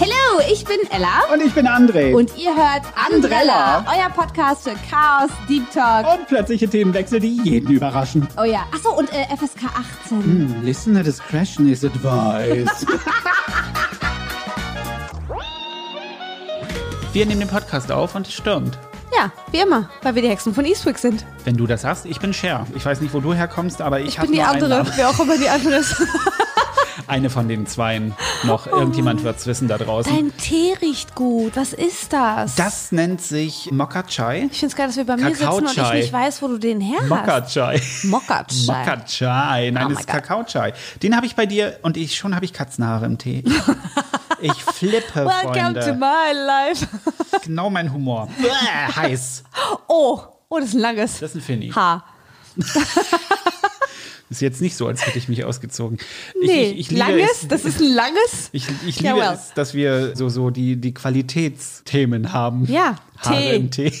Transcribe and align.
Hallo, 0.00 0.40
ich 0.52 0.64
bin 0.64 0.78
Ella. 0.90 1.22
Und 1.32 1.42
ich 1.42 1.52
bin 1.52 1.66
André. 1.66 2.14
Und 2.14 2.36
ihr 2.36 2.54
hört 2.54 2.82
Andrella, 2.94 3.84
euer 3.88 4.08
Podcast 4.10 4.68
für 4.68 4.76
Chaos, 4.88 5.30
Deep 5.48 5.68
Talk. 5.72 6.06
Und 6.12 6.28
plötzliche 6.28 6.68
Themenwechsel, 6.68 7.18
die 7.18 7.40
jeden 7.42 7.72
überraschen. 7.72 8.28
Oh 8.38 8.44
ja. 8.44 8.66
Achso, 8.72 8.90
und 8.92 9.12
äh, 9.12 9.24
FSK 9.36 9.64
18. 10.04 10.62
Listener 10.62 11.02
discretion 11.02 11.68
is 11.68 11.84
advised. 11.84 12.86
Wir 17.12 17.26
nehmen 17.26 17.40
den 17.40 17.48
Podcast 17.48 17.90
auf 17.90 18.14
und 18.14 18.28
es 18.28 18.34
stürmt. 18.34 18.78
Ja, 19.24 19.30
wie 19.52 19.60
immer, 19.60 19.88
weil 20.02 20.14
wir 20.16 20.22
die 20.22 20.28
Hexen 20.28 20.52
von 20.54 20.64
Eastwick 20.66 20.98
sind. 20.98 21.24
Wenn 21.44 21.56
du 21.56 21.66
das 21.66 21.80
sagst, 21.82 22.04
ich 22.04 22.20
bin 22.20 22.34
Cher. 22.34 22.66
Ich 22.74 22.84
weiß 22.84 23.00
nicht, 23.00 23.14
wo 23.14 23.20
du 23.20 23.32
herkommst, 23.32 23.80
aber 23.80 24.00
ich, 24.00 24.08
Ich 24.08 24.18
habe 24.18 24.28
bin 24.28 24.36
die 24.36 24.42
andere, 24.42 24.84
wer 24.96 25.08
auch 25.08 25.18
immer 25.18 25.38
die 25.38 25.48
andere 25.48 25.76
ist. 25.80 25.96
Eine 27.06 27.28
von 27.30 27.48
den 27.48 27.66
zweien 27.66 28.14
noch. 28.44 28.66
Irgendjemand 28.66 29.22
wird's 29.24 29.46
wissen 29.46 29.68
da 29.68 29.78
draußen. 29.78 30.12
Dein 30.14 30.36
Tee 30.38 30.74
riecht 30.80 31.14
gut. 31.14 31.56
Was 31.56 31.72
ist 31.72 32.12
das? 32.12 32.54
Das 32.54 32.92
nennt 32.92 33.20
sich 33.20 33.70
Mokka 33.70 34.02
Chai. 34.04 34.48
ich 34.50 34.58
find's 34.60 34.74
geil, 34.74 34.86
dass 34.86 34.96
wir 34.96 35.04
bei 35.04 35.16
mir 35.16 35.34
sitzen 35.34 35.48
und 35.48 35.70
ich 35.76 35.92
nicht 35.92 36.12
weiß, 36.12 36.40
wo 36.42 36.48
du 36.48 36.58
den 36.58 36.80
her 36.80 36.98
hast. 37.00 37.08
Mokka 37.08 37.40
Chai. 37.42 37.80
Mokka 38.04 38.44
Chai. 38.44 38.66
Mokka 38.66 39.04
Chai. 39.04 39.70
Nein, 39.70 39.86
Oh 39.86 39.90
das 39.90 40.00
ist. 40.00 40.06
Kakao 40.08 40.44
Chai. 40.44 40.72
Den 41.02 41.14
habe 41.16 41.26
ich 41.26 41.36
bei 41.36 41.46
dir 41.46 41.78
und 41.82 41.96
ich 41.96 42.16
schon 42.16 42.34
habe 42.34 42.44
ich 42.44 42.52
Katzenhaare 42.52 43.06
im 43.06 43.18
Tee. 43.18 43.44
Ich 44.40 44.52
flippe, 44.62 45.24
Welcome 45.24 45.74
to 45.74 45.80
Freunde. 45.80 45.94
my 45.94 46.32
life. 46.46 46.86
Genau 47.44 47.70
mein 47.70 47.90
Humor. 47.92 48.28
Bäh, 48.38 48.92
heiß. 48.94 49.42
Oh, 49.88 50.20
oh, 50.50 50.58
das 50.58 50.68
ist 50.70 50.74
ein 50.74 50.80
langes 50.80 51.12
Das 51.20 51.30
ist 51.30 51.36
ein 51.36 51.40
Finny. 51.40 51.70
Haar. 51.70 52.04
Ist 54.34 54.40
jetzt 54.40 54.60
nicht 54.60 54.76
so, 54.76 54.88
als 54.88 55.06
hätte 55.06 55.16
ich 55.16 55.28
mich 55.28 55.44
ausgezogen. 55.44 55.96
Nee, 56.42 56.64
ich, 56.64 56.72
ich, 56.72 56.78
ich 56.80 56.90
liebe 56.90 57.00
langes, 57.04 57.42
es, 57.42 57.48
das 57.48 57.64
ist 57.64 57.80
ein 57.80 57.94
langes. 57.94 58.48
Ich, 58.50 58.66
ich 58.84 59.00
Ja, 59.00 59.12
liebe 59.12 59.24
well. 59.24 59.34
es, 59.34 59.54
dass 59.54 59.74
wir 59.74 60.16
so, 60.16 60.28
so 60.28 60.50
die, 60.50 60.74
die 60.74 60.92
Qualitätsthemen 60.92 62.32
haben. 62.32 62.66
Ja, 62.66 62.96
Haare 63.18 63.40
Tee. 63.40 63.54
im 63.56 63.70
Tee. 63.70 63.92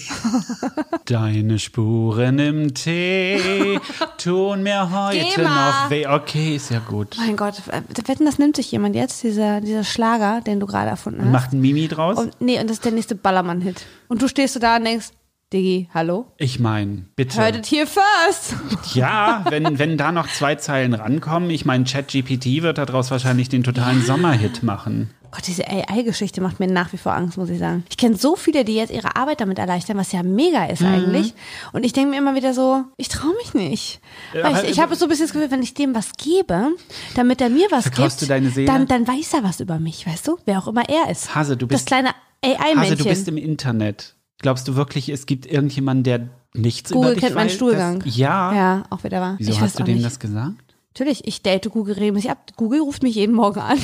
Deine 1.04 1.60
Spuren 1.60 2.40
im 2.40 2.74
Tee 2.74 3.78
tun 4.18 4.64
mir 4.64 4.90
heute 4.90 5.42
noch 5.42 5.88
weh. 5.90 6.06
Okay, 6.08 6.56
ist 6.56 6.70
ja 6.72 6.80
gut. 6.80 7.16
Mein 7.16 7.36
Gott, 7.36 7.54
äh, 7.68 7.82
wetten, 8.08 8.24
das 8.26 8.38
nimmt 8.40 8.56
sich 8.56 8.72
jemand 8.72 8.96
jetzt, 8.96 9.22
dieser, 9.22 9.60
dieser 9.60 9.84
Schlager, 9.84 10.40
den 10.40 10.58
du 10.58 10.66
gerade 10.66 10.90
erfunden 10.90 11.22
hast. 11.24 11.30
Macht 11.30 11.52
ein 11.52 11.60
Mimi 11.60 11.86
draus? 11.86 12.18
Und, 12.18 12.40
nee, 12.40 12.58
und 12.58 12.68
das 12.68 12.78
ist 12.78 12.84
der 12.84 12.92
nächste 12.92 13.14
Ballermann-Hit. 13.14 13.82
Und 14.08 14.20
du 14.20 14.26
stehst 14.26 14.54
so 14.54 14.60
da 14.60 14.76
und 14.76 14.84
denkst, 14.84 15.10
Diggi, 15.52 15.88
hallo? 15.94 16.26
ich 16.36 16.58
meine, 16.58 17.04
bitte. 17.14 17.38
Heard 17.40 17.56
it 17.56 17.66
here 17.70 17.86
first. 17.86 18.54
Ja, 18.94 19.44
wenn, 19.50 19.78
wenn 19.78 19.96
da 19.96 20.10
noch 20.10 20.26
zwei 20.28 20.56
Zeilen 20.56 20.94
rankommen, 20.94 21.50
ich 21.50 21.64
meine, 21.64 21.84
ChatGPT 21.84 22.62
wird 22.62 22.78
daraus 22.78 23.10
wahrscheinlich 23.10 23.48
den 23.48 23.62
totalen 23.62 24.02
Sommerhit 24.02 24.62
machen. 24.64 25.10
Gott, 25.30 25.46
diese 25.48 25.66
AI-Geschichte 25.68 26.40
macht 26.40 26.60
mir 26.60 26.68
nach 26.68 26.92
wie 26.92 26.96
vor 26.96 27.12
Angst, 27.12 27.36
muss 27.38 27.50
ich 27.50 27.58
sagen. 27.58 27.84
Ich 27.90 27.96
kenne 27.96 28.16
so 28.16 28.36
viele, 28.36 28.64
die 28.64 28.74
jetzt 28.76 28.92
ihre 28.92 29.16
Arbeit 29.16 29.40
damit 29.40 29.58
erleichtern, 29.58 29.96
was 29.96 30.12
ja 30.12 30.22
mega 30.22 30.64
ist 30.66 30.80
Mhm. 30.80 30.86
eigentlich. 30.88 31.34
Und 31.72 31.84
ich 31.84 31.92
denke 31.92 32.10
mir 32.10 32.18
immer 32.18 32.34
wieder 32.36 32.54
so, 32.54 32.84
ich 32.96 33.08
traue 33.08 33.34
mich 33.36 33.52
nicht. 33.54 34.00
Ja, 34.32 34.62
ich 34.62 34.70
ich 34.70 34.80
habe 34.80 34.94
so 34.94 35.06
ein 35.06 35.08
bisschen 35.08 35.26
das 35.26 35.32
Gefühl, 35.32 35.50
wenn 35.50 35.62
ich 35.62 35.74
dem 35.74 35.94
was 35.94 36.12
gebe, 36.16 36.68
damit 37.16 37.40
er 37.40 37.48
mir 37.50 37.66
was 37.70 37.90
gibt, 37.90 38.22
du 38.22 38.26
deine 38.26 38.50
Seele? 38.50 38.66
Dann, 38.66 38.86
dann 38.86 39.06
weiß 39.08 39.34
er 39.34 39.42
was 39.44 39.58
über 39.60 39.78
mich, 39.80 40.06
weißt 40.06 40.26
du? 40.28 40.38
Wer 40.46 40.58
auch 40.58 40.68
immer 40.68 40.88
er 40.88 41.10
ist. 41.10 41.34
Hase, 41.34 41.56
du 41.56 41.66
Das 41.66 41.80
bist- 41.80 41.86
kleine 41.86 42.10
AI-Männchen. 42.44 42.78
Also 42.78 42.94
du 42.96 43.04
bist 43.04 43.26
im 43.28 43.36
Internet. 43.36 44.13
Glaubst 44.44 44.68
du 44.68 44.76
wirklich, 44.76 45.08
es 45.08 45.24
gibt 45.24 45.46
irgendjemanden, 45.46 46.04
der 46.04 46.28
nichts 46.52 46.90
Google 46.90 47.12
über 47.12 47.14
dich 47.14 47.24
kennt 47.24 47.34
meinen? 47.34 47.48
Stuhlgang. 47.48 48.00
Das, 48.00 48.14
ja. 48.14 48.54
Ja, 48.54 48.82
auch 48.90 49.02
wieder 49.02 49.18
wahr. 49.22 49.36
Wieso 49.38 49.52
ich 49.52 49.60
hast 49.62 49.78
du 49.78 49.84
denen 49.84 49.96
nicht. 49.96 50.06
das 50.06 50.18
gesagt? 50.20 50.52
Natürlich, 50.92 51.26
ich 51.26 51.40
date 51.40 51.70
Google 51.70 51.94
regelmäßig 51.94 52.30
ab. 52.30 52.50
Google 52.54 52.80
ruft 52.80 53.02
mich 53.02 53.14
jeden 53.14 53.34
Morgen 53.34 53.60
an. 53.60 53.78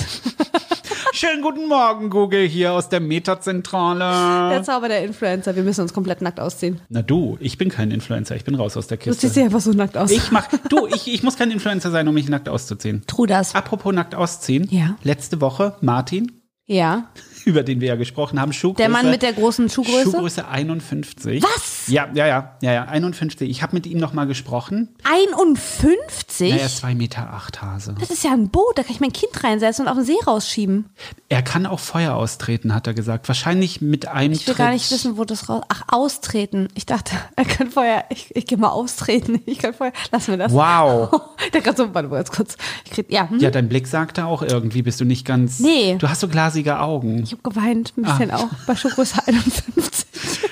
Schönen 1.15 1.41
guten 1.41 1.67
Morgen, 1.67 2.11
Google, 2.11 2.47
hier 2.47 2.73
aus 2.75 2.91
der 2.91 3.01
Meta-Zentrale. 3.01 4.51
Der 4.51 4.63
Zauber 4.63 4.89
der 4.89 5.03
Influencer. 5.03 5.57
Wir 5.57 5.63
müssen 5.63 5.81
uns 5.81 5.95
komplett 5.95 6.21
nackt 6.21 6.39
ausziehen. 6.41 6.79
Na 6.91 7.01
du, 7.01 7.39
ich 7.41 7.57
bin 7.57 7.71
kein 7.71 7.91
Influencer, 7.91 8.37
ich 8.37 8.45
bin 8.45 8.55
raus 8.55 8.77
aus 8.77 8.87
der 8.87 8.99
Du 8.99 9.05
ziehst 9.05 9.23
dich 9.23 9.29
Kiste. 9.31 9.43
einfach 9.45 9.61
so 9.61 9.73
nackt 9.73 9.97
aus. 9.97 10.11
Ich 10.11 10.31
mach, 10.31 10.47
du, 10.69 10.87
ich, 10.89 11.09
ich 11.13 11.23
muss 11.23 11.37
kein 11.37 11.51
Influencer 11.51 11.91
sein, 11.91 12.07
um 12.07 12.13
mich 12.15 12.29
nackt 12.29 12.51
auszuziehen. 12.51 13.03
tu 13.07 13.25
das. 13.25 13.55
Apropos 13.55 13.95
nackt 13.95 14.15
ausziehen. 14.15 14.69
Ja. 14.71 14.97
Letzte 15.03 15.41
Woche, 15.41 15.77
Martin, 15.81 16.31
Ja. 16.67 17.09
Über 17.51 17.63
den 17.65 17.81
wir 17.81 17.89
ja 17.89 17.97
gesprochen 17.97 18.41
haben, 18.41 18.53
Schuhgröße. 18.53 18.77
Der 18.77 18.89
Mann 18.89 19.11
mit 19.11 19.23
der 19.23 19.33
großen 19.33 19.69
Schuhgröße? 19.69 20.11
Schuhgröße 20.13 20.47
51. 20.49 21.43
Was? 21.43 21.89
Ja, 21.89 22.09
ja, 22.15 22.27
ja, 22.27 22.57
ja, 22.63 22.73
ja, 22.73 22.85
51. 22.85 23.51
Ich 23.51 23.63
habe 23.63 23.75
mit 23.75 23.87
ihm 23.87 23.99
noch 23.99 24.13
mal 24.13 24.27
gesprochen. 24.27 24.89
51? 25.03 26.51
Naja, 26.55 26.67
2,8 26.67 26.95
Meter 26.95 27.33
acht 27.33 27.61
Hase. 27.63 27.95
das 27.99 28.11
ist 28.11 28.25
ja 28.25 28.33
ein 28.33 28.49
Boot, 28.49 28.77
da 28.79 28.83
kann 28.83 28.93
ich 28.93 29.01
mein 29.01 29.13
Kind 29.13 29.43
reinsetzen 29.45 29.85
und 29.87 29.91
auf 29.91 29.97
den 29.99 30.05
See 30.05 30.17
rausschieben. 30.27 30.87
Er 31.29 31.43
kann 31.43 31.67
auch 31.67 31.81
Feuer 31.81 32.15
austreten, 32.15 32.75
hat 32.75 32.87
er 32.87 32.95
gesagt. 32.95 33.29
Wahrscheinlich 33.29 33.81
mit 33.81 34.09
einem 34.09 34.33
Ich 34.33 34.47
will 34.47 34.55
Tritt. 34.55 34.59
gar 34.65 34.71
nicht 34.73 34.91
wissen, 34.91 35.17
wo 35.17 35.25
das 35.25 35.49
raus. 35.49 35.63
Ach, 35.69 35.83
austreten. 35.89 36.69
Ich 36.75 36.87
dachte, 36.87 37.13
er 37.37 37.45
kann 37.45 37.71
vorher. 37.71 38.05
Ich, 38.11 38.35
ich 38.35 38.47
gehe 38.47 38.59
mal 38.59 38.69
austreten. 38.71 39.41
Ich 39.51 39.59
kann 39.59 39.75
vorher. 39.75 39.93
Lass 40.13 40.29
mir 40.29 40.39
das. 40.39 40.53
Wow. 40.53 41.11
Der 41.53 41.61
kann 41.61 41.75
so, 41.75 41.93
warte 41.93 42.09
mal 42.09 42.17
ganz 42.17 42.31
kurz. 42.31 42.57
Ich 42.85 42.93
krieg, 42.93 43.07
ja, 43.11 43.29
hm? 43.29 43.41
Ja, 43.41 43.51
dein 43.51 43.69
Blick 43.69 43.87
sagte 43.89 44.27
auch 44.27 44.43
irgendwie, 44.43 44.83
bist 44.83 45.01
du 45.01 45.05
nicht 45.05 45.27
ganz. 45.27 45.59
Nee. 45.59 45.97
Du 45.99 46.09
hast 46.09 46.21
so 46.21 46.29
glasige 46.29 46.79
Augen. 46.79 47.23
ich 47.25 47.40
habe 47.45 47.51
geweint, 47.55 47.93
ein 47.97 48.03
bisschen 48.03 48.31
Ah. 48.31 48.37
auch. 48.37 48.49
Bei 48.67 48.75
Schuhgröße 48.77 49.21
51. 49.27 50.51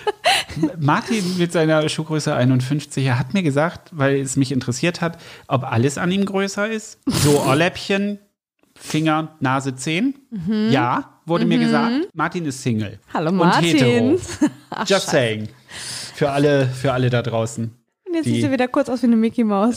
Martin 0.81 1.39
mit 1.39 1.53
seiner 1.53 1.89
Schuhgröße 1.89 2.35
51, 2.35 3.05
er 3.07 3.19
hat 3.19 3.33
mir 3.35 3.43
gesagt, 3.43 3.91
weil 3.93 4.17
es 4.21 4.37
mich 4.37 4.51
interessiert 4.53 5.01
hat, 5.01 5.19
ob 5.47 5.65
alles 5.65 5.99
an 5.99 6.11
ihm 6.11 6.25
größer 6.25 6.69
ist. 6.69 6.99
So 7.07 7.41
Ohrläppchen, 7.47 8.19
Finger, 8.75 9.37
Nase, 9.41 9.75
Zehen. 9.77 10.15
Ja, 10.71 11.21
wurde 11.27 11.45
mir 11.47 11.59
gesagt. 11.59 12.09
Martin 12.15 12.45
ist 12.47 12.63
Single. 12.63 12.93
Mhm. 12.93 13.15
Hallo 13.15 13.31
Und 13.31 13.37
Martin. 13.37 13.65
hetero. 13.65 14.19
Ach, 14.71 14.89
Just 14.89 15.09
saying. 15.09 15.49
Für 16.15 16.31
alle, 16.31 16.67
für 16.67 16.93
alle 16.93 17.11
da 17.11 17.23
draußen, 17.23 17.71
Und 18.07 18.15
jetzt 18.15 18.25
sieht 18.25 18.43
sie 18.43 18.51
wieder 18.51 18.67
kurz 18.69 18.89
aus 18.89 19.03
wie 19.03 19.07
eine 19.07 19.17
Mickey 19.17 19.45
Maus. 19.45 19.77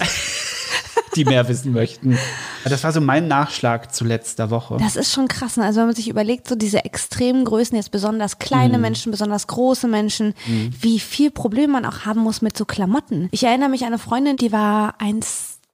Die 1.15 1.25
mehr 1.25 1.47
wissen 1.47 1.71
möchten. 1.73 2.17
Das 2.63 2.83
war 2.83 2.91
so 2.91 3.01
mein 3.01 3.27
Nachschlag 3.27 3.93
zu 3.93 4.05
letzter 4.05 4.49
Woche. 4.49 4.77
Das 4.79 4.95
ist 4.95 5.11
schon 5.11 5.27
krass. 5.27 5.57
Ne? 5.57 5.65
Also 5.65 5.79
wenn 5.79 5.87
man 5.87 5.95
sich 5.95 6.07
überlegt, 6.09 6.47
so 6.47 6.55
diese 6.55 6.85
extremen 6.85 7.45
Größen, 7.45 7.75
jetzt 7.75 7.91
besonders 7.91 8.39
kleine 8.39 8.77
Mhm. 8.77 8.81
Menschen, 8.81 9.11
besonders 9.11 9.47
große 9.47 9.87
Menschen, 9.87 10.33
wie 10.79 10.99
viel 10.99 11.31
Problem 11.31 11.71
man 11.71 11.85
auch 11.85 12.05
haben 12.05 12.21
muss 12.21 12.41
mit 12.41 12.57
so 12.57 12.65
Klamotten. 12.65 13.27
Ich 13.31 13.43
erinnere 13.43 13.69
mich 13.69 13.81
an 13.81 13.87
eine 13.87 13.99
Freundin, 13.99 14.37
die 14.37 14.51
war 14.51 14.95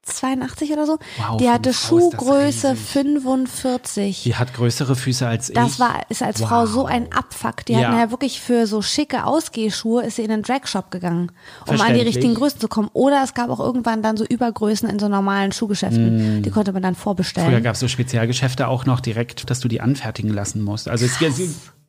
1,82 0.07 0.73
oder 0.73 0.85
so. 0.85 0.97
Wow, 1.17 1.37
die 1.37 1.49
hatte 1.49 1.73
Frau 1.73 1.99
Schuhgröße 1.99 2.71
riesig. 2.71 2.85
45. 2.87 4.23
Die 4.23 4.35
hat 4.35 4.53
größere 4.53 4.95
Füße 4.95 5.27
als 5.27 5.49
ich. 5.49 5.55
Das 5.55 5.79
war, 5.79 6.01
ist 6.09 6.21
als 6.23 6.41
Frau 6.41 6.61
Wow. 6.63 6.69
so 6.69 6.85
ein 6.85 7.11
Abfuck. 7.11 7.65
Die 7.65 7.73
Ja. 7.73 7.79
hatten 7.89 7.97
ja 7.99 8.11
wirklich 8.11 8.41
für 8.41 8.67
so 8.67 8.81
schicke 8.81 9.25
Ausgehschuhe 9.25 10.03
ist 10.05 10.15
sie 10.15 10.23
in 10.23 10.31
einen 10.31 10.43
Dragshop 10.43 10.91
gegangen, 10.91 11.31
um 11.67 11.79
an 11.81 11.93
die 11.93 12.01
richtigen 12.01 12.35
Größen 12.35 12.59
zu 12.59 12.67
kommen. 12.67 12.89
Oder 12.93 13.21
es 13.23 13.33
gab 13.33 13.49
auch 13.49 13.59
irgendwann 13.59 14.01
dann 14.01 14.17
so 14.17 14.25
Übergrößen 14.25 14.89
in 14.89 14.99
so 14.99 15.07
normalen 15.07 15.51
Schuhgeschäften. 15.51 16.41
Die 16.43 16.49
konnte 16.49 16.71
man 16.73 16.81
dann 16.81 16.95
vorbestellen. 16.95 17.49
Mm. 17.49 17.51
Früher 17.51 17.61
gab 17.61 17.73
es 17.73 17.79
so 17.79 17.87
Spezialgeschäfte 17.87 18.67
auch 18.67 18.85
noch 18.85 18.99
direkt, 18.99 19.49
dass 19.49 19.59
du 19.59 19.67
die 19.67 19.81
anfertigen 19.81 20.29
lassen 20.33 20.61
musst. 20.61 20.87
Also 20.87 21.05
es, 21.05 21.17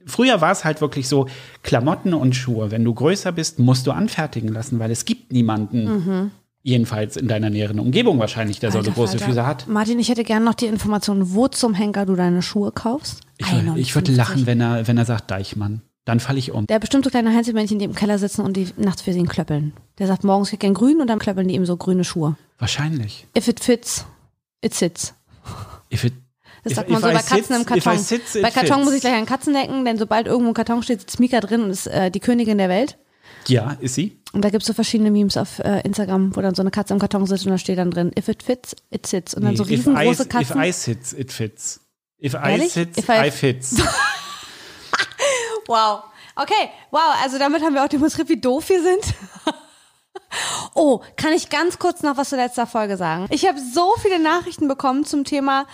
früher 0.07 0.41
war 0.41 0.53
es 0.53 0.65
halt 0.65 0.81
wirklich 0.81 1.09
so 1.09 1.27
Klamotten 1.63 2.15
und 2.15 2.35
Schuhe. 2.35 2.71
Wenn 2.71 2.85
du 2.85 2.95
größer 2.95 3.33
bist, 3.33 3.59
musst 3.59 3.87
du 3.87 3.93
anfertigen 3.93 4.49
lassen, 4.49 4.79
weil 4.79 4.91
es 4.91 5.05
gibt 5.05 5.33
niemanden, 5.33 6.31
jedenfalls 6.63 7.17
in 7.17 7.29
deiner 7.29 7.51
näheren 7.51 7.79
Umgebung 7.81 8.19
wahrscheinlich, 8.19 8.61
der 8.61 8.71
so 8.73 8.79
Alter 8.79 8.91
große 8.93 9.13
Falter. 9.19 9.25
Füße 9.27 9.47
hat. 9.47 9.69
Martin, 9.69 9.99
ich 9.99 10.09
hätte 10.09 10.25
gerne 10.25 10.45
noch 10.45 10.55
die 10.55 10.67
Information, 10.67 11.33
wo 11.35 11.49
zum 11.49 11.75
Henker 11.75 12.05
du 12.07 12.15
deine 12.17 12.43
Schuhe 12.43 12.73
kaufst. 12.73 13.21
Ich, 13.39 13.47
wür- 13.47 13.77
ich 13.77 13.95
würde 13.95 14.11
51. 14.13 14.17
lachen, 14.17 14.47
wenn 14.47 14.61
er, 14.61 14.87
wenn 14.89 14.99
er 14.99 15.05
sagt 15.05 15.31
Deichmann. 15.31 15.83
Dann 16.05 16.21
falle 16.21 16.39
ich 16.39 16.53
um. 16.53 16.67
Der 16.67 16.79
bestimmt 16.79 17.05
so 17.05 17.11
kleine 17.11 17.35
Heinzelmännchen, 17.35 17.79
die 17.79 17.85
im 17.85 17.95
Keller 17.95 18.19
sitzen 18.19 18.41
und 18.43 18.57
die 18.57 18.69
nachts 18.79 19.03
für 19.03 19.13
sie 19.13 19.23
klöppeln. 19.25 19.75
Der 19.99 20.07
sagt 20.07 20.25
morgens, 20.25 20.53
ich 20.53 20.59
gern 20.59 20.73
grün 20.75 21.01
und 21.03 21.07
dann 21.09 21.19
klöppeln 21.19 21.47
die 21.49 21.55
ihm 21.55 21.67
so 21.67 21.77
grüne 21.77 22.03
Schuhe. 22.05 22.37
Wahrscheinlich. 22.59 23.27
If 23.37 23.47
it 23.49 23.61
fits, 23.61 24.07
it 24.63 24.73
sits. 24.75 25.13
If 25.93 26.05
it, 26.05 26.15
Das 26.65 26.73
if- 26.73 26.77
sagt 26.77 26.89
man 26.91 26.99
if 26.99 27.05
so 27.05 27.11
I 27.11 27.13
bei 27.13 27.19
Katzen 27.21 27.39
sits- 27.45 27.59
im 27.61 27.67
Karton. 27.67 27.99
Sits, 27.99 28.35
it 28.37 28.43
bei 28.43 28.51
Karton 28.51 28.77
fits. 28.77 28.85
muss 28.87 28.95
ich 28.95 29.01
gleich 29.03 29.15
an 29.19 29.27
Katzen 29.27 29.53
denken, 29.53 29.85
denn 29.85 29.99
sobald 29.99 30.27
irgendwo 30.27 30.51
ein 30.51 30.55
Karton 30.55 30.83
steht, 30.83 31.01
sitzt 31.01 31.21
Mika 31.21 31.41
drin 31.41 31.63
und 31.63 31.71
ist 31.71 31.87
äh, 31.87 32.11
die 32.11 32.21
Königin 32.21 32.57
der 32.59 32.71
Welt. 32.71 32.97
Ja, 33.47 33.77
ist 33.81 33.95
sie? 33.95 34.19
Und 34.33 34.45
da 34.45 34.51
gibt's 34.51 34.67
so 34.67 34.75
verschiedene 34.75 35.11
Memes 35.11 35.37
auf 35.37 35.59
äh, 35.61 35.81
Instagram, 35.81 36.37
wo 36.37 36.41
dann 36.43 36.55
so 36.55 36.63
eine 36.63 36.71
Katze 36.71 36.93
im 36.93 36.99
Karton 37.01 37.27
sitzt 37.27 37.47
und 37.47 37.53
da 37.53 37.59
steht 37.59 37.79
dann 37.79 37.91
drin, 37.91 38.11
if 38.19 38.29
it 38.29 38.43
fits, 38.43 38.77
it 38.91 39.07
sits. 39.07 39.35
Und 39.35 39.43
dann 39.45 39.57
so 39.57 39.65
Nee, 39.65 39.75
if, 39.75 39.87
I, 39.87 39.91
riesengroße 39.91 40.23
if 40.25 40.29
Katzen. 40.29 40.63
I 40.63 40.73
sits, 40.73 41.13
it 41.15 41.33
fits. 41.33 41.81
If 42.23 42.35
I 42.35 42.51
Ehrlich? 42.51 42.73
sits, 42.73 42.99
If 42.99 43.09
I- 43.09 43.27
I 43.29 43.31
fits. 43.31 43.77
Wow. 45.67 46.05
Okay, 46.35 46.71
wow, 46.91 47.15
also 47.23 47.39
damit 47.39 47.63
haben 47.63 47.75
wir 47.75 47.85
auch 47.85 47.89
demonstriert, 47.89 48.29
wie 48.29 48.41
doof 48.41 48.69
wir 48.69 48.83
sind. 48.83 49.15
Oh, 50.75 51.01
kann 51.17 51.33
ich 51.33 51.49
ganz 51.49 51.79
kurz 51.79 52.03
noch 52.03 52.17
was 52.19 52.29
zu 52.29 52.37
letzter 52.37 52.67
Folge 52.67 52.97
sagen? 52.99 53.27
Ich 53.31 53.47
habe 53.49 53.59
so 53.59 53.95
viele 54.03 54.19
Nachrichten 54.19 54.69
bekommen 54.69 55.05
zum 55.07 55.25
Thema 55.25 55.67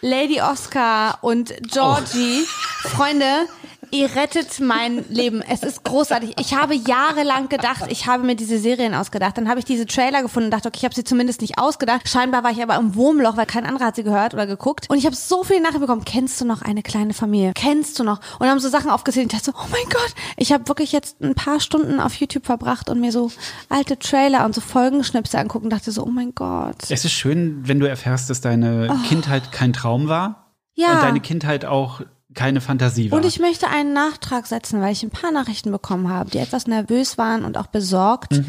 Lady 0.00 0.40
Oscar 0.40 1.18
und 1.22 1.54
Georgie. 1.62 2.44
Freunde, 2.82 3.46
Ihr 3.92 4.14
rettet 4.14 4.60
mein 4.60 5.04
Leben. 5.08 5.42
Es 5.42 5.62
ist 5.62 5.84
großartig. 5.84 6.34
Ich 6.38 6.54
habe 6.54 6.74
jahrelang 6.74 7.48
gedacht, 7.48 7.84
ich 7.88 8.06
habe 8.06 8.22
mir 8.24 8.36
diese 8.36 8.58
Serien 8.58 8.94
ausgedacht. 8.94 9.36
Dann 9.36 9.48
habe 9.48 9.58
ich 9.58 9.64
diese 9.64 9.86
Trailer 9.86 10.22
gefunden 10.22 10.46
und 10.46 10.50
dachte, 10.52 10.68
okay, 10.68 10.78
ich 10.78 10.84
habe 10.84 10.94
sie 10.94 11.04
zumindest 11.04 11.40
nicht 11.40 11.58
ausgedacht. 11.58 12.08
Scheinbar 12.08 12.44
war 12.44 12.50
ich 12.52 12.62
aber 12.62 12.76
im 12.76 12.94
Wurmloch, 12.94 13.36
weil 13.36 13.46
kein 13.46 13.66
anderer 13.66 13.86
hat 13.86 13.96
sie 13.96 14.02
gehört 14.04 14.32
oder 14.34 14.46
geguckt. 14.46 14.88
Und 14.88 14.98
ich 14.98 15.06
habe 15.06 15.16
so 15.16 15.42
viele 15.44 15.60
Nachrichten 15.60 15.80
bekommen. 15.80 16.04
Kennst 16.04 16.40
du 16.40 16.44
noch 16.44 16.62
eine 16.62 16.82
kleine 16.82 17.14
Familie? 17.14 17.52
Kennst 17.54 17.98
du 17.98 18.04
noch? 18.04 18.18
Und 18.34 18.40
dann 18.40 18.50
haben 18.50 18.60
so 18.60 18.68
Sachen 18.68 18.90
aufgezählt. 18.90 19.24
Und 19.26 19.32
ich 19.34 19.38
dachte 19.42 19.52
so, 19.56 19.64
oh 19.64 19.68
mein 19.70 19.84
Gott. 19.90 20.14
Ich 20.36 20.52
habe 20.52 20.68
wirklich 20.68 20.92
jetzt 20.92 21.20
ein 21.20 21.34
paar 21.34 21.58
Stunden 21.60 22.00
auf 22.00 22.14
YouTube 22.14 22.46
verbracht 22.46 22.88
und 22.90 23.00
mir 23.00 23.12
so 23.12 23.30
alte 23.68 23.98
Trailer 23.98 24.44
und 24.44 24.54
so 24.54 24.60
Folgenschnipse 24.60 25.38
angucken 25.38 25.64
und 25.66 25.70
dachte 25.70 25.90
so, 25.90 26.04
oh 26.04 26.10
mein 26.10 26.34
Gott. 26.34 26.76
Es 26.88 27.04
ist 27.04 27.12
schön, 27.12 27.60
wenn 27.66 27.80
du 27.80 27.88
erfährst, 27.88 28.30
dass 28.30 28.40
deine 28.40 28.96
Kindheit 29.08 29.52
kein 29.52 29.72
Traum 29.72 30.08
war 30.08 30.46
Oh. 30.78 30.82
Ja. 30.82 30.92
und 30.94 31.02
deine 31.02 31.20
Kindheit 31.20 31.64
auch 31.66 32.00
keine 32.34 32.60
Fantasie 32.60 33.10
war. 33.10 33.18
Und 33.18 33.24
ich 33.26 33.40
möchte 33.40 33.66
einen 33.68 33.92
Nachtrag 33.92 34.46
setzen, 34.46 34.80
weil 34.80 34.92
ich 34.92 35.02
ein 35.02 35.10
paar 35.10 35.32
Nachrichten 35.32 35.72
bekommen 35.72 36.08
habe, 36.08 36.30
die 36.30 36.38
etwas 36.38 36.66
nervös 36.66 37.18
waren 37.18 37.44
und 37.44 37.58
auch 37.58 37.66
besorgt 37.66 38.40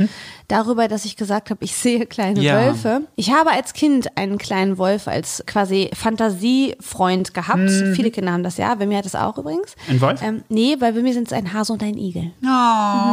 darüber, 0.48 0.88
dass 0.88 1.06
ich 1.06 1.16
gesagt 1.18 1.50
habe, 1.50 1.63
ich 1.63 1.75
sehe 1.75 2.06
kleine 2.06 2.39
Mhm. 2.39 2.45
Ja. 2.45 2.66
Wölfe. 2.66 3.01
Ich 3.16 3.31
habe 3.33 3.51
als 3.51 3.74
Kind 3.74 4.18
einen 4.18 4.38
kleinen 4.38 4.78
Wolf 4.78 5.07
als 5.07 5.44
quasi 5.48 5.89
Fantasiefreund 5.94 7.33
gehabt. 7.33 7.60
Mhm. 7.60 7.94
Viele 7.95 8.12
Kinder 8.12 8.31
haben 8.33 8.44
das 8.44 8.57
ja. 8.57 8.74
Bei 8.75 8.86
mir 8.86 8.98
hat 8.98 9.06
es 9.06 9.16
auch 9.16 9.38
übrigens. 9.38 9.75
Ein 9.89 10.01
Wolf? 10.01 10.22
Ähm, 10.22 10.44
nee, 10.50 10.75
weil 10.80 10.94
bei 10.94 11.01
mir 11.01 11.13
sind 11.13 11.28
es 11.28 11.33
ein 11.33 11.54
Hase 11.54 11.74
und 11.74 11.83
ein 11.83 11.98
Igel. 11.98 12.31
oh. 12.44 12.48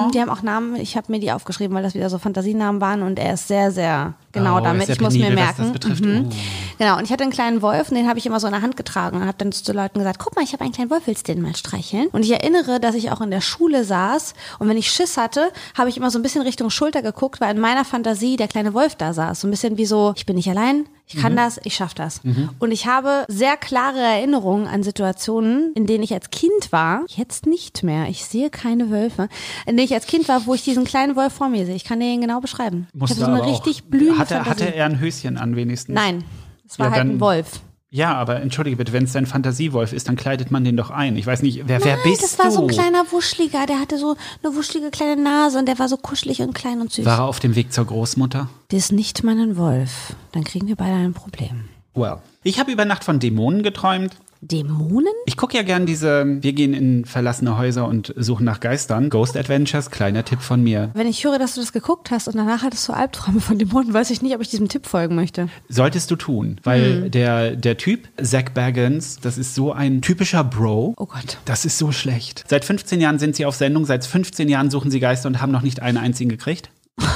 Mhm, 0.06 0.10
Die 0.12 0.20
haben 0.20 0.30
auch 0.30 0.42
Namen. 0.42 0.76
Ich 0.76 0.96
habe 0.96 1.10
mir 1.12 1.20
die 1.20 1.32
aufgeschrieben, 1.32 1.74
weil 1.76 1.82
das 1.82 1.94
wieder 1.94 2.10
so 2.10 2.18
Fantasienamen 2.18 2.80
waren 2.80 3.02
und 3.02 3.18
er 3.18 3.34
ist 3.34 3.48
sehr, 3.48 3.70
sehr 3.70 4.14
genau 4.32 4.58
Oh, 4.58 4.60
damit. 4.60 4.88
Ich 4.88 5.00
muss 5.00 5.14
mir 5.14 5.30
penibel, 5.30 5.44
merken. 5.44 6.04
Mhm. 6.04 6.28
Oh. 6.30 6.34
Genau, 6.78 6.98
und 6.98 7.04
ich 7.04 7.12
hatte 7.12 7.24
einen 7.24 7.32
kleinen 7.32 7.62
Wolf 7.62 7.90
und 7.90 7.96
den 7.96 8.08
habe 8.08 8.18
ich 8.18 8.26
immer 8.26 8.40
so 8.40 8.46
in 8.46 8.52
der 8.52 8.62
Hand 8.62 8.76
getragen 8.76 9.16
und 9.16 9.26
habe 9.26 9.36
dann 9.38 9.52
zu 9.52 9.72
Leuten 9.72 9.98
gesagt, 9.98 10.18
guck 10.18 10.36
mal, 10.36 10.42
ich 10.44 10.52
habe 10.52 10.62
einen 10.64 10.72
kleinen 10.72 10.90
Wolf, 10.90 11.02
willst 11.06 11.28
du 11.28 11.34
den 11.34 11.42
mal 11.42 11.56
streicheln? 11.56 12.08
Und 12.08 12.24
ich 12.24 12.30
erinnere, 12.30 12.78
dass 12.80 12.94
ich 12.94 13.10
auch 13.10 13.20
in 13.20 13.30
der 13.30 13.40
Schule 13.40 13.84
saß 13.84 14.34
und 14.58 14.68
wenn 14.68 14.76
ich 14.76 14.90
Schiss 14.90 15.16
hatte, 15.16 15.50
habe 15.76 15.88
ich 15.88 15.96
immer 15.96 16.10
so 16.10 16.18
ein 16.18 16.22
bisschen 16.22 16.42
Richtung 16.42 16.70
Schulter 16.70 17.02
geguckt, 17.02 17.40
weil 17.40 17.54
in 17.54 17.60
meiner 17.60 17.84
Fantasie 17.84 18.36
der 18.36 18.48
kleine 18.48 18.74
Wolf 18.74 18.94
da 18.94 19.12
saß. 19.12 19.40
So 19.40 19.48
ein 19.48 19.50
bisschen 19.50 19.76
wie 19.76 19.86
so, 19.86 20.12
ich 20.16 20.26
bin 20.26 20.36
nicht 20.36 20.48
allein, 20.50 20.86
ich 21.08 21.14
Mhm. 21.16 21.20
kann 21.20 21.36
das, 21.36 21.58
ich 21.64 21.74
schaff 21.74 21.94
das. 21.94 22.20
Und 22.58 22.70
ich 22.70 22.86
habe 22.86 23.24
sehr 23.28 23.56
klare 23.56 23.98
Erinnerungen 23.98 24.66
an 24.68 24.82
Situationen, 24.82 25.72
in 25.74 25.86
denen 25.86 26.04
ich 26.04 26.12
als 26.12 26.30
Kind 26.30 26.70
war, 26.70 27.04
jetzt 27.08 27.46
nicht 27.46 27.82
mehr, 27.82 28.08
ich 28.08 28.24
sehe 28.26 28.50
keine 28.50 28.90
Wölfe, 28.90 29.28
in 29.66 29.76
denen 29.76 29.86
ich 29.86 29.94
als 29.94 30.06
Kind 30.06 30.28
war, 30.28 30.46
wo 30.46 30.54
ich 30.54 30.62
diesen 30.62 30.84
kleinen 30.84 31.16
Wolf 31.16 31.32
vor 31.32 31.48
mir 31.48 31.64
sehe. 31.66 31.74
Ich 31.74 31.84
kann 31.84 32.00
ihn 32.00 32.20
genau 32.20 32.40
beschreiben. 32.40 32.86
Musste 32.92 33.16
ich 33.18 33.22
habe 33.24 33.36
so 33.36 33.42
eine 33.42 33.50
richtig 33.52 33.84
blühende 33.84 34.18
hatte, 34.18 34.34
Fantasie. 34.34 34.64
hatte 34.66 34.74
er 34.74 34.84
ein 34.86 35.00
Höschen 35.00 35.38
an 35.38 35.56
wenigstens? 35.56 35.94
Nein, 35.94 36.24
es 36.68 36.78
war 36.78 36.86
Ja, 36.86 36.92
halt 36.92 37.02
ein 37.02 37.20
Wolf. 37.20 37.60
Ja, 37.90 38.14
aber 38.14 38.42
entschuldige 38.42 38.76
bitte, 38.76 38.92
wenn 38.92 39.04
es 39.04 39.12
dein 39.12 39.24
Fantasiewolf 39.24 39.94
ist, 39.94 40.08
dann 40.08 40.16
kleidet 40.16 40.50
man 40.50 40.62
den 40.62 40.76
doch 40.76 40.90
ein. 40.90 41.16
Ich 41.16 41.26
weiß 41.26 41.40
nicht, 41.40 41.62
wer, 41.66 41.82
wer 41.82 41.94
Nein, 41.96 42.04
bist 42.04 42.22
das 42.22 42.38
war 42.38 42.46
du? 42.46 42.52
so 42.52 42.60
ein 42.62 42.68
kleiner 42.68 43.10
Wuschliger, 43.10 43.64
der 43.64 43.80
hatte 43.80 43.96
so 43.96 44.14
eine 44.42 44.54
wuschelige 44.54 44.90
kleine 44.90 45.20
Nase 45.22 45.58
und 45.58 45.66
der 45.66 45.78
war 45.78 45.88
so 45.88 45.96
kuschelig 45.96 46.42
und 46.42 46.52
klein 46.54 46.82
und 46.82 46.92
süß. 46.92 47.06
War 47.06 47.20
er 47.20 47.24
auf 47.24 47.40
dem 47.40 47.54
Weg 47.56 47.72
zur 47.72 47.86
Großmutter? 47.86 48.50
Das 48.68 48.78
ist 48.78 48.92
nicht 48.92 49.24
meinen 49.24 49.56
Wolf. 49.56 50.12
Dann 50.32 50.44
kriegen 50.44 50.66
wir 50.68 50.76
beide 50.76 50.96
ein 50.96 51.14
Problem. 51.14 51.70
Well. 51.94 52.18
Ich 52.42 52.60
habe 52.60 52.70
über 52.70 52.84
Nacht 52.84 53.04
von 53.04 53.20
Dämonen 53.20 53.62
geträumt. 53.62 54.14
Dämonen? 54.40 55.12
Ich 55.26 55.36
gucke 55.36 55.56
ja 55.56 55.62
gern 55.62 55.84
diese, 55.86 56.24
wir 56.42 56.52
gehen 56.52 56.74
in 56.74 57.04
verlassene 57.04 57.58
Häuser 57.58 57.86
und 57.88 58.14
suchen 58.16 58.44
nach 58.44 58.60
Geistern. 58.60 59.10
Ghost 59.10 59.36
Adventures, 59.36 59.90
kleiner 59.90 60.24
Tipp 60.24 60.40
von 60.40 60.62
mir. 60.62 60.90
Wenn 60.94 61.06
ich 61.06 61.24
höre, 61.24 61.38
dass 61.38 61.54
du 61.54 61.60
das 61.60 61.72
geguckt 61.72 62.10
hast 62.10 62.28
und 62.28 62.36
danach 62.36 62.62
hattest 62.62 62.88
du 62.88 62.92
Albträume 62.92 63.40
von 63.40 63.58
Dämonen, 63.58 63.92
weiß 63.92 64.10
ich 64.10 64.22
nicht, 64.22 64.34
ob 64.34 64.40
ich 64.40 64.48
diesem 64.48 64.68
Tipp 64.68 64.86
folgen 64.86 65.14
möchte. 65.14 65.48
Solltest 65.68 66.10
du 66.10 66.16
tun, 66.16 66.60
weil 66.64 67.04
Hm. 67.04 67.10
der, 67.10 67.56
der 67.56 67.76
Typ, 67.76 68.08
Zach 68.22 68.50
Baggins, 68.54 69.18
das 69.20 69.38
ist 69.38 69.54
so 69.54 69.72
ein 69.72 70.02
typischer 70.02 70.44
Bro. 70.44 70.94
Oh 70.96 71.06
Gott. 71.06 71.38
Das 71.44 71.64
ist 71.64 71.78
so 71.78 71.92
schlecht. 71.92 72.44
Seit 72.48 72.64
15 72.64 73.00
Jahren 73.00 73.18
sind 73.18 73.36
sie 73.36 73.44
auf 73.46 73.54
Sendung, 73.56 73.84
seit 73.84 74.04
15 74.06 74.48
Jahren 74.48 74.70
suchen 74.70 74.90
sie 74.90 75.00
Geister 75.00 75.28
und 75.28 75.40
haben 75.42 75.52
noch 75.52 75.62
nicht 75.62 75.82
einen 75.82 75.98
einzigen 75.98 76.30
gekriegt. 76.30 76.70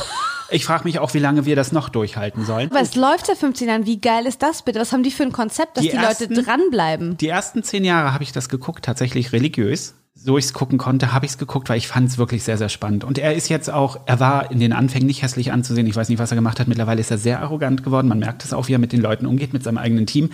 Ich 0.53 0.65
frage 0.65 0.85
mich 0.85 0.99
auch, 0.99 1.15
wie 1.15 1.19
lange 1.19 1.45
wir 1.47 1.57
das 1.57 1.73
noch 1.73 1.89
durchhalten 1.89 2.45
sollen. 2.45 2.71
Aber 2.71 2.81
es 2.81 2.95
läuft 2.95 3.27
seit 3.27 3.39
15 3.39 3.69
Jahren. 3.69 3.87
Wie 3.87 4.01
geil 4.01 4.27
ist 4.27 4.43
das 4.43 4.63
bitte? 4.63 4.79
Was 4.81 4.93
haben 4.93 5.03
die 5.03 5.11
für 5.11 5.23
ein 5.23 5.33
Konzept, 5.33 5.77
dass 5.77 5.83
die, 5.85 5.91
Die 5.91 5.97
Leute 5.97 6.25
ersten- 6.29 6.35
dranbleiben? 6.35 7.17
Die 7.17 7.29
ersten 7.29 7.63
zehn 7.63 7.85
Jahre 7.85 8.13
habe 8.13 8.23
ich 8.25 8.33
das 8.33 8.49
geguckt, 8.49 8.85
tatsächlich 8.85 9.33
religiös. 9.33 9.95
So 10.15 10.37
ich 10.37 10.45
es 10.45 10.53
gucken 10.53 10.77
konnte, 10.79 11.13
habe 11.15 11.25
ich 11.25 11.33
es 11.33 11.39
geguckt, 11.39 11.71
weil 11.71 11.79
ich 11.79 11.89
fand 11.89 12.07
es 12.09 12.19
wirklich 12.19 12.45
sehr, 12.45 12.59
sehr 12.59 12.69
spannend. 12.69 13.03
Und 13.03 13.17
er 13.19 13.35
ist 13.35 13.49
jetzt 13.49 13.71
auch, 13.73 13.99
er 14.05 14.21
war 14.21 14.51
in 14.51 14.61
den 14.61 14.73
Anfängen 14.75 15.07
nicht 15.07 15.23
hässlich 15.23 15.51
anzusehen. 15.53 15.87
Ich 15.87 15.97
weiß 15.97 16.11
nicht, 16.11 16.19
was 16.19 16.31
er 16.31 16.35
gemacht 16.37 16.61
hat. 16.61 16.69
Mittlerweile 16.69 17.01
ist 17.01 17.11
er 17.11 17.17
sehr 17.19 17.41
arrogant 17.41 17.83
geworden. 17.83 18.09
Man 18.09 18.19
merkt 18.19 18.45
es 18.45 18.53
auch, 18.53 18.69
wie 18.69 18.75
er 18.75 18.79
mit 18.79 18.93
den 18.93 19.01
Leuten 19.01 19.25
umgeht, 19.27 19.55
mit 19.55 19.65
seinem 19.65 19.79
eigenen 19.79 20.07
Team. 20.07 20.31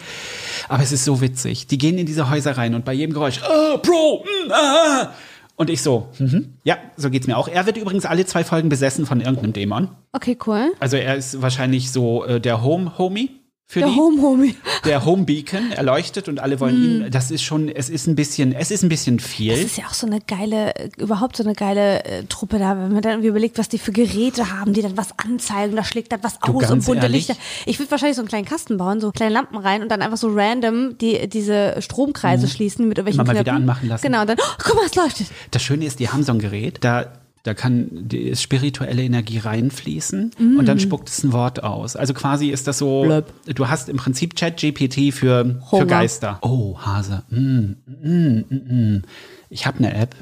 Aber 0.68 0.82
es 0.82 0.90
ist 0.90 1.04
so 1.04 1.20
witzig. 1.20 1.68
Die 1.68 1.78
gehen 1.78 1.96
in 1.96 2.06
diese 2.06 2.28
Häuser 2.28 2.58
rein 2.58 2.74
und 2.74 2.84
bei 2.84 2.92
jedem 2.92 3.14
Geräusch, 3.14 3.40
oh, 3.48 3.78
Bro, 3.78 4.24
mm, 4.24 4.52
ah. 4.52 5.12
Und 5.58 5.70
ich 5.70 5.82
so, 5.82 6.06
mhm. 6.20 6.54
ja, 6.62 6.78
so 6.96 7.10
geht's 7.10 7.26
mir 7.26 7.36
auch. 7.36 7.48
Er 7.48 7.66
wird 7.66 7.76
übrigens 7.76 8.06
alle 8.06 8.24
zwei 8.24 8.44
Folgen 8.44 8.68
besessen 8.68 9.06
von 9.06 9.20
irgendeinem 9.20 9.52
Dämon. 9.52 9.88
Okay, 10.12 10.38
cool. 10.46 10.72
Also 10.78 10.96
er 10.96 11.16
ist 11.16 11.42
wahrscheinlich 11.42 11.90
so 11.90 12.24
äh, 12.24 12.40
der 12.40 12.62
Home-Homie 12.62 13.37
für 13.70 13.80
Der 13.80 13.88
die 13.90 13.96
Home 13.96 14.22
Homie. 14.22 14.54
der 14.86 15.04
Home 15.04 15.24
Beacon 15.24 15.72
erleuchtet 15.72 16.26
und 16.26 16.40
alle 16.40 16.58
wollen 16.58 16.82
ihn. 16.82 17.10
Das 17.10 17.30
ist 17.30 17.42
schon, 17.42 17.68
es 17.68 17.90
ist 17.90 18.06
ein 18.06 18.14
bisschen, 18.14 18.52
es 18.54 18.70
ist 18.70 18.82
ein 18.82 18.88
bisschen 18.88 19.18
Das 19.18 19.26
viel. 19.26 19.52
ist 19.52 19.76
ja 19.76 19.84
auch 19.84 19.92
so 19.92 20.06
eine 20.06 20.20
geile, 20.22 20.74
äh, 20.74 20.88
überhaupt 20.96 21.36
so 21.36 21.44
eine 21.44 21.52
geile 21.52 22.02
äh, 22.04 22.24
Truppe 22.24 22.58
da, 22.58 22.78
wenn 22.78 22.92
man 22.92 23.02
dann 23.02 23.12
irgendwie 23.12 23.28
überlegt, 23.28 23.58
was 23.58 23.68
die 23.68 23.76
für 23.78 23.92
Geräte 23.92 24.52
haben, 24.58 24.72
die 24.72 24.80
dann 24.80 24.96
was 24.96 25.08
anzeigen, 25.18 25.76
da 25.76 25.84
schlägt 25.84 26.12
dann 26.12 26.22
was 26.22 26.38
Du, 26.38 26.56
aus 26.58 26.70
und 26.70 26.86
bunte 26.86 27.02
ehrlich? 27.02 27.28
Lichter. 27.28 27.42
Ich 27.66 27.78
würde 27.78 27.90
wahrscheinlich 27.90 28.16
so 28.16 28.22
einen 28.22 28.28
kleinen 28.30 28.46
Kasten 28.46 28.78
bauen, 28.78 29.02
so 29.02 29.12
kleine 29.12 29.34
Lampen 29.34 29.58
rein 29.58 29.82
und 29.82 29.90
dann 29.90 30.00
einfach 30.00 30.16
so 30.16 30.28
random 30.32 30.96
die, 30.96 31.28
diese 31.28 31.76
Stromkreise 31.82 32.48
schließen 32.48 32.88
mit 32.88 32.96
irgendwelchen 32.96 33.18
Mhm. 33.18 33.26
Immer 33.26 33.34
mal 33.34 33.42
Knöpfen. 33.44 33.46
wieder 33.46 33.56
anmachen 33.56 33.88
lassen. 33.90 34.02
Genau, 34.06 34.22
und 34.22 34.28
dann, 34.30 34.38
oh, 34.40 34.52
guck 34.64 34.76
mal, 34.76 34.86
es 34.86 34.94
leuchtet. 34.94 35.26
Das 35.50 35.62
Schöne 35.62 35.84
ist, 35.84 35.98
die 36.00 36.08
haben 36.08 36.22
so 36.22 36.32
ein 36.32 36.38
Gerät, 36.38 36.78
da, 36.80 37.12
da 37.48 37.54
kann 37.54 37.88
die 37.90 38.36
spirituelle 38.36 39.02
Energie 39.02 39.38
reinfließen 39.38 40.32
und 40.58 40.66
dann 40.66 40.78
spuckt 40.78 41.08
es 41.08 41.24
ein 41.24 41.32
Wort 41.32 41.62
aus. 41.64 41.96
Also 41.96 42.12
quasi 42.12 42.50
ist 42.50 42.66
das 42.66 42.76
so, 42.76 43.04
Blöb. 43.04 43.32
du 43.46 43.68
hast 43.68 43.88
im 43.88 43.96
Prinzip 43.96 44.36
Chat-GPT 44.36 45.14
für, 45.14 45.62
für. 45.70 45.86
Geister. 45.86 46.38
Oh, 46.42 46.78
Hase. 46.78 47.22
Mm, 47.30 47.76
mm, 47.86 48.44
mm, 48.50 48.96
mm. 48.98 49.02
Ich 49.48 49.66
habe 49.66 49.78
eine 49.78 49.94
App, 49.94 50.14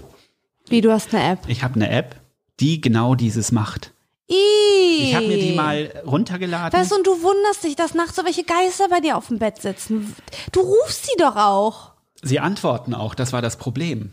Wie, 0.68 0.80
du 0.80 0.92
hast 0.92 1.12
eine 1.12 1.32
App. 1.32 1.40
ich 1.48 1.64
habe 1.64 1.74
eine 1.74 1.90
App, 1.90 2.14
die 2.60 2.80
genau 2.80 3.16
dieses 3.16 3.50
macht. 3.50 3.92
Ih. 4.28 5.02
Ich 5.02 5.16
habe 5.16 5.26
mir 5.26 5.38
die 5.38 5.54
mal 5.54 5.92
runtergeladen. 6.06 6.78
Weißt 6.78 6.92
du, 6.92 6.94
und 6.94 7.06
du 7.08 7.22
wunderst 7.22 7.64
dich, 7.64 7.74
dass 7.74 7.94
nachts 7.94 8.14
so 8.14 8.24
welche 8.24 8.44
Geister 8.44 8.88
bei 8.88 9.00
dir 9.00 9.16
auf 9.16 9.26
dem 9.26 9.40
Bett 9.40 9.60
sitzen. 9.60 10.14
Du 10.52 10.60
rufst 10.60 11.06
sie 11.06 11.18
doch 11.18 11.34
auch. 11.34 11.90
Sie 12.22 12.38
antworten 12.38 12.94
auch, 12.94 13.16
das 13.16 13.32
war 13.32 13.42
das 13.42 13.56
Problem. 13.56 14.12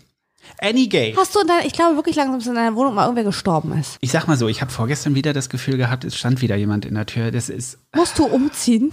Any 0.59 0.87
Gay. 0.87 1.13
Hast 1.17 1.35
du 1.35 1.39
in 1.39 1.47
deiner, 1.47 1.65
ich 1.65 1.73
glaube 1.73 1.95
wirklich 1.95 2.15
langsam, 2.15 2.39
dass 2.39 2.47
in 2.47 2.55
deiner 2.55 2.75
Wohnung 2.75 2.95
mal 2.95 3.03
irgendwer 3.03 3.23
gestorben 3.23 3.77
ist. 3.77 3.97
Ich 4.01 4.11
sag 4.11 4.27
mal 4.27 4.37
so, 4.37 4.47
ich 4.47 4.61
habe 4.61 4.71
vorgestern 4.71 5.15
wieder 5.15 5.33
das 5.33 5.49
Gefühl 5.49 5.77
gehabt, 5.77 6.03
es 6.03 6.15
stand 6.15 6.41
wieder 6.41 6.55
jemand 6.55 6.85
in 6.85 6.95
der 6.95 7.05
Tür. 7.05 7.31
Das 7.31 7.49
ist. 7.49 7.79
Musst 7.95 8.17
du 8.19 8.25
umziehen? 8.25 8.91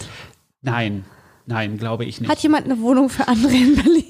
Nein, 0.62 1.04
nein, 1.46 1.78
glaube 1.78 2.04
ich 2.04 2.20
nicht. 2.20 2.30
Hat 2.30 2.40
jemand 2.40 2.66
eine 2.66 2.80
Wohnung 2.80 3.08
für 3.08 3.28
andere 3.28 3.52
in 3.52 3.76
Berlin? 3.76 4.04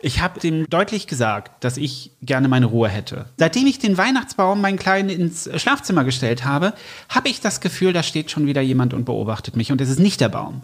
Ich 0.00 0.20
habe 0.20 0.40
dem 0.40 0.68
deutlich 0.70 1.06
gesagt, 1.06 1.62
dass 1.64 1.76
ich 1.76 2.12
gerne 2.22 2.48
meine 2.48 2.66
Ruhe 2.66 2.88
hätte. 2.88 3.26
Seitdem 3.36 3.66
ich 3.66 3.78
den 3.78 3.98
Weihnachtsbaum, 3.98 4.60
meinen 4.60 4.78
Kleinen, 4.78 5.10
ins 5.10 5.50
Schlafzimmer 5.60 6.04
gestellt 6.04 6.44
habe, 6.44 6.72
habe 7.08 7.28
ich 7.28 7.40
das 7.40 7.60
Gefühl, 7.60 7.92
da 7.92 8.02
steht 8.02 8.30
schon 8.30 8.46
wieder 8.46 8.62
jemand 8.62 8.94
und 8.94 9.04
beobachtet 9.04 9.56
mich. 9.56 9.72
Und 9.72 9.80
es 9.80 9.90
ist 9.90 9.98
nicht 9.98 10.20
der 10.20 10.28
Baum, 10.28 10.62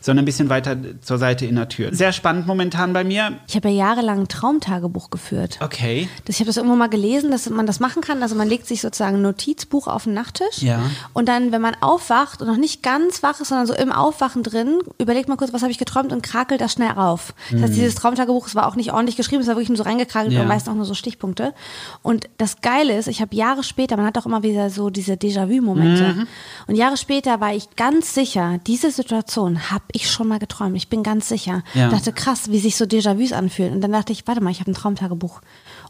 sondern 0.00 0.22
ein 0.22 0.26
bisschen 0.26 0.48
weiter 0.48 0.76
zur 1.00 1.18
Seite 1.18 1.46
in 1.46 1.56
der 1.56 1.68
Tür. 1.68 1.94
Sehr 1.94 2.12
spannend 2.12 2.46
momentan 2.46 2.92
bei 2.92 3.04
mir. 3.04 3.38
Ich 3.48 3.56
habe 3.56 3.68
ja 3.68 3.74
jahrelang 3.88 4.20
ein 4.20 4.28
Traumtagebuch 4.28 5.10
geführt. 5.10 5.58
Okay. 5.60 6.08
Das, 6.24 6.36
ich 6.36 6.40
habe 6.40 6.46
das 6.46 6.56
irgendwann 6.56 6.78
mal 6.78 6.88
gelesen, 6.88 7.30
dass 7.30 7.48
man 7.50 7.66
das 7.66 7.80
machen 7.80 8.02
kann. 8.02 8.22
Also 8.22 8.34
man 8.34 8.48
legt 8.48 8.66
sich 8.66 8.80
sozusagen 8.80 9.16
ein 9.16 9.22
Notizbuch 9.22 9.86
auf 9.88 10.04
den 10.04 10.14
Nachttisch. 10.14 10.62
Ja. 10.62 10.80
Und 11.12 11.28
dann, 11.28 11.52
wenn 11.52 11.60
man 11.60 11.74
aufwacht 11.80 12.40
und 12.42 12.48
noch 12.48 12.56
nicht 12.56 12.82
ganz 12.82 13.22
wach 13.22 13.40
ist, 13.40 13.48
sondern 13.48 13.66
so 13.66 13.74
im 13.74 13.92
Aufwachen 13.92 14.42
drin, 14.42 14.78
überlegt 14.98 15.28
man 15.28 15.36
kurz, 15.38 15.52
was 15.52 15.62
habe 15.62 15.72
ich 15.72 15.78
geträumt 15.78 16.12
und 16.12 16.22
krakelt 16.22 16.60
das 16.60 16.72
schnell 16.72 16.90
rauf. 16.90 17.34
Das 17.50 17.62
heißt, 17.62 17.74
dieses 17.76 17.94
Traumtagebuch, 17.96 18.46
es 18.46 18.54
war 18.54 18.66
auch 18.66 18.76
nicht 18.76 18.92
ordentlich 18.92 19.16
geschrieben, 19.16 19.42
es 19.42 19.48
war 19.48 19.54
wirklich 19.56 19.68
nur 19.68 19.78
so 19.78 19.84
reingekrakelt 19.84 20.28
Mhm. 20.32 20.36
Ja. 20.36 20.42
und 20.42 20.48
meist 20.48 20.68
auch 20.68 20.74
nur 20.74 20.84
so 20.84 20.94
Stichpunkte. 20.94 21.54
Und 22.02 22.28
das 22.38 22.60
Geile 22.60 22.96
ist, 22.98 23.08
ich 23.08 23.20
habe 23.20 23.34
Jahre 23.34 23.62
später, 23.62 23.96
man 23.96 24.06
hat 24.06 24.18
auch 24.18 24.26
immer 24.26 24.42
wieder 24.42 24.70
so 24.70 24.90
diese 24.90 25.14
Déjà-vu-Momente. 25.14 26.14
Mhm. 26.14 26.26
Und 26.66 26.74
Jahre 26.74 26.96
später 26.96 27.40
war 27.40 27.54
ich 27.54 27.76
ganz 27.76 28.14
sicher, 28.14 28.58
diese 28.66 28.90
Situation 28.90 29.70
habe 29.70 29.84
ich 29.92 30.10
schon 30.10 30.28
mal 30.28 30.38
geträumt. 30.38 30.76
Ich 30.76 30.88
bin 30.88 31.02
ganz 31.02 31.28
sicher. 31.28 31.62
Ja. 31.74 31.88
Dachte, 31.88 32.12
krass, 32.12 32.50
wie 32.50 32.58
sich 32.58 32.76
so 32.76 32.84
Déjà-vus 32.84 33.32
anfühlen. 33.32 33.72
Und 33.74 33.80
dann 33.80 33.92
dachte 33.92 34.12
ich, 34.12 34.26
warte 34.26 34.42
mal, 34.42 34.50
ich 34.50 34.60
habe 34.60 34.70
ein 34.70 34.74
Traumtagebuch. 34.74 35.40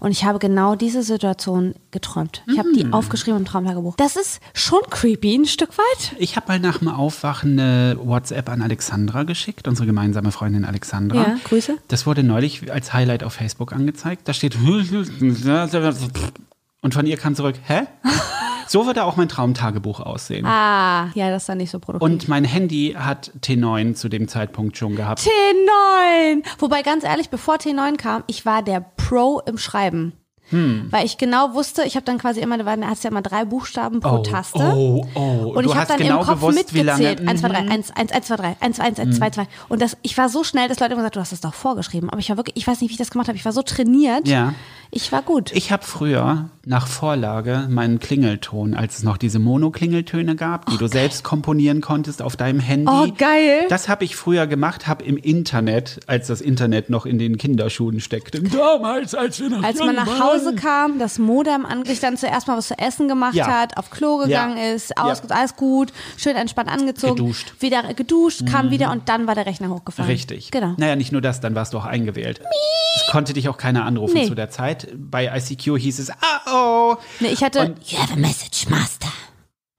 Und 0.01 0.11
ich 0.13 0.25
habe 0.25 0.39
genau 0.39 0.75
diese 0.77 1.03
Situation 1.03 1.75
geträumt. 1.91 2.43
Ich 2.47 2.59
habe 2.59 2.71
Mm. 2.71 2.75
die 2.75 2.93
aufgeschrieben 2.93 3.41
im 3.41 3.45
Traumtagebuch. 3.45 3.97
Das 3.97 4.17
ist 4.17 4.41
schon 4.55 4.81
creepy, 4.91 5.35
ein 5.37 5.47
Stück 5.47 5.77
weit. 5.77 6.15
Ich 6.19 6.37
habe 6.37 6.47
mal 6.49 6.61
nach 6.61 6.79
dem 6.79 6.89
Aufwachen 6.89 7.59
eine 7.59 7.99
WhatsApp 8.01 8.49
an 8.49 8.63
Alexandra 8.63 9.25
geschickt, 9.25 9.67
unsere 9.67 9.87
gemeinsame 9.87 10.31
Freundin 10.33 10.65
Alexandra. 10.65 11.17
Ja, 11.21 11.37
Grüße. 11.45 11.77
Das 11.89 12.07
wurde 12.07 12.23
neulich 12.23 12.73
als 12.73 12.93
Highlight 12.93 13.25
auf 13.25 13.33
Facebook 13.33 13.73
angezeigt. 13.73 14.29
Da 14.29 14.33
steht 14.33 14.57
und 16.81 16.95
von 16.95 17.07
ihr 17.07 17.17
kam 17.17 17.35
zurück, 17.35 17.57
hä? 17.67 17.83
So 18.69 18.85
würde 18.85 19.05
auch 19.05 19.17
mein 19.17 19.31
Traumtagebuch 19.31 20.01
aussehen. 20.01 20.45
Ah, 20.45 21.11
ja, 21.15 21.31
das 21.31 21.45
ist 21.45 21.49
dann 21.49 21.57
nicht 21.57 21.71
so 21.71 21.79
produktiv. 21.79 22.05
Und 22.05 22.29
mein 22.29 22.45
Handy 22.45 22.95
hat 22.99 23.33
T9 23.41 23.95
zu 23.95 24.11
dem 24.11 24.29
Zeitpunkt 24.29 24.77
schon 24.77 24.95
gehabt. 24.95 25.23
T9! 25.23 26.45
Wobei, 26.59 26.83
ganz 26.83 27.03
ehrlich, 27.03 27.31
bevor 27.31 27.55
T9 27.55 27.97
kam, 27.97 28.25
ich 28.27 28.45
war 28.45 28.63
der 28.63 28.81
Pro 28.81 29.41
im 29.47 29.57
Schreiben. 29.57 30.13
Weil 30.51 31.05
ich 31.05 31.19
genau 31.19 31.55
wusste, 31.55 31.83
ich 31.85 31.95
habe 31.97 32.05
dann 32.05 32.19
quasi 32.19 32.41
immer, 32.41 32.57
da 32.59 32.65
hast 32.89 33.05
ja 33.05 33.11
immer 33.11 33.23
drei 33.23 33.45
Buchstaben 33.45 34.01
pro 34.01 34.17
Oh, 34.17 34.23
Taste. 34.23 34.59
oh, 34.59 35.07
oh. 35.15 35.53
Und 35.55 35.65
Du 35.65 35.71
ich 35.71 35.77
habe 35.77 35.89
dann 35.89 35.99
genau 35.99 36.21
im 36.21 36.27
Kopf 36.27 36.41
gewusst, 36.41 36.73
mitgezählt. 36.73 37.27
1, 37.27 37.41
2, 37.41 37.49
3, 37.49 37.63
Mhm. 37.63 37.71
1, 37.71 37.91
1, 37.97 38.13
1, 38.13 38.27
2, 38.27 38.37
3, 38.37 38.57
1, 38.61 38.81
1, 38.81 38.99
1, 39.01 39.17
2, 39.19 39.31
2. 39.31 39.47
Und 39.69 39.83
das, 39.83 39.97
ich 40.03 40.17
war 40.17 40.29
so 40.29 40.45
schnell, 40.45 40.69
dass 40.69 40.81
Leute 40.81 40.93
immer 40.93 41.03
gesagt 41.03 41.17
du 41.17 41.21
hast 41.21 41.33
das 41.33 41.41
doch 41.41 41.55
vorgeschrieben. 41.55 42.09
Aber 42.11 42.21
ich 42.21 42.29
war 42.31 42.37
wirklich, 42.37 42.57
ich 42.57 42.67
weiß 42.67 42.81
nicht, 42.81 42.91
wie 42.91 42.95
ich 42.95 42.99
das 42.99 43.11
gemacht 43.11 43.29
habe. 43.29 43.37
Ich 43.37 43.45
war 43.45 43.53
so 43.53 43.63
trainiert. 43.63 44.27
Ja. 44.29 44.55
Ich 44.91 45.13
war 45.13 45.21
gut. 45.21 45.53
Ich 45.53 45.71
habe 45.71 45.85
früher 45.85 46.49
nach 46.65 46.87
Vorlage 46.87 47.67
meinen 47.69 47.99
Klingelton, 47.99 48.73
als 48.75 48.97
es 48.99 49.03
noch 49.03 49.19
diese 49.19 49.39
Mono-Klingeltöne 49.39 50.35
gab, 50.35 50.65
die 50.67 50.79
du 50.79 50.87
selbst 50.87 51.25
komponieren 51.25 51.83
konntest 51.83 52.23
auf 52.23 52.37
deinem 52.37 52.59
Handy. 52.61 52.91
Oh, 52.91 53.07
geil. 53.19 53.67
Das 53.69 53.89
habe 53.91 54.05
ich 54.05 54.17
früher 54.17 54.47
gemacht, 54.47 54.87
habe 54.87 55.05
im 55.05 55.19
Internet, 55.19 56.01
als 56.07 56.29
das 56.29 56.41
Internet 56.41 56.89
noch 56.89 57.05
in 57.05 57.19
den 57.19 57.37
Kinderschuhen 57.37 58.01
steckte. 58.01 58.43
Damals, 58.43 59.15
als 59.15 59.39
wir 59.41 59.51
noch 59.51 59.63
Als 59.63 59.79
man 59.79 59.95
nach 59.95 60.07
waren. 60.07 60.17
Hause 60.47 60.55
kam, 60.57 60.99
das 60.99 61.19
Modem 61.19 61.67
angeklickt, 61.67 62.03
dann 62.03 62.17
zuerst 62.17 62.47
mal 62.47 62.57
was 62.57 62.69
zu 62.69 62.79
essen 62.79 63.09
gemacht 63.09 63.35
Ja. 63.35 63.47
hat, 63.47 63.77
auf 63.77 63.91
Klo 63.91 64.19
gegangen 64.19 64.57
Ja. 64.57 64.73
ist, 64.73 64.97
aus, 64.97 65.23
Ja. 65.29 65.35
alles 65.37 65.57
gut, 65.57 65.93
schön 66.17 66.37
entspannt 66.37 66.69
angezogen, 66.71 67.17
Geduscht. 67.17 67.53
Mhm. 67.57 67.63
wieder 67.63 67.95
geduscht, 67.95 68.47
kam 68.51 68.71
wieder 68.71 68.91
und 68.91 69.09
dann 69.09 69.27
war 69.27 69.35
der 69.35 69.47
Rechner 69.47 69.69
hochgefahren. 69.71 70.11
Richtig. 70.11 70.51
Genau. 70.51 70.75
Naja, 70.77 70.97
nicht 70.97 71.13
nur 71.13 71.21
das, 71.21 71.41
dann 71.41 71.55
warst 71.55 71.75
du 71.75 71.79
auch 71.79 71.85
eingewählt. 71.87 72.41
Es 73.07 73.13
konnte 73.13 73.33
dich 73.33 73.49
auch 73.49 73.57
keiner 73.57 73.85
anrufen 73.85 74.15
Nee. 74.15 74.27
zu 74.29 74.35
der 74.35 74.51
Zeit. 74.51 74.89
Bei 74.97 75.27
ICQ 75.37 75.79
hieß 75.79 75.99
es, 75.99 76.11
ah 76.11 76.41
oh. 76.53 76.97
Nee, 77.21 77.29
ich 77.29 77.43
hatte, 77.43 77.61
Und- 77.61 77.91
you 77.91 77.99
have 77.99 78.13
a 78.13 78.17
message, 78.17 78.67
master. 78.69 79.09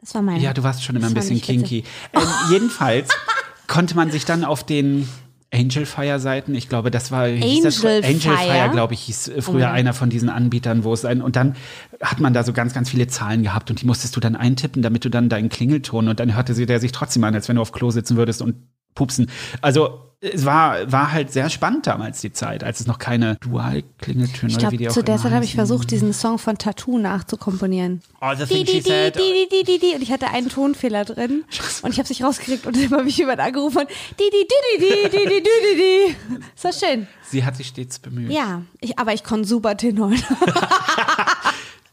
Das 0.02 0.16
war 0.16 0.22
mein. 0.22 0.40
Ja, 0.42 0.54
du 0.54 0.64
warst 0.64 0.84
schon 0.84 0.96
immer 0.96 1.08
ein 1.08 1.14
Das 1.14 1.26
bisschen 1.28 1.42
kinky. 1.42 1.84
Ähm, 2.14 2.22
jedenfalls 2.50 3.10
konnte 3.68 3.96
man 3.96 4.10
sich 4.12 4.26
dann 4.26 4.44
auf 4.46 4.64
den 4.64 5.08
Angel 5.52 5.86
Fire 5.86 6.20
Seiten, 6.20 6.54
ich 6.54 6.70
glaube, 6.70 6.92
das 6.92 7.12
war 7.12 7.28
hieß 7.28 7.64
das, 7.64 7.84
Angel 7.84 8.04
Angel 8.06 8.20
Fire, 8.20 8.38
Fire? 8.38 8.70
glaube 8.72 8.94
ich, 8.94 9.02
hieß 9.02 9.28
äh, 9.30 9.42
früher 9.42 9.68
Oh. 9.70 9.74
einer 9.74 9.94
von 9.94 10.10
diesen 10.10 10.30
Anbietern, 10.30 10.84
wo 10.84 10.94
es 10.94 11.06
ein 11.06 11.22
und 11.22 11.36
dann 11.36 11.56
hat 12.02 12.20
man 12.20 12.34
da 12.34 12.44
so 12.44 12.54
ganz 12.54 12.74
ganz 12.74 12.90
viele 12.90 13.08
Zahlen 13.08 13.42
gehabt 13.44 13.70
und 13.70 13.82
die 13.82 13.86
musstest 13.86 14.16
du 14.16 14.20
dann 14.20 14.36
eintippen, 14.36 14.82
damit 14.82 15.06
du 15.06 15.10
dann 15.10 15.28
deinen 15.28 15.50
Klingelton 15.50 16.08
und 16.08 16.20
dann 16.20 16.36
hörte 16.36 16.54
sie 16.54 16.66
der 16.66 16.80
sich 16.80 16.92
trotzdem 16.92 17.24
an, 17.24 17.34
als 17.34 17.50
wenn 17.50 17.56
du 17.56 17.62
auf 17.64 17.72
Klo 17.72 17.90
sitzen 17.90 18.16
würdest 18.16 18.42
und 18.42 18.56
pupsen. 18.94 19.30
Also 19.62 20.09
es 20.22 20.44
war, 20.44 20.92
war 20.92 21.14
halt 21.14 21.32
sehr 21.32 21.50
spannend 21.50 21.88
damals 21.88 22.20
die 22.20 22.34
Zeit, 22.34 22.64
als 22.64 22.82
es 22.82 22.88
noch 22.88 23.00
keine 23.00 23.38
Dual-Klingeltöne 23.38 24.54
oder 24.54 24.72
wie 24.72 24.78
die 24.78 24.90
auch 24.90 24.94
Zu 24.94 25.02
der 25.02 25.18
Zeit 25.18 25.32
habe 25.32 25.46
ich 25.46 25.56
versucht, 25.56 25.92
diesen 25.92 26.12
Song 26.12 26.38
von 26.38 26.58
Tattoo 26.58 26.98
nachzukomponieren. 26.98 28.02
Oh, 28.20 28.32
the 28.38 28.46
thing 28.46 28.66
she 28.66 28.82
said. 28.82 29.16
Di, 29.16 29.48
di, 29.50 29.64
di, 29.64 29.80
di, 29.80 29.96
Und 29.96 30.02
ich 30.02 30.12
hatte 30.12 30.28
einen 30.28 30.50
Tonfehler 30.50 31.06
drin 31.06 31.46
und 31.84 31.92
ich 31.92 32.00
habe 32.00 32.08
sich 32.08 32.22
rausgekriegt 32.22 32.66
und 32.66 32.76
dann 32.76 33.00
habe 33.00 33.08
ich 33.08 33.18
jemand 33.18 33.40
angerufen 33.40 33.80
und 33.80 33.90
die, 34.20 34.30
die, 34.30 34.46
die, 34.46 34.86
die, 34.86 35.10
die, 35.10 35.26
die, 35.26 35.42
die. 35.42 35.78
di. 35.78 36.40
So 36.54 36.70
schön. 36.74 37.08
Sie 37.24 37.46
hat 37.46 37.56
sich 37.56 37.68
stets 37.68 38.00
bemüht. 38.00 38.30
Ja, 38.30 38.64
ich, 38.82 39.00
aber 39.00 39.14
ich 39.14 39.24
konnte 39.24 39.48
super 39.48 39.78
Tenor. 39.78 40.12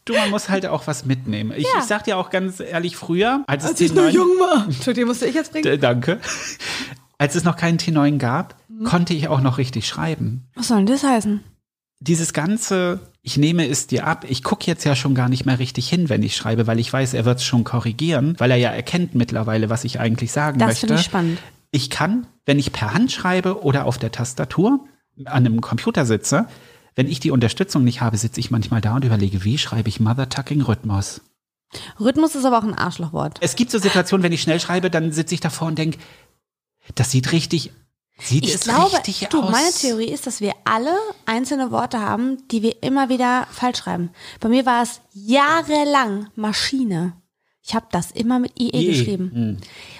Du, 0.03 0.13
man 0.13 0.29
muss 0.29 0.47
halt 0.47 0.65
auch 0.65 0.87
was 0.87 1.03
mitnehmen. 1.03 1.51
Ich, 1.53 1.65
ja. 1.65 1.79
ich 1.79 1.83
sag 1.83 2.05
dir 2.05 2.17
auch 2.17 2.29
ganz 2.29 2.61
ehrlich, 2.61 2.95
früher, 2.95 3.43
als, 3.45 3.65
als 3.65 3.81
ich 3.81 3.93
noch 3.93 4.07
jung 4.07 4.29
war, 4.39 4.63
Entschuldigung, 4.63 5.09
musste 5.09 5.25
ich 5.25 5.35
jetzt 5.35 5.51
bringen. 5.51 5.81
Danke. 5.81 6.21
Als 7.17 7.35
es 7.35 7.43
noch 7.43 7.55
keinen 7.55 7.77
T9 7.79 8.17
gab, 8.17 8.55
Mhm. 8.69 8.83
konnte 8.83 9.13
ich 9.13 9.27
auch 9.27 9.41
noch 9.41 9.57
richtig 9.57 9.87
schreiben. 9.87 10.45
Was 10.55 10.67
soll 10.67 10.77
denn 10.77 10.85
das 10.87 11.03
heißen? 11.03 11.43
Dieses 11.99 12.31
ganze, 12.31 12.99
ich 13.23 13.37
nehme 13.37 13.67
es 13.67 13.87
dir 13.87 14.05
ab, 14.05 14.23
ich 14.29 14.43
gucke 14.43 14.67
jetzt 14.67 14.83
ja 14.83 14.95
schon 14.95 15.15
gar 15.15 15.29
nicht 15.29 15.45
mehr 15.45 15.57
richtig 15.57 15.89
hin, 15.89 16.09
wenn 16.09 16.21
ich 16.21 16.35
schreibe, 16.35 16.67
weil 16.67 16.79
ich 16.79 16.93
weiß, 16.93 17.15
er 17.15 17.25
wird 17.25 17.39
es 17.39 17.43
schon 17.45 17.63
korrigieren, 17.63 18.35
weil 18.37 18.51
er 18.51 18.57
ja 18.57 18.69
erkennt 18.69 19.15
mittlerweile, 19.15 19.69
was 19.71 19.83
ich 19.83 19.99
eigentlich 19.99 20.31
sagen 20.31 20.59
Das 20.59 20.67
möchte. 20.67 20.87
finde 20.87 20.99
ich 21.01 21.05
spannend. 21.05 21.39
Ich 21.71 21.89
kann, 21.89 22.27
wenn 22.45 22.59
ich 22.59 22.71
per 22.71 22.93
Hand 22.93 23.11
schreibe 23.11 23.63
oder 23.63 23.85
auf 23.85 23.97
der 23.97 24.11
Tastatur 24.11 24.85
an 25.25 25.45
einem 25.47 25.59
Computer 25.61 26.05
sitze, 26.05 26.45
wenn 26.95 27.07
ich 27.07 27.19
die 27.19 27.31
Unterstützung 27.31 27.83
nicht 27.83 28.01
habe, 28.01 28.17
sitze 28.17 28.39
ich 28.39 28.51
manchmal 28.51 28.81
da 28.81 28.95
und 28.95 29.03
überlege, 29.03 29.43
wie 29.43 29.57
schreibe 29.57 29.89
ich 29.89 29.99
Mother-Tucking-Rhythmus? 29.99 31.21
Rhythmus 31.99 32.35
ist 32.35 32.45
aber 32.45 32.59
auch 32.59 32.63
ein 32.63 32.73
Arschlochwort. 32.75 33.39
Es 33.41 33.55
gibt 33.55 33.71
so 33.71 33.79
Situationen, 33.79 34.23
wenn 34.23 34.31
ich 34.31 34.41
schnell 34.41 34.59
schreibe, 34.59 34.89
dann 34.89 35.11
sitze 35.11 35.33
ich 35.33 35.41
davor 35.41 35.67
und 35.67 35.77
denke, 35.77 35.97
das 36.95 37.11
sieht 37.11 37.31
richtig, 37.31 37.71
sieht 38.19 38.43
Ich 38.45 38.55
es 38.55 38.61
glaube, 38.61 38.97
richtig 38.97 39.27
du, 39.29 39.41
aus. 39.41 39.51
meine 39.51 39.71
Theorie 39.71 40.09
ist, 40.11 40.25
dass 40.27 40.41
wir 40.41 40.53
alle 40.65 40.95
einzelne 41.25 41.71
Worte 41.71 41.99
haben, 41.99 42.47
die 42.49 42.61
wir 42.63 42.81
immer 42.83 43.09
wieder 43.09 43.47
falsch 43.51 43.79
schreiben. 43.79 44.09
Bei 44.39 44.49
mir 44.49 44.65
war 44.65 44.83
es 44.83 45.01
jahrelang 45.13 46.27
Maschine. 46.35 47.13
Ich 47.61 47.75
habe 47.75 47.87
das 47.91 48.11
immer 48.11 48.39
mit 48.39 48.57
IE, 48.59 48.69
IE, 48.73 48.87
geschrieben. 48.87 49.31
hm. 49.33 49.57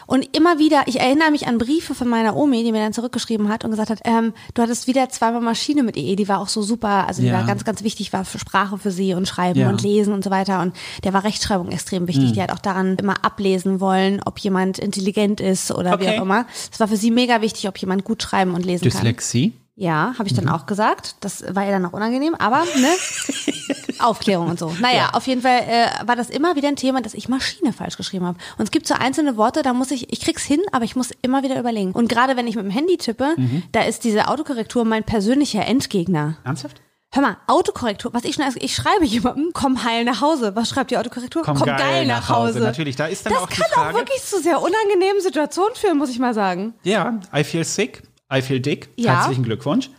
Und 0.07 0.35
immer 0.35 0.57
wieder, 0.57 0.83
ich 0.87 0.99
erinnere 0.99 1.29
mich 1.31 1.47
an 1.47 1.57
Briefe 1.57 1.93
von 1.93 2.07
meiner 2.07 2.35
Omi, 2.35 2.63
die 2.63 2.71
mir 2.71 2.79
dann 2.79 2.93
zurückgeschrieben 2.93 3.49
hat 3.49 3.63
und 3.65 3.71
gesagt 3.71 3.89
hat, 3.89 3.99
ähm, 4.05 4.33
du 4.53 4.61
hattest 4.61 4.87
wieder 4.87 5.09
zweimal 5.09 5.41
Maschine 5.41 5.83
mit 5.83 5.97
IE, 5.97 6.15
die 6.15 6.27
war 6.29 6.39
auch 6.39 6.47
so 6.47 6.61
super, 6.61 7.05
also 7.07 7.21
die 7.21 7.27
Ja. 7.27 7.33
war 7.33 7.45
ganz, 7.45 7.65
ganz 7.65 7.83
wichtig, 7.83 8.13
war 8.13 8.23
für 8.25 8.39
Sprache 8.39 8.77
für 8.77 8.89
sie 8.91 9.13
und 9.13 9.27
Schreiben 9.27 9.59
Ja. 9.59 9.69
und 9.69 9.83
Lesen 9.83 10.13
und 10.13 10.23
so 10.23 10.29
weiter. 10.31 10.61
Und 10.61 10.73
der 11.03 11.13
war 11.13 11.23
Rechtschreibung 11.25 11.69
extrem 11.69 12.07
wichtig. 12.07 12.31
Die 12.31 12.41
hat 12.41 12.51
auch 12.53 12.59
daran 12.59 12.95
immer 12.95 13.23
ablesen 13.25 13.79
wollen, 13.81 14.21
ob 14.25 14.39
jemand 14.39 14.79
intelligent 14.79 15.41
ist 15.41 15.71
oder 15.71 15.99
wie 15.99 16.05
Okay. 16.07 16.17
auch 16.19 16.23
immer. 16.23 16.45
Es 16.71 16.79
war 16.79 16.87
für 16.87 16.97
sie 16.97 17.11
mega 17.11 17.41
wichtig, 17.41 17.67
ob 17.67 17.77
jemand 17.77 18.05
gut 18.05 18.23
schreiben 18.23 18.53
und 18.55 18.65
lesen 18.65 18.83
kann. 18.89 19.01
Dyslexie. 19.01 19.53
Ja, 19.75 20.13
habe 20.17 20.27
ich 20.27 20.31
Mhm. 20.31 20.37
dann 20.45 20.49
auch 20.49 20.65
gesagt. 20.65 21.17
Das 21.19 21.43
war 21.53 21.63
ihr 21.65 21.71
dann 21.71 21.85
auch 21.85 21.93
unangenehm, 21.93 22.33
aber 22.33 22.63
ne? 22.63 22.87
Aufklärung 23.99 24.49
und 24.49 24.59
so. 24.59 24.73
Naja, 24.81 25.09
auf 25.13 25.27
jeden 25.27 25.41
Fall 25.41 25.59
äh, 25.67 26.07
war 26.07 26.15
das 26.15 26.29
immer 26.29 26.55
wieder 26.55 26.67
ein 26.67 26.75
Thema, 26.75 27.01
dass 27.01 27.13
ich 27.13 27.29
Maschine 27.29 27.73
falsch 27.73 27.97
geschrieben 27.97 28.25
habe. 28.25 28.37
Und 28.57 28.63
es 28.63 28.71
gibt 28.71 28.87
so 28.87 28.93
einzelne 28.93 29.37
Worte, 29.37 29.61
da 29.63 29.73
muss 29.73 29.91
ich, 29.91 30.11
ich 30.11 30.21
krieg's 30.21 30.43
hin, 30.43 30.61
aber 30.71 30.85
ich 30.85 30.95
muss 30.95 31.11
immer 31.21 31.43
wieder 31.43 31.59
überlegen. 31.59 31.91
Und 31.91 32.07
gerade 32.09 32.37
wenn 32.37 32.47
ich 32.47 32.55
mit 32.55 32.65
dem 32.65 32.71
Handy 32.71 32.97
tippe, 32.97 33.33
Mhm. 33.37 33.63
da 33.71 33.81
ist 33.83 34.03
diese 34.03 34.27
Autokorrektur 34.27 34.85
mein 34.85 35.03
persönlicher 35.03 35.65
Endgegner. 35.65 36.37
Ernsthaft? 36.43 36.81
Hör 37.13 37.21
mal, 37.21 37.37
Autokorrektur, 37.47 38.13
was 38.13 38.25
ich 38.25 38.35
schon 38.35 38.43
ich 38.55 38.75
schreibe 38.75 39.05
jemandem, 39.05 39.51
komm 39.53 39.83
heil 39.85 40.03
nach 40.03 40.19
Hause. 40.19 40.55
Was 40.57 40.69
schreibt 40.69 40.91
die 40.91 40.97
Autokorrektur? 40.97 41.41
Komm 41.43 41.57
geil 41.59 42.05
nach 42.05 42.27
Hause. 42.29 42.59
Natürlich, 42.59 42.97
da 42.97 43.05
ist 43.05 43.25
dann 43.25 43.31
das 43.33 43.43
auch 43.43 43.47
die 43.49 43.55
kann 43.61 43.69
Frage- 43.71 43.89
auch 43.95 43.99
wirklich 43.99 44.21
zu 44.23 44.41
sehr 44.41 44.61
unangenehmen 44.61 45.21
Situationen 45.21 45.73
führen, 45.75 45.97
muss 45.97 46.09
ich 46.09 46.19
mal 46.19 46.33
sagen. 46.33 46.73
Ja, 46.83 47.19
I 47.33 47.45
feel 47.45 47.63
sick, 47.63 48.03
I 48.33 48.41
feel 48.41 48.59
dick. 48.59 48.89
Ja. 48.97 49.19
Herzlichen 49.21 49.43
Glückwunsch. 49.43 49.89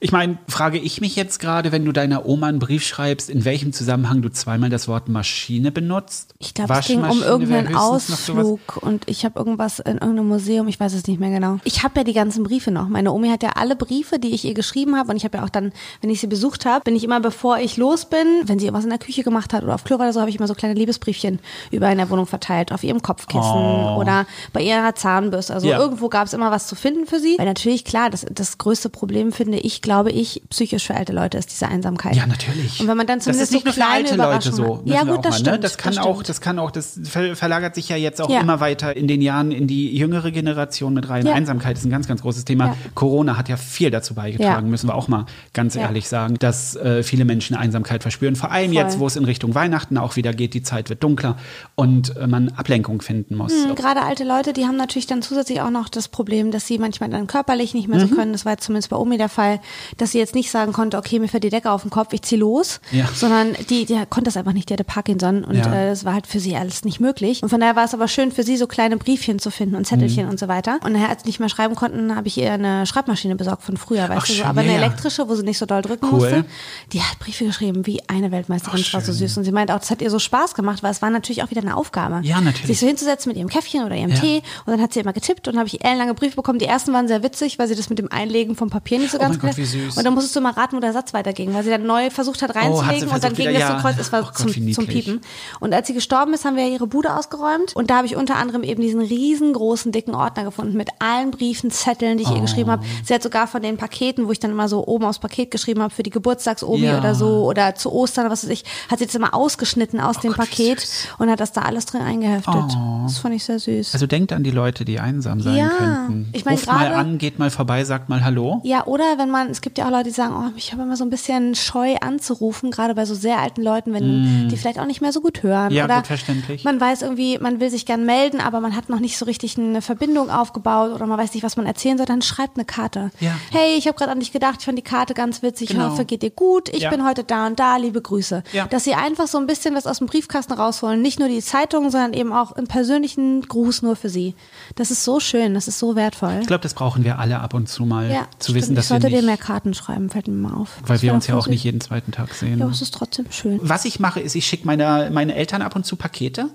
Ich 0.00 0.12
meine, 0.12 0.36
frage 0.48 0.78
ich 0.78 1.00
mich 1.00 1.16
jetzt 1.16 1.38
gerade, 1.38 1.72
wenn 1.72 1.84
du 1.84 1.92
deiner 1.92 2.26
Oma 2.26 2.48
einen 2.48 2.58
Brief 2.58 2.84
schreibst, 2.84 3.30
in 3.30 3.44
welchem 3.44 3.72
Zusammenhang 3.72 4.20
du 4.22 4.28
zweimal 4.28 4.68
das 4.68 4.86
Wort 4.86 5.08
Maschine 5.08 5.72
benutzt? 5.72 6.34
Ich 6.38 6.52
glaube, 6.52 6.74
es 6.74 6.86
ging 6.86 7.02
um 7.02 7.22
irgendeinen. 7.22 7.74
Ausflug 7.74 8.76
und 8.82 9.04
ich 9.08 9.24
habe 9.24 9.38
irgendwas 9.38 9.78
in 9.78 9.94
irgendeinem 9.94 10.28
Museum, 10.28 10.68
ich 10.68 10.78
weiß 10.78 10.92
es 10.94 11.06
nicht 11.06 11.20
mehr 11.20 11.30
genau. 11.30 11.58
Ich 11.64 11.82
habe 11.82 12.00
ja 12.00 12.04
die 12.04 12.12
ganzen 12.12 12.42
Briefe 12.44 12.70
noch. 12.70 12.88
Meine 12.88 13.12
Omi 13.12 13.28
hat 13.28 13.42
ja 13.42 13.50
alle 13.56 13.76
Briefe, 13.76 14.18
die 14.18 14.34
ich 14.34 14.44
ihr 14.44 14.54
geschrieben 14.54 14.96
habe 14.96 15.10
und 15.10 15.16
ich 15.16 15.24
habe 15.24 15.38
ja 15.38 15.44
auch 15.44 15.48
dann, 15.48 15.72
wenn 16.00 16.10
ich 16.10 16.20
sie 16.20 16.26
besucht 16.26 16.66
habe, 16.66 16.84
bin 16.84 16.96
ich 16.96 17.04
immer, 17.04 17.20
bevor 17.20 17.58
ich 17.58 17.76
los 17.76 18.04
bin, 18.04 18.26
wenn 18.44 18.58
sie 18.58 18.66
irgendwas 18.66 18.84
in 18.84 18.90
der 18.90 18.98
Küche 18.98 19.22
gemacht 19.22 19.52
hat 19.52 19.62
oder 19.62 19.74
auf 19.74 19.84
Klo 19.84 19.98
war 19.98 20.06
oder 20.06 20.12
so, 20.12 20.20
habe 20.20 20.28
ich 20.30 20.36
immer 20.36 20.48
so 20.48 20.54
kleine 20.54 20.74
Liebesbriefchen 20.74 21.38
über 21.70 21.90
in 21.90 21.98
der 21.98 22.10
Wohnung 22.10 22.26
verteilt, 22.26 22.72
auf 22.72 22.82
ihrem 22.84 23.00
Kopfkissen 23.00 23.40
Oh. 23.44 23.96
oder 24.00 24.26
bei 24.52 24.60
ihrer 24.62 24.94
Zahnbürste. 24.94 25.54
Also 25.54 25.68
Ja. 25.68 25.78
irgendwo 25.78 26.08
gab 26.08 26.26
es 26.26 26.32
immer 26.32 26.50
was 26.50 26.66
zu 26.66 26.74
finden 26.74 27.06
für 27.06 27.20
sie. 27.20 27.38
Weil 27.38 27.46
natürlich, 27.46 27.84
klar, 27.84 28.10
das, 28.10 28.26
das 28.30 28.58
größte 28.58 28.88
Problem 28.88 29.32
finde 29.32 29.58
ich, 29.58 29.80
glaube 29.84 30.10
ich, 30.10 30.42
psychisch 30.50 30.86
für 30.88 30.94
alte 30.96 31.12
Leute 31.12 31.38
ist 31.38 31.52
diese 31.52 31.68
Einsamkeit. 31.68 32.16
Ja, 32.16 32.26
natürlich. 32.26 32.80
Und 32.80 32.88
wenn 32.88 32.96
man 32.96 33.06
dann 33.06 33.18
das 33.18 33.24
zumindest 33.26 33.52
ist 33.52 33.64
nicht 33.64 33.74
so 33.74 33.80
nur 33.80 33.86
für 33.88 33.94
alte 33.94 34.16
Leute 34.16 34.52
so. 34.52 34.82
Ja 34.86 35.04
gut, 35.04 35.24
das 35.24 35.32
mal, 35.34 35.38
stimmt. 35.38 35.46
Ne? 35.56 35.58
Das 35.60 35.78
kann 35.78 35.94
das 35.94 36.04
auch, 36.04 36.22
das 36.24 36.40
kann 36.40 36.58
auch, 36.58 36.70
das 36.72 36.98
ver 37.04 37.36
verlagert 37.36 37.76
sich 37.76 37.88
ja 37.88 37.96
jetzt 37.96 38.20
auch 38.20 38.28
Ja. 38.30 38.40
immer 38.40 38.58
weiter 38.58 38.96
in 38.96 39.06
den 39.06 39.22
Jahren 39.22 39.52
in 39.52 39.68
die 39.68 39.96
jüngere 39.96 40.32
Generation 40.32 40.94
mit 40.94 41.08
rein. 41.08 41.24
Ja. 41.26 41.34
Einsamkeit 41.34 41.76
ist 41.78 41.84
ein 41.84 41.90
ganz, 41.90 42.08
ganz 42.08 42.22
großes 42.22 42.44
Thema. 42.44 42.66
Ja. 42.66 42.76
Corona 42.94 43.36
hat 43.36 43.48
ja 43.48 43.56
viel 43.56 43.90
dazu 43.92 44.14
beigetragen, 44.14 44.68
müssen 44.70 44.88
wir 44.88 44.94
auch 44.96 45.06
mal 45.06 45.26
ganz 45.52 45.76
ehrlich 45.76 46.08
sagen, 46.08 46.36
dass 46.40 46.74
äh, 46.76 47.02
viele 47.04 47.24
Menschen 47.24 47.54
Einsamkeit 47.54 48.02
verspüren. 48.02 48.34
Vor 48.34 48.50
allem 48.50 48.72
Voll. 48.72 48.82
jetzt, 48.82 48.98
wo 48.98 49.06
es 49.06 49.16
in 49.16 49.24
Richtung 49.24 49.54
Weihnachten 49.54 49.98
auch 49.98 50.16
wieder 50.16 50.32
geht, 50.32 50.54
die 50.54 50.62
Zeit 50.62 50.88
wird 50.88 51.02
dunkler 51.04 51.36
und 51.74 52.16
äh, 52.16 52.26
man 52.26 52.48
Ablenkung 52.50 53.02
finden 53.02 53.36
muss. 53.36 53.52
Mhm, 53.52 53.74
Gerade 53.74 54.02
alte 54.02 54.24
Leute, 54.24 54.52
die 54.54 54.64
haben 54.64 54.76
natürlich 54.76 55.06
dann 55.06 55.20
zusätzlich 55.22 55.60
auch 55.60 55.70
noch 55.70 55.88
das 55.88 56.08
Problem, 56.08 56.50
dass 56.50 56.66
sie 56.66 56.78
manchmal 56.78 57.10
dann 57.10 57.26
körperlich 57.26 57.74
nicht 57.74 57.88
mehr 57.88 57.98
Mhm. 58.02 58.08
so 58.08 58.14
können. 58.14 58.32
Das 58.32 58.44
war 58.44 58.52
jetzt 58.52 58.64
zumindest 58.64 58.90
bei 58.90 58.96
Omi 58.96 59.18
der 59.18 59.28
Fall, 59.28 59.60
dass 59.98 60.12
sie 60.12 60.18
jetzt 60.18 60.34
nicht 60.34 60.50
sagen 60.50 60.72
konnte, 60.72 60.96
okay, 60.98 61.18
mir 61.18 61.28
fällt 61.28 61.44
die 61.44 61.50
Decke 61.50 61.70
auf 61.70 61.82
den 61.82 61.90
Kopf, 61.90 62.12
ich 62.12 62.22
zieh 62.22 62.36
los, 62.36 62.80
Ja. 62.90 63.08
sondern 63.14 63.54
die, 63.70 63.84
die 63.84 63.94
konnte 64.10 64.24
das 64.24 64.36
einfach 64.36 64.52
nicht, 64.52 64.68
die 64.68 64.74
hatte 64.74 64.84
Parkinson 64.84 65.44
und 65.44 65.56
Ja. 65.56 65.72
äh, 65.72 65.88
das 65.90 66.04
war 66.04 66.14
halt 66.14 66.26
für 66.26 66.40
sie 66.40 66.56
alles 66.56 66.84
nicht 66.84 67.00
möglich. 67.00 67.42
Und 67.42 67.48
von 67.48 67.60
daher 67.60 67.76
war 67.76 67.84
es 67.84 67.94
aber 67.94 68.08
schön 68.08 68.32
für 68.32 68.42
sie, 68.42 68.56
so 68.56 68.66
kleine 68.66 68.96
Briefchen 68.96 69.38
zu 69.38 69.50
finden 69.50 69.74
und 69.76 69.82
Mhm. 69.82 69.86
Zettelchen 69.86 70.28
und 70.28 70.38
so 70.38 70.48
weiter. 70.48 70.78
Und 70.84 70.92
nachher, 70.92 71.08
als 71.10 71.22
sie 71.22 71.28
nicht 71.28 71.40
mehr 71.40 71.48
schreiben 71.48 71.74
konnten, 71.74 72.14
habe 72.16 72.28
ich 72.28 72.38
ihr 72.38 72.52
eine 72.52 72.86
Schreibmaschine 72.86 73.36
besorgt 73.36 73.62
von 73.62 73.76
früher, 73.76 74.08
weißt 74.08 74.12
Ach, 74.22 74.26
du, 74.26 74.32
so, 74.32 74.44
aber 74.44 74.60
eine 74.60 74.72
ja, 74.72 74.78
elektrische, 74.78 75.28
wo 75.28 75.34
sie 75.34 75.42
nicht 75.42 75.58
so 75.58 75.66
doll 75.66 75.82
drücken 75.82 76.06
Cool. 76.06 76.12
musste. 76.20 76.44
Die 76.92 77.00
hat 77.02 77.18
Briefe 77.18 77.44
geschrieben 77.44 77.86
wie 77.86 78.00
eine 78.08 78.30
Weltmeisterin, 78.32 78.80
Ach, 78.80 78.84
das 78.84 78.92
war 78.94 79.00
so 79.00 79.12
süß. 79.12 79.36
Und 79.38 79.44
sie 79.44 79.52
meint 79.52 79.70
auch, 79.70 79.78
das 79.78 79.90
hat 79.90 80.02
ihr 80.02 80.10
so 80.10 80.18
Spaß 80.18 80.54
gemacht, 80.54 80.82
weil 80.82 80.90
es 80.90 81.02
war 81.02 81.10
natürlich 81.10 81.42
auch 81.42 81.50
wieder 81.50 81.60
eine 81.62 81.76
Aufgabe. 81.76 82.20
Ja, 82.22 82.40
natürlich. 82.40 82.66
Sich 82.66 82.80
so 82.80 82.86
hinzusetzen 82.86 83.30
mit 83.30 83.36
ihrem 83.38 83.48
Käffchen 83.48 83.84
oder 83.84 83.94
ihrem 83.96 84.10
Ja. 84.10 84.16
Tee 84.20 84.42
und 84.66 84.72
dann 84.72 84.80
hat 84.80 84.92
sie 84.92 85.00
immer 85.00 85.12
getippt 85.12 85.48
und 85.48 85.56
habe 85.58 85.66
ich 85.68 85.84
ellenlange 85.84 86.14
Briefe 86.14 86.36
bekommen. 86.36 86.58
Die 86.58 86.66
ersten 86.66 86.92
waren 86.92 87.08
sehr 87.08 87.22
witzig, 87.22 87.58
weil 87.58 87.68
sie 87.68 87.74
das 87.74 87.88
mit 87.90 87.98
dem 87.98 88.10
Einlegen 88.10 88.56
vom 88.56 88.70
Papier 88.70 88.98
nicht 88.98 89.10
so 89.10 89.18
Oh 89.18 89.20
ganz 89.20 89.36
mein 89.42 89.50
Gott, 89.50 89.56
wie 89.72 89.86
süß. 89.86 89.96
Und 89.96 90.04
dann 90.04 90.14
musstest 90.14 90.36
du 90.36 90.40
mal 90.40 90.52
raten, 90.52 90.76
wo 90.76 90.80
der 90.80 90.92
Satz 90.92 91.12
weiterging, 91.14 91.52
weil 91.54 91.64
sie 91.64 91.70
dann 91.70 91.84
neu 91.86 92.10
versucht 92.10 92.42
hat 92.42 92.50
Oh, 92.54 92.58
reinzulegen 92.58 93.08
und 93.08 93.24
dann 93.24 93.34
ging 93.34 93.48
wieder- 93.48 93.58
das 93.58 93.68
so 93.68 93.74
ja. 93.74 93.80
kreuz. 93.80 93.96
Es 93.98 94.12
war 94.12 94.20
Oh 94.22 94.24
Gott, 94.26 94.38
zum, 94.38 94.72
zum. 94.72 94.86
Piepen. 94.86 95.20
Und 95.60 95.74
als 95.74 95.86
sie 95.86 95.94
gestorben 95.94 96.32
ist, 96.34 96.44
haben 96.44 96.56
wir 96.56 96.66
ihre 96.68 96.86
Bude 96.86 97.16
ausgeräumt 97.16 97.74
und 97.74 97.90
da 97.90 97.96
habe 97.96 98.06
ich 98.06 98.16
unter 98.16 98.36
anderem 98.36 98.62
eben 98.62 98.80
diesen 98.82 99.00
riesengroßen, 99.00 99.92
dicken 99.92 100.14
Ordner 100.14 100.44
gefunden 100.44 100.76
mit 100.76 100.88
allen 100.98 101.30
Briefen, 101.30 101.70
Zetteln, 101.70 102.18
die 102.18 102.24
ich 102.24 102.30
ihr 102.30 102.40
geschrieben 102.40 102.70
habe. 102.70 102.82
Oh. 102.84 103.04
Sie 103.04 103.14
hat 103.14 103.22
sogar 103.22 103.46
von 103.46 103.62
den 103.62 103.76
Paketen, 103.76 104.26
wo 104.26 104.32
ich 104.32 104.38
dann 104.40 104.50
immer 104.50 104.68
so 104.68 104.86
oben 104.86 105.04
aufs 105.04 105.18
Paket 105.18 105.50
geschrieben 105.50 105.82
habe 105.82 105.92
für 105.94 106.02
die 106.02 106.10
Geburtstagsomi 106.10 106.84
Ja. 106.86 106.98
oder 106.98 107.14
so 107.14 107.44
oder 107.44 107.74
zu 107.74 107.92
Ostern, 107.92 108.30
was 108.30 108.44
weiß 108.44 108.50
ich, 108.50 108.64
hat 108.90 108.98
sie 108.98 109.04
jetzt 109.04 109.14
immer 109.14 109.34
ausgeschnitten 109.34 110.00
aus 110.00 110.18
dem 110.20 110.32
Oh 110.32 110.34
Gott, 110.36 110.46
wie 110.58 110.68
Paket 110.74 110.88
und 111.18 111.30
hat 111.30 111.40
das 111.40 111.52
da 111.52 111.62
alles 111.62 111.86
drin 111.86 112.02
eingeheftet. 112.02 112.54
Oh. 112.54 113.02
Das 113.04 113.18
fand 113.18 113.34
ich 113.34 113.44
sehr 113.44 113.58
süß. 113.58 113.94
Also 113.94 114.06
denkt 114.06 114.32
an 114.32 114.42
die 114.42 114.50
Leute, 114.50 114.84
die 114.84 115.00
einsam 115.00 115.40
sein 115.40 115.56
Ja, 115.56 115.68
könnten. 115.68 116.28
ich 116.32 116.44
mein, 116.44 116.54
Ruft 116.54 116.66
mal 116.66 116.92
an, 116.92 117.18
geht 117.18 117.38
mal 117.38 117.50
vorbei, 117.50 117.84
sagt 117.84 118.08
mal 118.08 118.24
Hallo. 118.24 118.60
Ja, 118.64 118.84
oder 118.86 119.18
wenn 119.18 119.30
man, 119.30 119.53
es 119.54 119.60
gibt 119.60 119.78
ja 119.78 119.86
auch 119.86 119.90
Leute, 119.90 120.04
die 120.04 120.10
sagen, 120.10 120.34
oh, 120.36 120.52
ich 120.56 120.72
habe 120.72 120.82
immer 120.82 120.96
so 120.96 121.04
ein 121.04 121.10
bisschen 121.10 121.54
Scheu 121.54 121.94
anzurufen, 122.00 122.70
gerade 122.70 122.94
bei 122.94 123.04
so 123.06 123.14
sehr 123.14 123.38
alten 123.38 123.62
Leuten, 123.62 123.92
wenn 123.92 124.48
die 124.48 124.56
vielleicht 124.56 124.78
auch 124.78 124.86
nicht 124.86 125.00
mehr 125.00 125.12
so 125.12 125.20
gut 125.20 125.42
hören. 125.42 125.72
Mm. 125.72 125.76
Ja, 125.76 125.84
oder 125.84 125.96
gut, 125.96 126.06
verständlich. 126.08 126.64
Man 126.64 126.80
weiß 126.80 127.02
irgendwie, 127.02 127.38
man 127.38 127.60
will 127.60 127.70
sich 127.70 127.86
gern 127.86 128.04
melden, 128.04 128.40
aber 128.40 128.60
man 128.60 128.76
hat 128.76 128.88
noch 128.88 129.00
nicht 129.00 129.16
so 129.16 129.24
richtig 129.24 129.56
eine 129.58 129.80
Verbindung 129.80 130.30
aufgebaut 130.30 130.92
oder 130.92 131.06
man 131.06 131.18
weiß 131.18 131.32
nicht, 131.34 131.42
was 131.42 131.56
man 131.56 131.66
erzählen 131.66 131.96
soll, 131.96 132.06
dann 132.06 132.20
schreibt 132.22 132.56
eine 132.56 132.64
Karte. 132.64 133.10
Ja. 133.20 133.32
Hey, 133.50 133.76
ich 133.78 133.86
habe 133.86 133.96
gerade 133.96 134.10
an 134.12 134.20
dich 134.20 134.32
gedacht, 134.32 134.56
ich 134.58 134.64
fand 134.66 134.76
die 134.76 134.82
Karte 134.82 135.14
ganz 135.14 135.42
witzig, 135.42 135.70
ich 135.70 135.76
Genau. 135.76 135.90
hoffe, 135.90 136.04
geht 136.04 136.22
dir 136.22 136.30
gut, 136.30 136.68
ich 136.68 136.82
Ja. 136.82 136.90
bin 136.90 137.06
heute 137.06 137.24
da 137.24 137.46
und 137.46 137.58
da, 137.58 137.76
liebe 137.76 138.02
Grüße. 138.02 138.42
Ja. 138.52 138.66
Dass 138.66 138.84
sie 138.84 138.94
einfach 138.94 139.26
so 139.28 139.38
ein 139.38 139.46
bisschen 139.46 139.74
was 139.74 139.86
aus 139.86 139.98
dem 139.98 140.06
Briefkasten 140.08 140.52
rausholen, 140.52 141.00
nicht 141.00 141.18
nur 141.20 141.28
die 141.28 141.40
Zeitung, 141.40 141.90
sondern 141.90 142.12
eben 142.12 142.32
auch 142.32 142.52
einen 142.52 142.66
persönlichen 142.66 143.42
Gruß 143.42 143.82
nur 143.82 143.96
für 143.96 144.08
sie. 144.08 144.34
Das 144.74 144.90
ist 144.90 145.04
so 145.04 145.20
schön, 145.20 145.54
das 145.54 145.68
ist 145.68 145.78
so 145.78 145.94
wertvoll. 145.96 146.38
Ich 146.40 146.46
glaube, 146.46 146.62
das 146.62 146.74
brauchen 146.74 147.04
wir 147.04 147.18
alle 147.18 147.38
ab 147.40 147.54
und 147.54 147.68
zu 147.68 147.84
mal, 147.84 148.10
Ja, 148.10 148.26
zu 148.38 148.50
stimmt. 148.52 148.56
wissen, 148.62 148.72
ich 148.72 148.76
dass 148.76 148.86
wir 148.90 148.94
sollte 148.94 149.08
dir 149.08 149.16
nicht, 149.16 149.26
mehr 149.26 149.36
Karten 149.44 149.74
schreiben, 149.74 150.08
fällt 150.10 150.26
mir 150.28 150.34
mal 150.34 150.54
auf. 150.54 150.70
weil 150.86 150.96
Das 150.96 151.02
wir 151.02 151.12
uns 151.14 151.26
ja 151.26 151.36
auch 151.36 151.46
nicht 151.46 151.62
jeden 151.64 151.80
zweiten 151.80 152.12
Tag 152.12 152.32
sehen. 152.34 152.58
Ja, 152.58 152.64
aber 152.64 152.72
es 152.72 152.80
ist 152.82 152.94
trotzdem 152.94 153.26
schön. 153.30 153.60
Was 153.62 153.84
ich 153.84 154.00
mache, 154.00 154.20
ist, 154.20 154.34
ich 154.34 154.46
schicke 154.46 154.66
meine, 154.66 155.10
meine 155.12 155.34
Eltern 155.34 155.60
ab 155.62 155.76
und 155.76 155.84
zu 155.84 155.96
Pakete. 155.96 156.48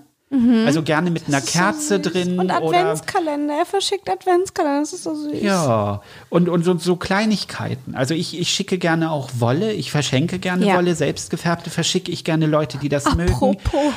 Also 0.67 0.83
gerne 0.83 1.09
mit 1.09 1.27
einer 1.27 1.41
Kerze 1.41 1.99
drin 1.99 2.33
Mhm. 2.33 2.39
Und 2.39 2.45
oder 2.51 2.57
Adventskalender, 2.57 3.55
er 3.57 3.65
verschickt 3.65 4.07
Adventskalender, 4.07 4.81
das 4.81 4.93
ist 4.93 5.03
so 5.03 5.15
süß. 5.15 5.41
ja 5.41 6.03
und 6.29 6.49
und 6.49 6.63
so, 6.63 6.77
so 6.77 6.97
Kleinigkeiten. 6.97 7.95
Also 7.95 8.13
ich, 8.13 8.39
ich 8.39 8.49
schicke 8.51 8.77
gerne 8.77 9.09
auch 9.09 9.31
Wolle, 9.39 9.73
ich 9.73 9.89
verschenke 9.89 10.37
gerne 10.37 10.67
Ja. 10.67 10.75
Wolle, 10.77 10.93
selbstgefärbte 10.93 11.71
verschicke 11.71 12.11
ich 12.11 12.23
gerne 12.23 12.45
Leute, 12.45 12.77
die 12.77 12.89
das 12.89 13.15
mögen. 13.15 13.31
Apropos, 13.33 13.93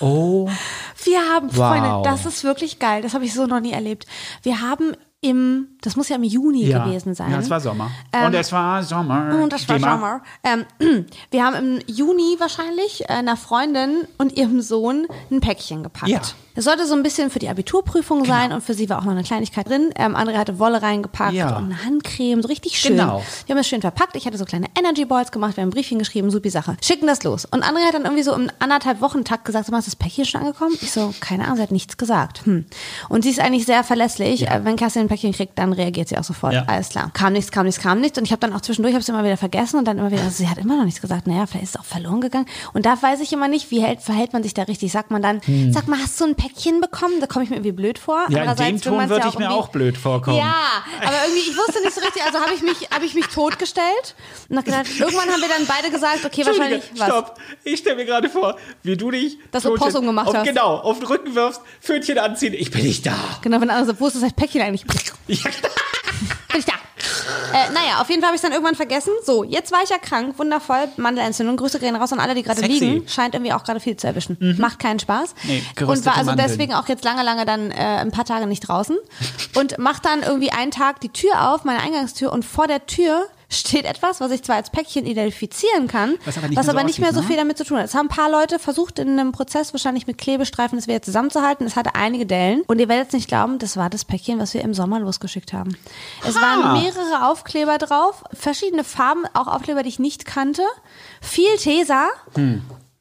Oh, 0.00 0.48
wir 1.04 1.18
haben, 1.20 1.48
Wow. 1.54 1.56
Freunde, 1.76 2.02
das 2.08 2.24
ist 2.24 2.44
wirklich 2.44 2.78
geil, 2.78 3.02
das 3.02 3.12
habe 3.12 3.26
ich 3.26 3.34
so 3.34 3.44
noch 3.46 3.60
nie 3.60 3.72
erlebt. 3.72 4.06
Wir 4.42 4.62
haben 4.62 4.92
im, 5.20 5.68
das 5.84 5.96
muss 5.96 6.08
ja 6.08 6.16
im 6.16 6.24
Juni 6.24 6.66
ja. 6.66 6.84
gewesen 6.84 7.14
sein. 7.14 7.30
Ja, 7.30 7.38
es 7.38 7.50
war 7.50 7.60
Sommer. 7.60 7.90
Ähm, 8.12 8.26
und 8.26 8.34
es 8.34 8.50
war 8.52 8.82
Sommer. 8.82 9.38
Und 9.42 9.52
das 9.52 9.68
war 9.68 9.78
mal. 9.78 9.90
Sommer. 9.90 10.22
Ähm, 10.42 11.06
wir 11.30 11.44
haben 11.44 11.54
im 11.56 11.80
Juni 11.86 12.36
wahrscheinlich 12.38 13.02
äh, 13.02 13.12
einer 13.12 13.36
Freundin 13.36 14.06
und 14.16 14.36
ihrem 14.36 14.62
Sohn 14.62 15.06
ein 15.30 15.40
Päckchen 15.40 15.82
gepackt. 15.82 16.08
Ja. 16.08 16.20
Es 16.56 16.64
sollte 16.64 16.86
so 16.86 16.94
ein 16.94 17.02
bisschen 17.02 17.30
für 17.30 17.40
die 17.40 17.48
Abiturprüfung 17.48 18.24
sein 18.24 18.52
und 18.52 18.62
für 18.62 18.74
sie 18.74 18.88
war 18.88 19.00
auch 19.00 19.04
noch 19.04 19.10
eine 19.10 19.24
Kleinigkeit 19.24 19.68
drin. 19.68 19.90
Ähm, 19.96 20.14
André 20.14 20.36
hatte 20.36 20.60
Wolle 20.60 20.80
reingepackt 20.82 21.32
Ja. 21.32 21.56
und 21.56 21.64
eine 21.64 21.84
Handcreme, 21.84 22.42
so 22.42 22.48
richtig 22.48 22.78
schön. 22.78 22.92
Genau. 22.92 23.24
Wir 23.46 23.54
haben 23.54 23.60
es 23.60 23.66
schön 23.66 23.80
verpackt. 23.80 24.14
Ich 24.14 24.24
hatte 24.24 24.38
so 24.38 24.44
kleine 24.44 24.66
Energy 24.78 25.04
Balls 25.04 25.32
gemacht, 25.32 25.56
wir 25.56 25.62
haben 25.62 25.68
ein 25.68 25.72
Briefchen 25.72 25.98
geschrieben, 25.98 26.30
supi 26.30 26.50
Sache. 26.50 26.76
Schicken 26.80 27.08
das 27.08 27.24
los. 27.24 27.44
Und 27.44 27.64
André 27.64 27.84
hat 27.84 27.94
dann 27.94 28.04
irgendwie 28.04 28.22
so 28.22 28.32
im 28.34 28.50
anderthalb 28.60 29.00
Wochen-Takt 29.00 29.44
gesagt, 29.44 29.66
sag 29.66 29.72
mal, 29.72 29.80
ist 29.80 29.88
das 29.88 29.96
Päckchen 29.96 30.24
schon 30.26 30.42
angekommen? 30.42 30.76
Ich 30.80 30.92
so, 30.92 31.12
keine 31.18 31.44
Ahnung, 31.44 31.56
sie 31.56 31.62
hat 31.62 31.72
nichts 31.72 31.96
gesagt. 31.96 32.46
Hm. 32.46 32.66
Und 33.08 33.22
sie 33.24 33.30
ist 33.30 33.40
eigentlich 33.40 33.66
sehr 33.66 33.82
verlässlich. 33.82 34.48
Äh, 34.48 34.60
Wenn 34.64 34.76
Kerstin 34.76 35.02
ein 35.02 35.08
Päckchen 35.08 35.32
kriegt, 35.32 35.58
dann 35.58 35.72
reagiert 35.74 36.08
sie 36.08 36.18
auch 36.18 36.24
sofort. 36.24 36.54
Ja. 36.54 36.64
Alles 36.66 36.88
klar. 36.88 37.10
Kam 37.12 37.32
nichts, 37.32 37.50
kam 37.50 37.66
nichts, 37.66 37.80
kam 37.80 38.00
nichts. 38.00 38.18
Und 38.18 38.24
ich 38.24 38.32
habe 38.32 38.40
dann 38.40 38.52
auch 38.52 38.60
zwischendurch, 38.60 38.94
habe 38.94 39.02
es 39.02 39.08
immer 39.08 39.24
wieder 39.24 39.36
vergessen 39.36 39.78
und 39.78 39.86
dann 39.86 39.98
immer 39.98 40.10
wieder, 40.10 40.22
also 40.22 40.36
sie 40.36 40.48
hat 40.48 40.58
immer 40.58 40.76
noch 40.76 40.84
nichts 40.84 41.00
gesagt. 41.00 41.26
Naja, 41.26 41.46
vielleicht 41.46 41.64
ist 41.64 41.74
es 41.74 41.80
auch 41.80 41.84
verloren 41.84 42.20
gegangen. 42.20 42.46
Und 42.72 42.86
da 42.86 43.00
weiß 43.00 43.20
ich 43.20 43.32
immer 43.32 43.48
nicht, 43.48 43.70
wie 43.70 43.82
hält, 43.82 44.00
verhält 44.00 44.32
man 44.32 44.42
sich 44.42 44.54
da 44.54 44.62
richtig. 44.62 44.92
Sagt 44.92 45.10
man 45.10 45.22
dann, 45.22 45.40
sag 45.70 45.88
mal, 45.88 45.98
hast 45.98 46.20
du 46.20 46.24
ein 46.24 46.34
Päckchen 46.34 46.80
bekommen? 46.80 47.20
Da 47.20 47.26
komme 47.26 47.44
ich 47.44 47.50
mir 47.50 47.56
irgendwie 47.56 47.72
blöd 47.72 47.98
vor. 47.98 48.26
Hm. 48.26 48.36
Ja, 48.36 48.52
in 48.52 48.56
dem 48.56 48.80
Ton 48.80 49.08
würde 49.08 49.24
ja 49.24 49.28
ich 49.28 49.38
mir 49.38 49.50
auch 49.50 49.68
blöd 49.68 49.96
vorkommen. 49.96 50.38
Ja, 50.38 50.54
aber 51.00 51.16
irgendwie, 51.26 51.50
ich 51.50 51.56
wusste 51.56 51.82
nicht 51.82 51.94
so 51.94 52.00
richtig, 52.00 52.22
also 52.24 52.38
habe 52.38 52.54
ich 52.54 52.62
mich, 52.62 52.90
habe 52.90 53.04
ich 53.04 53.14
mich 53.14 53.26
totgestellt 53.26 54.14
und 54.48 54.56
hab 54.56 54.64
gesagt, 54.64 54.88
irgendwann 54.98 55.28
haben 55.28 55.40
wir 55.40 55.48
dann 55.48 55.66
beide 55.66 55.90
gesagt, 55.90 56.24
okay, 56.24 56.46
wahrscheinlich, 56.46 56.82
was? 56.96 57.08
Stopp. 57.08 57.38
Ich 57.64 57.80
stelle 57.80 57.96
mir 57.96 58.04
gerade 58.04 58.28
vor, 58.28 58.56
wie 58.82 58.96
du 58.96 59.10
dich 59.10 59.38
Das 59.50 59.62
so 59.62 59.70
Totchen 59.70 59.86
Possum 59.86 60.06
gemacht 60.06 60.28
auf, 60.28 60.34
hast. 60.34 60.46
Genau, 60.46 60.76
auf 60.76 60.98
den 60.98 61.06
Rücken 61.06 61.34
wirfst, 61.34 61.60
Pfötchen 61.80 62.18
anziehen. 62.18 62.54
Ich 62.54 62.70
bin 62.70 62.82
nicht 62.84 63.06
da. 63.06 63.16
Genau, 63.42 63.60
wenn 63.60 63.70
andere 63.70 63.94
so, 63.94 64.00
wo 64.00 64.06
ist 64.06 64.22
das 64.22 64.32
Päckchen 64.32 64.62
eigentlich? 64.62 64.84
Bin 65.64 66.28
Ja, 66.52 66.58
ich 66.58 66.64
da. 66.64 66.72
Äh, 67.52 67.70
naja, 67.72 68.00
auf 68.00 68.08
jeden 68.08 68.20
Fall 68.20 68.28
habe 68.28 68.36
ich 68.36 68.38
es 68.38 68.42
dann 68.42 68.52
irgendwann 68.52 68.74
vergessen. 68.74 69.12
So, 69.24 69.44
jetzt 69.44 69.70
war 69.72 69.80
ich 69.82 69.90
ja 69.90 69.98
krank, 69.98 70.38
wundervoll, 70.38 70.88
Mandelentzündung. 70.96 71.56
Grüße 71.56 71.78
gehen 71.78 71.94
raus 71.96 72.12
an 72.12 72.20
alle, 72.20 72.34
die 72.34 72.42
gerade 72.42 72.60
liegen. 72.62 73.06
Scheint 73.08 73.34
irgendwie 73.34 73.52
auch 73.52 73.64
gerade 73.64 73.80
viel 73.80 73.96
zu 73.96 74.06
erwischen. 74.06 74.56
Macht 74.58 74.78
keinen 74.78 74.98
Spaß. 74.98 75.34
Nee, 75.44 75.62
und 75.80 76.06
war 76.06 76.16
also 76.16 76.30
Mandeln. 76.30 76.48
deswegen 76.48 76.74
auch 76.74 76.88
jetzt 76.88 77.04
lange, 77.04 77.22
lange 77.22 77.44
dann 77.44 77.70
äh, 77.70 77.74
ein 77.74 78.10
paar 78.10 78.24
Tage 78.24 78.46
nicht 78.46 78.60
draußen. 78.60 78.96
Und 79.54 79.78
macht 79.78 80.04
dann 80.04 80.22
irgendwie 80.22 80.50
einen 80.50 80.70
Tag 80.70 81.00
die 81.00 81.10
Tür 81.10 81.50
auf, 81.52 81.64
meine 81.64 81.80
Eingangstür, 81.80 82.32
und 82.32 82.44
vor 82.44 82.66
der 82.66 82.86
Tür 82.86 83.26
steht 83.48 83.84
etwas, 83.84 84.20
was 84.20 84.30
ich 84.30 84.42
zwar 84.42 84.56
als 84.56 84.70
Päckchen 84.70 85.06
identifizieren 85.06 85.86
kann, 85.86 86.16
Was 86.24 86.38
aber 86.38 86.48
nicht 86.48 86.58
was 86.58 86.66
mehr 86.66 86.72
so 86.72 86.78
aber 86.78 86.86
nicht 86.86 86.98
mehr 86.98 87.12
so 87.12 87.18
aussieht, 87.20 87.28
viel 87.28 87.36
ne? 87.36 87.42
damit 87.42 87.58
zu 87.58 87.64
tun 87.64 87.78
hat. 87.78 87.86
Es 87.86 87.94
haben 87.94 88.06
ein 88.06 88.08
paar 88.08 88.30
Leute 88.30 88.58
versucht, 88.58 88.98
in 88.98 89.18
einem 89.18 89.32
Prozess 89.32 89.72
wahrscheinlich 89.72 90.06
mit 90.06 90.18
Klebestreifen 90.18 90.78
das 90.78 90.88
wieder 90.88 91.02
zusammenzuhalten. 91.02 91.66
Es 91.66 91.76
hatte 91.76 91.94
einige 91.94 92.26
Dellen. 92.26 92.62
Und 92.66 92.80
ihr 92.80 92.88
werdet 92.88 93.08
es 93.08 93.12
nicht 93.14 93.28
glauben, 93.28 93.58
das 93.58 93.76
war 93.76 93.90
das 93.90 94.04
Päckchen, 94.04 94.38
was 94.38 94.54
wir 94.54 94.62
im 94.62 94.74
Sommer 94.74 95.00
losgeschickt 95.00 95.52
haben. 95.52 95.76
Es 96.26 96.34
waren 96.36 96.82
mehrere 96.82 97.30
Aufkleber 97.30 97.78
drauf, 97.78 98.24
verschiedene 98.32 98.84
Farben, 98.84 99.24
auch 99.34 99.46
Aufkleber, 99.46 99.82
die 99.82 99.88
ich 99.88 99.98
nicht 99.98 100.24
kannte, 100.24 100.62
viel 101.20 101.56
Tesa 101.58 102.08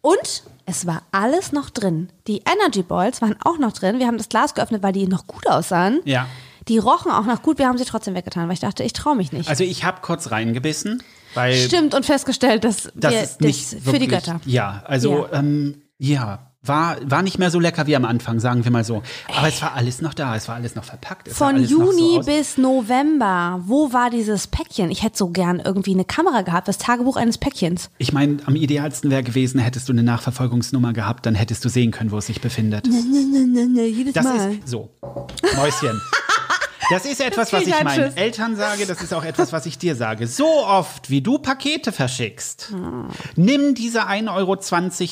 und 0.02 0.44
es 0.66 0.86
war 0.86 1.02
alles 1.12 1.52
noch 1.52 1.70
drin. 1.70 2.10
Die 2.28 2.42
Energy 2.46 2.84
Balls 2.84 3.22
waren 3.22 3.36
auch 3.44 3.58
noch 3.58 3.74
drin. 3.74 4.00
Wir 4.00 4.08
haben 4.08 4.18
das 4.18 4.30
Glas 4.30 4.54
geöffnet, 4.54 4.82
weil 4.82 4.94
die 4.94 5.08
noch 5.08 5.28
gut 5.28 5.48
aussahen. 5.48 6.02
Ja. 6.06 6.28
Die 6.68 6.78
rochen 6.78 7.12
auch 7.12 7.26
noch 7.26 7.42
gut. 7.42 7.58
Wir 7.60 7.68
haben 7.68 7.78
sie 7.78 7.86
trotzdem 7.86 8.16
weggetan, 8.16 8.48
weil 8.48 8.54
ich 8.54 8.60
dachte, 8.60 8.84
ich 8.84 8.94
traue 8.94 9.16
mich 9.16 9.32
nicht. 9.32 9.50
Also 9.50 9.64
ich 9.64 9.84
habe 9.84 10.00
kurz 10.02 10.32
reingebissen, 10.32 11.02
weil 11.34 11.56
Stimmt 11.56 11.94
und 11.94 12.06
festgestellt, 12.06 12.64
dass 12.64 12.92
das 12.96 13.12
wir 13.14 13.22
ist 13.22 13.42
nicht 13.42 13.74
das 13.74 13.80
für 13.84 14.00
die 14.00 14.10
wirklich- 14.10 14.10
Götter. 14.10 14.40
Ja, 14.46 14.84
also 14.86 15.28
Ja. 15.32 15.40
ähm, 15.40 15.82
ja, 15.98 16.50
war, 16.66 16.96
war 17.04 17.22
nicht 17.24 17.40
mehr 17.40 17.52
so 17.52 17.60
lecker 17.60 17.88
wie 17.88 17.96
am 17.98 18.06
Anfang, 18.06 18.40
sagen 18.40 18.64
wir 18.64 18.72
mal 18.72 18.86
so. 18.86 19.04
Aber 19.36 19.50
es 19.50 19.62
war 19.62 19.74
alles 19.74 20.02
noch 20.02 20.14
da, 20.14 20.34
es 20.38 20.48
war 20.48 20.56
alles 20.56 20.76
noch 20.76 20.86
verpackt. 20.86 21.28
Von 21.28 21.62
Juni 21.62 22.14
so 22.16 22.20
bis 22.22 22.58
November, 22.58 23.60
wo 23.66 23.92
war 23.92 24.10
dieses 24.10 24.48
Päckchen? 24.48 24.90
Ich 24.90 25.04
hätte 25.04 25.18
so 25.18 25.28
gern 25.30 25.60
irgendwie 25.60 25.92
eine 25.94 26.06
Kamera 26.06 26.42
gehabt, 26.42 26.70
das 26.70 26.78
Tagebuch 26.78 27.18
eines 27.18 27.38
Päckchens. 27.38 27.90
Ich 27.98 28.14
meine, 28.14 28.38
am 28.46 28.56
idealsten 28.56 29.12
wäre 29.12 29.24
gewesen, 29.24 29.60
hättest 29.60 29.90
du 29.90 29.92
eine 29.94 30.04
Nachverfolgungsnummer 30.04 30.94
gehabt, 30.94 31.26
dann 31.26 31.36
hättest 31.36 31.66
du 31.66 31.70
sehen 31.70 31.92
können, 31.92 32.12
wo 32.12 32.18
es 32.20 32.28
sich 32.28 32.40
befindet. 32.40 32.88
Jedes 32.88 34.14
Das 34.14 34.24
Mal. 34.24 34.54
ist 34.54 34.68
so. 34.70 34.90
Mäuschen. 35.58 36.00
Das 36.90 37.06
ist 37.06 37.22
etwas, 37.22 37.52
was 37.54 37.60
krieg 37.62 37.70
ich 37.70 37.76
einen 37.76 37.84
meinen 37.86 38.06
Schiss. 38.06 38.16
Eltern 38.16 38.56
sage, 38.56 38.86
das 38.86 39.02
ist 39.02 39.14
auch 39.14 39.24
etwas, 39.24 39.54
was 39.54 39.66
ich 39.66 39.78
dir 39.78 39.96
sage. 39.96 40.28
So 40.28 40.48
oft, 40.66 41.10
wie 41.10 41.22
du 41.22 41.38
Pakete 41.40 41.92
verschickst, 41.92 42.74
nimm 43.36 43.74
diese 43.76 44.08
1,20 44.08 44.30
Euro 44.36 44.58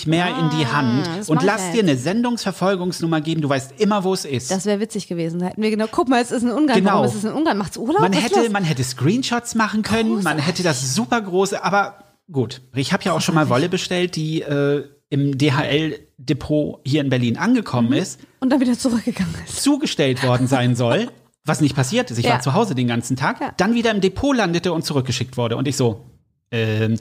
mehr 0.09 0.27
in 0.37 0.49
die 0.57 0.67
Hand 0.67 1.07
Ah, 1.07 1.17
das 1.17 1.29
und 1.29 1.43
lass 1.43 1.71
dir 1.71 1.81
eine 1.83 1.97
Sendungsverfolgungsnummer 1.97 3.21
geben. 3.21 3.41
Du 3.41 3.49
weißt 3.49 3.73
immer, 3.79 4.03
wo 4.03 4.13
es 4.13 4.25
ist. 4.25 4.51
Das 4.51 4.65
wäre 4.65 4.79
witzig 4.79 5.07
gewesen. 5.07 5.39
Da 5.39 5.47
hätten 5.47 5.61
wir 5.61 5.69
genau, 5.69 5.85
guck 5.89 6.09
mal, 6.09 6.21
es 6.21 6.31
ist 6.31 6.43
in 6.43 6.51
Ungarn. 6.51 6.79
Genau. 6.79 6.93
Warum 6.93 7.05
ist 7.05 7.15
es 7.15 7.23
in 7.23 7.31
Ungarn? 7.31 7.57
Macht's 7.57 7.77
Urlaub? 7.77 8.01
man, 8.01 8.13
Was 8.13 8.23
hätte, 8.23 8.39
los? 8.41 8.49
man 8.49 8.63
hätte 8.63 8.83
Screenshots 8.83 9.55
machen 9.55 9.81
können, 9.81 10.23
man 10.23 10.37
hätte 10.39 10.63
das 10.63 10.93
super 10.95 11.21
große, 11.21 11.63
aber 11.63 12.03
gut. 12.31 12.61
Ich 12.75 12.93
habe 12.93 13.03
ja 13.03 13.13
auch 13.13 13.21
schon 13.21 13.35
mal 13.35 13.49
Wolle 13.49 13.69
bestellt, 13.69 14.15
die 14.15 14.41
äh, 14.41 14.85
im 15.09 15.37
DHL-Depot 15.37 16.79
hier 16.85 17.01
in 17.01 17.09
Berlin 17.09 17.37
angekommen 17.37 17.89
Mhm. 17.89 17.93
ist. 17.95 18.19
Und 18.39 18.49
dann 18.51 18.59
wieder 18.59 18.77
zurückgegangen 18.77 19.33
ist. 19.45 19.61
zugestellt 19.61 20.23
worden 20.23 20.47
sein 20.47 20.75
soll, 20.75 21.09
was 21.45 21.61
nicht 21.61 21.75
passiert 21.75 22.11
ist. 22.11 22.17
Ich 22.17 22.25
Ja. 22.25 22.33
war 22.33 22.41
zu 22.41 22.53
Hause 22.53 22.75
den 22.75 22.87
ganzen 22.87 23.15
Tag, 23.15 23.39
Ja. 23.41 23.53
dann 23.57 23.73
wieder 23.73 23.91
im 23.91 24.01
Depot 24.01 24.35
landete 24.35 24.73
und 24.73 24.83
zurückgeschickt 24.83 25.37
wurde. 25.37 25.57
Und 25.57 25.67
ich 25.67 25.75
so, 25.77 26.05
ähm, 26.51 26.97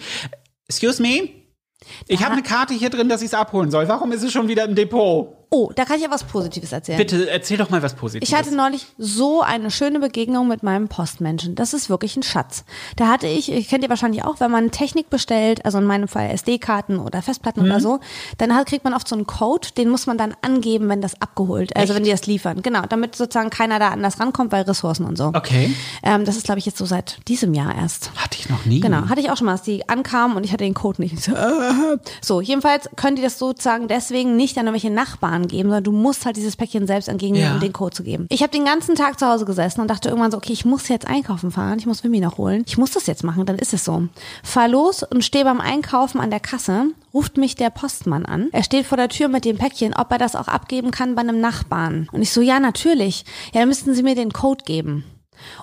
excuse 0.69 1.03
me? 1.03 1.29
Ich 2.09 2.23
habe 2.23 2.33
eine 2.33 2.43
Karte 2.43 2.75
hier 2.75 2.91
drin, 2.91 3.09
dass 3.09 3.23
ich 3.23 3.29
es 3.29 3.35
abholen 3.35 3.71
soll. 3.71 3.89
Warum 3.89 4.13
ist 4.13 4.23
es 4.23 4.33
schon 4.33 4.49
wieder 4.49 4.65
im 4.65 4.75
Depot? 4.75 5.37
Oh, 5.53 5.73
da 5.75 5.85
kann 5.85 5.97
ich 5.97 6.05
ja 6.05 6.11
was 6.13 6.23
Positives 6.23 6.71
erzählen. 6.71 6.97
Bitte 6.97 7.29
erzähl 7.29 7.57
doch 7.57 7.71
mal 7.71 7.83
was 7.83 7.95
Positives. 7.95 8.29
Ich 8.29 8.35
hatte 8.39 8.55
neulich 8.55 8.87
so 8.99 9.43
eine 9.43 9.73
schöne 9.73 9.99
Begegnung 9.99 10.47
mit 10.47 10.63
meinem 10.63 10.87
Postmenschen. 10.87 11.57
Das 11.57 11.75
ist 11.75 11.91
wirklich 11.91 12.17
ein 12.17 12.23
Schatz. 12.23 12.65
Da 12.95 13.09
hatte 13.09 13.27
ich, 13.27 13.51
ich 13.51 13.69
kennt 13.69 13.83
ihr 13.83 13.91
wahrscheinlich 13.91 14.25
auch, 14.25 14.39
wenn 14.39 14.53
man 14.53 14.71
Technik 14.71 15.11
bestellt, 15.11 15.65
also 15.65 15.79
in 15.79 15.85
meinem 15.85 16.07
Fall 16.07 16.31
SD-Karten 16.31 17.01
oder 17.01 17.21
Festplatten 17.21 17.63
Mhm. 17.65 17.67
oder 17.67 17.81
so, 17.81 17.99
dann 18.39 18.55
hat, 18.55 18.67
kriegt 18.67 18.85
man 18.85 18.95
oft 18.95 19.09
so 19.09 19.17
einen 19.17 19.27
Code, 19.27 19.69
den 19.77 19.89
muss 19.89 20.07
man 20.07 20.17
dann 20.17 20.37
angeben, 20.43 20.89
wenn 20.89 21.01
das 21.01 21.21
abgeholt, 21.21 21.75
also 21.77 21.97
wenn 21.97 22.05
die 22.05 22.11
das 22.13 22.27
liefern. 22.27 22.63
Genau, 22.63 22.83
damit 22.89 23.17
sozusagen 23.17 23.51
keiner 23.51 23.81
da 23.81 23.89
anders 23.89 24.21
rankommt, 24.21 24.53
weil 24.53 24.63
Ressourcen 24.63 25.05
und 25.05 25.17
so. 25.17 25.33
Okay. 25.35 25.75
Ähm, 26.05 26.25
das 26.25 26.37
ist, 26.37 26.45
glaube 26.45 26.61
ich, 26.61 26.67
jetzt 26.67 26.79
so 26.79 26.87
seit 26.87 27.27
diesem 27.27 27.55
Jahr 27.55 27.75
erst. 27.75 28.13
Hatte 28.15 28.39
ich 28.39 28.49
noch 28.51 28.67
nie. 28.67 28.79
Genau, 28.79 29.09
hatte 29.09 29.21
ich 29.21 29.31
auch 29.33 29.37
schon 29.37 29.47
mal, 29.47 29.53
dass 29.53 29.63
die 29.63 29.89
ankamen 29.89 30.37
und 30.37 30.45
ich 30.45 30.53
hatte 30.53 30.63
den 30.63 30.75
Code 30.75 31.03
nicht. 31.03 31.15
Ich 31.15 31.25
So, 31.25 31.33
so 32.21 32.41
jedenfalls 32.41 32.89
können 32.95 33.17
die 33.17 33.23
das 33.23 33.39
sozusagen 33.39 33.89
deswegen 33.89 34.37
nicht 34.37 34.57
an 34.57 34.67
irgendwelche 34.67 34.91
Nachbarn 34.95 35.40
Postmann 35.41 35.49
geben, 35.49 35.69
sondern 35.71 35.85
du 35.85 35.93
musst 35.93 36.27
halt 36.27 36.37
dieses 36.37 36.57
Päckchen 36.57 36.87
selbst 36.87 37.09
entgegennehmen, 37.09 37.49
Ja. 37.49 37.55
um 37.55 37.61
den 37.61 37.73
Code 37.73 37.95
zu 37.95 38.03
geben. 38.03 38.27
Ich 38.31 38.43
habe 38.43 38.53
den 38.53 38.65
ganzen 38.65 38.95
Tag 38.95 39.19
zu 39.19 39.27
Hause 39.27 39.45
gesessen 39.45 39.81
und 39.81 39.89
dachte 39.89 40.09
irgendwann 40.09 40.31
so, 40.31 40.37
okay, 40.37 40.53
ich 40.53 40.65
muss 40.65 40.89
jetzt 40.89 41.07
einkaufen 41.07 41.51
fahren, 41.51 41.79
ich 41.79 41.87
muss 41.87 42.03
Mimi 42.05 42.21
noch 42.21 42.39
holen. 42.39 42.65
Ich 42.67 42.79
muss 42.79 42.91
das 42.93 43.07
jetzt 43.07 43.25
machen, 43.25 43.47
dann 43.47 43.59
ist 43.59 43.73
es 43.73 43.85
so. 43.85 44.09
Fahr 44.43 44.69
los 44.69 45.03
und 45.03 45.25
stehe 45.25 45.45
beim 45.45 45.61
Einkaufen 45.61 46.21
an 46.21 46.31
der 46.31 46.41
Kasse, 46.41 46.87
ruft 47.15 47.37
mich 47.37 47.55
der 47.55 47.71
Postmann 47.71 48.27
an. 48.27 48.49
Er 48.53 48.63
steht 48.63 48.87
vor 48.87 48.97
der 48.97 49.09
Tür 49.09 49.29
mit 49.29 49.45
dem 49.45 49.59
Päckchen, 49.59 49.95
ob 49.95 50.11
er 50.13 50.19
das 50.19 50.37
auch 50.37 50.49
abgeben 50.49 50.91
kann 50.91 51.15
bei 51.15 51.23
einem 51.23 51.41
Nachbarn. 51.41 52.09
Und 52.13 52.23
ich 52.23 52.33
so, 52.33 52.41
ja, 52.41 52.61
natürlich. 52.61 53.25
Ja, 53.53 53.61
dann 53.61 53.69
müssten 53.69 53.95
Sie 53.95 54.03
mir 54.03 54.15
den 54.15 54.33
Code 54.33 54.65
geben. 54.65 55.05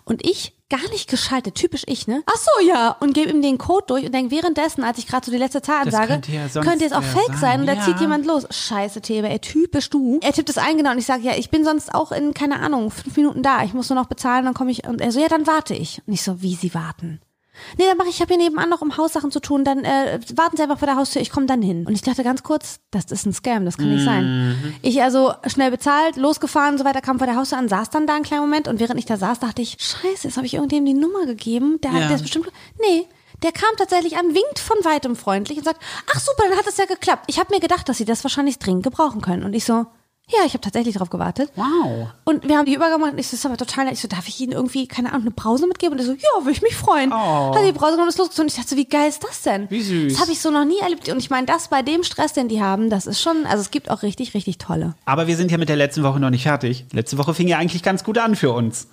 Und 0.06 0.26
ich 0.26 0.54
gar 0.69 0.89
nicht 0.91 1.10
geschaltet, 1.10 1.56
typisch 1.56 1.84
ich, 1.88 2.08
ne? 2.08 2.23
Ach 2.25 2.36
so, 2.38 2.67
ja. 2.67 2.95
Und 2.99 3.13
gebe 3.13 3.30
ihm 3.32 3.41
den 3.41 3.58
Code 3.58 3.86
durch 3.88 4.06
und 4.06 4.13
denke 4.13 4.32
währenddessen, 4.32 4.84
als 4.84 4.97
ich 4.97 5.08
gerade 5.08 5.25
so 5.25 5.32
die 5.32 5.38
letzte 5.38 5.62
Zahl 5.62 5.84
ansage, 5.86 6.08
könnte 6.08 6.32
ja 6.32 6.47
könnte 6.62 6.84
jetzt 6.84 6.93
auch 6.93 7.03
Fake 7.03 7.27
sein. 7.36 7.39
sein. 7.39 7.60
Und 7.62 7.65
da 7.67 7.73
Ja. 7.73 7.82
zieht 7.84 7.99
jemand 7.99 8.25
los. 8.25 8.45
Scheiße, 8.49 9.01
Thebe, 9.01 9.30
ey, 9.30 9.39
typisch 9.39 9.89
du. 9.89 10.19
Er 10.21 10.34
tippt 10.34 10.49
es 10.49 10.58
ein, 10.58 10.77
genau. 10.77 10.91
Und 10.91 10.97
ich 10.97 11.06
sage, 11.06 11.23
ja, 11.23 11.34
ich 11.38 11.49
bin 11.49 11.63
sonst 11.63 11.93
auch 11.93 12.12
in, 12.12 12.34
keine 12.34 12.60
Ahnung, 12.60 12.91
fünf 12.91 13.15
Minuten 13.15 13.43
da. 13.43 13.63
Ich 13.63 13.73
muss 13.73 13.89
nur 13.89 13.97
noch 13.99 14.08
bezahlen, 14.08 14.45
dann 14.45 14.53
komme 14.53 14.71
ich. 14.71 14.86
Und 14.86 14.99
er 15.01 15.12
so, 15.12 15.19
ja, 15.19 15.27
dann 15.30 15.47
warte 15.47 15.73
ich. 15.73 16.01
Und 16.06 16.13
ich 16.13 16.21
so, 16.23 16.41
wie 16.41 16.56
Sie 16.56 16.73
warten? 16.73 17.19
Nee, 17.78 17.86
dann 17.88 17.98
mache 17.98 18.10
ich, 18.10 18.15
ich 18.15 18.22
habe 18.22 18.34
hier 18.34 18.43
nebenan 18.43 18.70
noch 18.70 18.82
um 18.82 18.98
Haussachen 18.98 19.32
zu 19.32 19.39
tun, 19.39 19.63
dann 19.63 19.84
äh, 19.84 20.20
warten 20.36 20.58
Sie 20.58 20.63
einfach 20.63 20.80
vor 20.80 20.88
der 20.88 20.96
Haustür, 20.96 21.22
ich 21.22 21.30
komme 21.30 21.46
dann 21.46 21.62
hin. 21.62 21.86
Und 21.86 21.93
ich 21.93 22.02
dachte 22.02 22.24
ganz 22.24 22.43
kurz, 22.43 22.80
das 22.91 23.06
ist 23.12 23.26
ein 23.26 23.34
Scam, 23.34 23.65
das 23.65 23.78
kann 23.78 23.93
nicht 23.93 24.06
sein. 24.06 24.58
Ich 24.82 25.02
also 25.02 25.34
schnell 25.46 25.72
bezahlt, 25.72 26.15
losgefahren 26.15 26.74
und 26.74 26.78
so 26.80 26.86
weiter, 26.86 27.02
kam 27.02 27.17
vor 27.17 27.28
der 27.28 27.36
Haustür 27.36 27.58
an, 27.58 27.70
saß 27.70 27.89
dann 27.89 28.08
da 28.08 28.15
einen 28.15 28.24
kleinen 28.24 28.41
Moment 28.41 28.67
und 28.67 28.80
während 28.80 29.00
ich 29.00 29.06
da 29.06 29.17
saß, 29.17 29.39
dachte 29.39 29.62
ich, 29.62 29.78
scheiße, 29.80 30.28
jetzt 30.28 30.38
habe 30.38 30.46
ich 30.46 30.54
irgendjemandem 30.56 30.96
die 30.96 31.00
Nummer 31.00 31.26
gegeben, 31.26 31.80
der, 31.82 31.93
hat 31.93 32.10
der 32.10 32.15
ist 32.15 32.22
bestimmt, 32.22 32.52
nee, 32.80 33.08
der 33.43 33.52
kam 33.52 33.70
tatsächlich 33.78 34.17
an, 34.17 34.34
winkt 34.34 34.60
von 34.60 34.78
weitem 34.84 35.15
freundlich 35.15 35.58
und 35.58 35.63
sagt, 35.63 35.82
ach 36.12 36.20
super, 36.20 36.43
dann 36.50 36.58
hat 36.58 36.67
es 36.67 36.78
ja 36.78 36.86
geklappt. 36.86 37.26
Ich 37.28 37.39
habe 37.39 37.54
mir 37.54 37.60
gedacht, 37.60 37.88
dass 37.88 37.98
Sie 37.98 38.06
das 38.06 38.24
wahrscheinlich 38.24 38.58
dringend 38.58 38.84
gebrauchen 38.84 39.22
können. 39.22 39.43
Und 39.43 39.54
ich 39.54 39.63
so, 39.63 39.86
ja, 40.30 40.40
ich 40.46 40.54
habe 40.54 40.62
tatsächlich 40.62 40.96
drauf 40.96 41.10
gewartet. 41.10 41.50
Wow. 41.56 42.10
Und 42.26 42.46
wir 42.48 42.58
haben 42.58 42.66
die 42.66 42.74
übergemacht 42.74 43.13
und 43.13 43.18
ich 43.18 43.28
so, 43.28 43.32
das 43.32 43.40
ist 43.40 43.46
aber 43.46 43.56
total 43.56 43.86
nett. 43.86 43.94
Ich 43.94 44.02
so, 44.02 44.10
darf 44.10 44.28
ich 44.28 44.42
Ihnen 44.42 44.52
irgendwie, 44.52 44.86
keine 44.86 45.10
Ahnung, 45.10 45.22
eine 45.22 45.32
Brause 45.32 45.68
mitgeben? 45.68 45.94
Und 45.94 46.00
er 46.00 46.06
so, 46.06 46.12
ja, 46.12 46.42
würde 46.42 46.52
ich 46.52 46.62
mich 46.62 46.76
freuen. 46.76 47.13
Oh. 47.13 47.56
Hat 47.56 47.66
die 47.66 47.72
Brause 47.72 47.92
genommen 47.94 48.04
und 48.04 48.10
ist 48.10 48.18
losgezogen. 48.18 48.48
Und 48.48 48.52
ich 48.52 48.56
dachte 48.56 48.72
so, 48.72 48.76
wie 48.76 48.86
geil 48.86 49.08
ist 49.08 49.24
das 49.24 49.42
denn? 49.44 49.70
Wie 49.70 49.82
süß. 49.82 50.12
Das 50.12 50.22
habe 50.22 50.34
ich 50.34 50.42
so 50.42 50.52
noch 50.52 50.66
nie 50.66 50.80
erlebt. 50.80 51.08
Und 51.08 51.20
ich 51.20 51.30
meine, 51.30 51.46
das 51.46 51.70
bei 51.70 51.82
dem 51.82 52.04
Stress, 52.04 52.34
den 52.34 52.50
die 52.50 52.62
haben, 52.62 52.90
das 52.90 53.08
ist 53.08 53.22
schon, 53.22 53.46
also 53.46 53.62
es 53.62 53.72
gibt 53.72 53.90
auch 53.90 54.02
richtig, 54.02 54.34
richtig 54.34 54.58
tolle. 54.58 54.96
Aber 55.06 55.28
wir 55.28 55.38
sind 55.38 55.50
ja 55.50 55.58
mit 55.58 55.70
der 55.70 55.78
letzten 55.78 56.04
Woche 56.04 56.20
noch 56.20 56.30
nicht 56.30 56.44
fertig. 56.44 56.86
Letzte 56.92 57.18
Woche 57.18 57.34
fing 57.34 57.48
ja 57.48 57.58
eigentlich 57.58 57.82
ganz 57.82 58.04
gut 58.04 58.18
an 58.18 58.36
für 58.36 58.52
uns. 58.52 58.88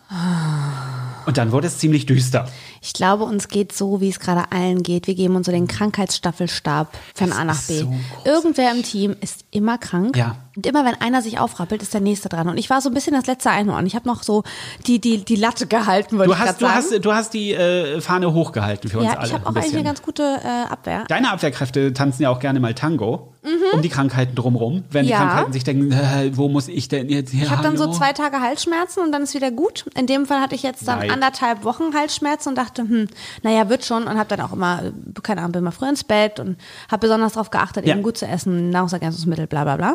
Und 1.27 1.37
dann 1.37 1.51
wurde 1.51 1.67
es 1.67 1.79
ziemlich 1.79 2.07
düster. 2.07 2.49
Ich 2.81 2.93
glaube, 2.93 3.25
uns 3.25 3.49
geht 3.49 3.73
so, 3.73 4.01
wie 4.01 4.09
es 4.09 4.21
gerade 4.21 4.53
allen 4.53 4.85
geht. 4.85 5.09
Wir 5.09 5.15
geben 5.15 5.35
uns 5.35 5.47
so 5.47 5.53
den 5.53 5.67
Krankheitsstaffelstab 5.67 6.97
von 7.15 7.33
A 7.33 7.45
nach 7.45 7.61
B. 7.63 7.81
so. 7.81 7.93
Irgendwer 8.25 8.71
im 8.71 8.85
Team 8.85 9.17
ist 9.21 9.45
immer 9.51 9.79
krank. 9.79 10.17
Ja. 10.17 10.37
Und 10.57 10.67
immer 10.67 10.85
wenn 10.85 10.95
einer 11.01 11.21
sich 11.23 11.39
aufrappelt, 11.39 11.83
ist 11.83 11.95
der 11.95 12.01
nächste 12.01 12.29
dran. 12.29 12.49
Und 12.49 12.59
ich 12.59 12.71
war 12.71 12.81
so 12.81 12.89
ein 12.91 12.95
bisschen 12.95 13.15
das 13.15 13.27
letzte 13.27 13.51
Einhorn. 13.51 13.87
Ich 13.87 13.95
habe 13.95 14.07
noch 14.09 14.23
so 14.23 14.45
die, 14.87 15.01
die, 15.01 15.25
die 15.25 15.37
Latte 15.37 15.67
gehalten, 15.67 16.17
Du 16.19 16.25
ich 16.25 16.39
hast, 16.39 16.61
du 16.61 16.67
sagen. 16.67 16.77
hast, 16.77 17.05
du 17.05 17.13
hast 17.13 17.35
die 17.35 17.53
äh, 17.53 18.01
Fahne 18.01 18.33
hochgehalten 18.33 18.89
für 18.91 18.99
uns 18.99 19.07
ja, 19.09 19.15
alle. 19.19 19.27
ich 19.27 19.33
habe 19.33 19.43
ein 19.45 19.47
auch 19.47 19.51
eigentlich 19.51 19.65
bisschen. 19.65 19.79
eine 19.79 19.87
ganz 19.89 20.03
gute 20.03 20.23
äh, 20.23 20.73
Abwehr. 20.73 21.05
Deine 21.09 21.33
Abwehrkräfte 21.33 21.93
tanzen 21.93 22.23
ja 22.23 22.31
auch 22.31 22.39
gerne 22.39 22.61
mal 22.61 22.75
Tango 22.75 23.31
um 23.75 23.83
die 23.83 23.91
Krankheiten 23.91 24.35
drumrum. 24.35 24.85
Wenn 24.91 25.05
Mhm. 25.05 25.11
Ja. 25.11 25.19
die 25.19 25.23
Krankheiten 25.27 25.53
sich 25.53 25.65
denken, 25.65 25.93
äh, 25.93 26.31
wo 26.35 26.49
muss 26.49 26.67
ich 26.69 26.89
denn 26.89 27.11
jetzt 27.11 27.31
hier? 27.33 27.43
Ich 27.45 27.51
habe 27.51 27.63
dann 27.63 27.77
so 27.77 27.93
zwei 27.93 28.15
Tage 28.15 28.41
Halsschmerzen 28.41 29.03
und 29.03 29.13
dann 29.13 29.23
ist 29.23 29.35
wieder 29.35 29.51
gut. 29.51 29.85
In 29.99 30.07
dem 30.07 30.25
Fall 30.25 30.41
hatte 30.41 30.55
ich 30.55 30.63
jetzt 30.63 30.89
dann 30.89 31.01
Leid. 31.01 31.11
anderthalb 31.11 31.63
Wochen 31.65 31.95
Halsschmerzen 31.95 32.49
und 32.51 32.55
dachte, 32.57 32.83
hm, 32.83 33.07
naja, 33.43 33.69
wird 33.69 33.85
schon. 33.85 34.05
Und 34.05 34.17
habe 34.19 34.35
dann 34.35 34.41
auch 34.41 34.53
immer, 34.55 34.81
keine 35.23 35.41
Ahnung, 35.43 35.53
bin 35.53 35.65
mal 35.65 35.73
früh 35.73 35.89
ins 35.89 36.05
Bett 36.05 36.41
und 36.41 36.57
habe 36.91 37.01
besonders 37.01 37.35
darauf 37.35 37.51
geachtet, 37.51 37.85
Ja. 37.87 37.93
eben 37.95 38.03
gut 38.03 38.17
zu 38.17 38.27
essen, 38.27 38.71
Nahrungsergänzungsmittel, 38.71 39.47
bla 39.47 39.65
bla 39.65 39.77
bla. 39.77 39.95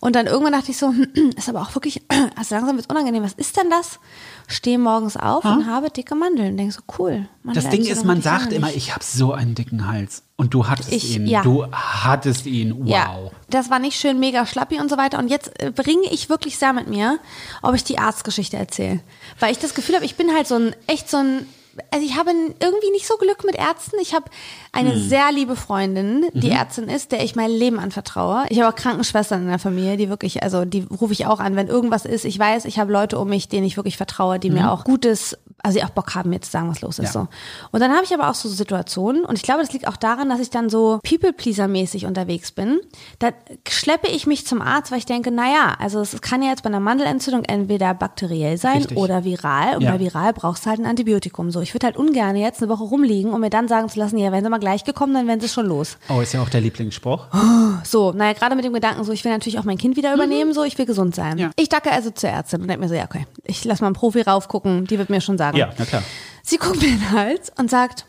Und 0.00 0.14
dann 0.14 0.26
irgendwann 0.26 0.52
dachte 0.52 0.70
ich 0.70 0.78
so, 0.78 0.88
hm, 0.90 1.30
ist 1.36 1.48
aber 1.48 1.60
auch 1.60 1.74
wirklich, 1.74 2.02
also 2.36 2.54
langsam 2.54 2.76
wird 2.76 2.88
unangenehm. 2.88 3.22
Was 3.24 3.32
ist 3.32 3.56
denn 3.56 3.68
das? 3.68 3.98
Stehe 4.46 4.78
morgens 4.78 5.16
auf 5.16 5.44
und 5.44 5.66
habe 5.66 5.90
dicke 5.90 6.14
Mandeln. 6.14 6.56
Denke 6.56 6.72
so, 6.72 6.80
cool. 6.98 7.28
Das 7.42 7.68
Ding 7.68 7.84
ist, 7.84 8.04
man 8.04 8.22
sagt 8.22 8.52
immer, 8.52 8.72
ich 8.72 8.94
habe 8.94 9.02
so 9.04 9.32
einen 9.32 9.54
dicken 9.54 9.88
Hals. 9.88 10.22
Und 10.36 10.54
du 10.54 10.68
hattest 10.68 10.92
Ich- 10.92 11.16
ihn. 11.16 11.26
ja. 11.26 11.42
Du 11.42 11.66
hattest 11.72 12.46
ihn. 12.46 12.74
Wow. 12.78 12.88
Ja, 12.88 13.18
das 13.50 13.70
war 13.70 13.80
nicht 13.80 13.98
schön, 13.98 14.20
mega 14.20 14.46
schlappi 14.46 14.78
und 14.80 14.88
so 14.88 14.96
weiter. 14.96 15.18
Und 15.18 15.28
jetzt 15.28 15.60
äh, 15.60 15.72
bringe 15.72 16.06
ich 16.12 16.28
wirklich 16.28 16.58
sehr 16.58 16.72
mit 16.72 16.88
mir, 16.88 17.18
ob 17.60 17.74
ich 17.74 17.82
die 17.82 17.98
Arztgeschichte 17.98 18.56
erzähle. 18.56 19.00
Weil 19.40 19.50
ich 19.50 19.58
das 19.58 19.74
Gefühl 19.74 19.96
habe, 19.96 20.04
ich 20.04 20.14
bin 20.14 20.32
halt 20.32 20.46
so 20.46 20.54
ein, 20.54 20.76
echt 20.86 21.10
so 21.10 21.16
ein, 21.16 21.44
also 21.90 22.04
ich 22.04 22.16
habe 22.16 22.30
irgendwie 22.30 22.90
nicht 22.92 23.06
so 23.06 23.16
Glück 23.16 23.44
mit 23.44 23.54
Ärzten. 23.56 23.96
Ich 24.00 24.14
habe 24.14 24.26
eine 24.72 24.92
Hm. 24.92 25.08
sehr 25.08 25.32
liebe 25.32 25.56
Freundin, 25.56 26.26
Mhm. 26.32 26.40
die 26.40 26.50
Ärztin 26.50 26.88
ist, 26.88 27.12
der 27.12 27.22
ich 27.24 27.36
mein 27.36 27.50
Leben 27.50 27.78
anvertraue. 27.78 28.44
Ich 28.48 28.60
habe 28.60 28.72
auch 28.72 28.76
Krankenschwestern 28.76 29.42
in 29.42 29.48
der 29.48 29.58
Familie, 29.58 29.96
die 29.96 30.08
wirklich, 30.08 30.42
also 30.42 30.64
die 30.64 30.86
rufe 31.00 31.12
ich 31.12 31.26
auch 31.26 31.40
an, 31.40 31.56
wenn 31.56 31.68
irgendwas 31.68 32.04
ist. 32.04 32.24
Ich 32.24 32.38
weiß, 32.38 32.64
ich 32.64 32.78
habe 32.78 32.92
Leute 32.92 33.18
um 33.18 33.28
mich, 33.28 33.48
denen 33.48 33.66
ich 33.66 33.76
wirklich 33.76 33.96
vertraue, 33.96 34.38
die 34.38 34.50
mir 34.50 34.70
auch 34.70 34.84
Gutes, 34.84 35.36
also 35.62 35.78
die 35.78 35.84
auch 35.84 35.90
Bock 35.90 36.14
haben, 36.14 36.30
mir 36.30 36.40
zu 36.40 36.50
sagen, 36.50 36.70
was 36.70 36.80
los 36.80 36.98
ist. 36.98 37.14
Mhm. 37.14 37.20
Ja. 37.20 37.26
So. 37.26 37.28
Und 37.72 37.80
dann 37.80 37.92
habe 37.92 38.04
ich 38.04 38.14
aber 38.14 38.30
auch 38.30 38.34
so 38.34 38.48
Situationen, 38.48 39.24
und 39.24 39.36
ich 39.36 39.42
glaube, 39.42 39.60
das 39.60 39.72
liegt 39.72 39.88
auch 39.88 39.96
daran, 39.96 40.28
dass 40.28 40.40
ich 40.40 40.50
dann 40.50 40.68
so 40.70 41.00
People-Pleaser-mäßig 41.04 42.06
unterwegs 42.06 42.52
bin. 42.52 42.80
Da 43.18 43.30
schleppe 43.68 44.08
ich 44.08 44.26
mich 44.26 44.46
zum 44.46 44.60
Arzt, 44.62 44.90
weil 44.90 44.98
ich 44.98 45.06
denke, 45.06 45.30
naja, 45.30 45.74
also 45.78 46.00
es 46.00 46.20
kann 46.20 46.42
ja 46.42 46.50
jetzt 46.50 46.62
bei 46.62 46.68
einer 46.68 46.80
Mandelentzündung 46.80 47.44
entweder 47.44 47.94
bakteriell 47.94 48.56
sein 48.58 48.78
Richtig. 48.78 48.96
oder 48.96 49.24
viral. 49.24 49.76
Und 49.76 49.82
Ja. 49.82 49.92
bei 49.92 50.00
viral 50.00 50.32
brauchst 50.32 50.64
du 50.66 50.70
halt 50.70 50.78
ein 50.80 50.86
Antibiotikum. 50.86 51.50
So, 51.50 51.60
ich 51.68 51.74
würde 51.74 51.84
halt 51.84 51.98
ungern 51.98 52.34
jetzt 52.34 52.62
eine 52.62 52.70
Woche 52.70 52.84
rumliegen, 52.84 53.34
um 53.34 53.42
mir 53.42 53.50
dann 53.50 53.68
sagen 53.68 53.90
zu 53.90 53.98
lassen, 53.98 54.16
ja, 54.16 54.32
wenn 54.32 54.42
sie 54.42 54.48
mal 54.48 54.58
gleich 54.58 54.84
gekommen, 54.84 55.12
dann 55.12 55.26
werden 55.26 55.40
sie 55.40 55.50
schon 55.50 55.66
los. 55.66 55.98
Oh, 56.08 56.22
ist 56.22 56.32
ja 56.32 56.40
auch 56.42 56.48
der 56.48 56.62
Lieblingsspruch. 56.62 57.26
So, 57.84 58.12
naja, 58.12 58.32
gerade 58.32 58.56
mit 58.56 58.64
dem 58.64 58.72
Gedanken, 58.72 59.04
so, 59.04 59.12
ich 59.12 59.24
will 59.24 59.30
natürlich 59.30 59.58
auch 59.58 59.64
mein 59.64 59.78
Kind 59.78 59.96
wieder 59.96 60.12
übernehmen, 60.12 60.52
so, 60.52 60.64
ich 60.64 60.76
will 60.78 60.86
gesund 60.86 61.14
sein. 61.14 61.34
Mhm. 61.34 61.38
Ja. 61.38 61.50
Ich 61.56 61.68
dacke 61.68 61.92
also 61.92 62.10
zur 62.10 62.30
Ärztin 62.30 62.60
und 62.62 62.68
denke 62.68 62.82
mir 62.82 62.88
so, 62.88 62.94
ja, 62.94 63.04
okay, 63.04 63.26
ich 63.44 63.64
lass 63.64 63.80
mal 63.80 63.86
einen 63.86 63.94
Profi 63.94 64.22
raufgucken, 64.22 64.86
die 64.86 64.98
wird 64.98 65.10
mir 65.10 65.20
schon 65.20 65.38
sagen. 65.38 65.56
Ja, 65.56 65.70
na 65.78 65.84
klar. 65.84 66.02
Sie 66.42 66.56
guckt 66.56 66.80
mir 66.80 66.88
in 66.88 66.98
den 66.98 67.10
Hals 67.12 67.52
und 67.56 67.70
sagt, 67.70 68.06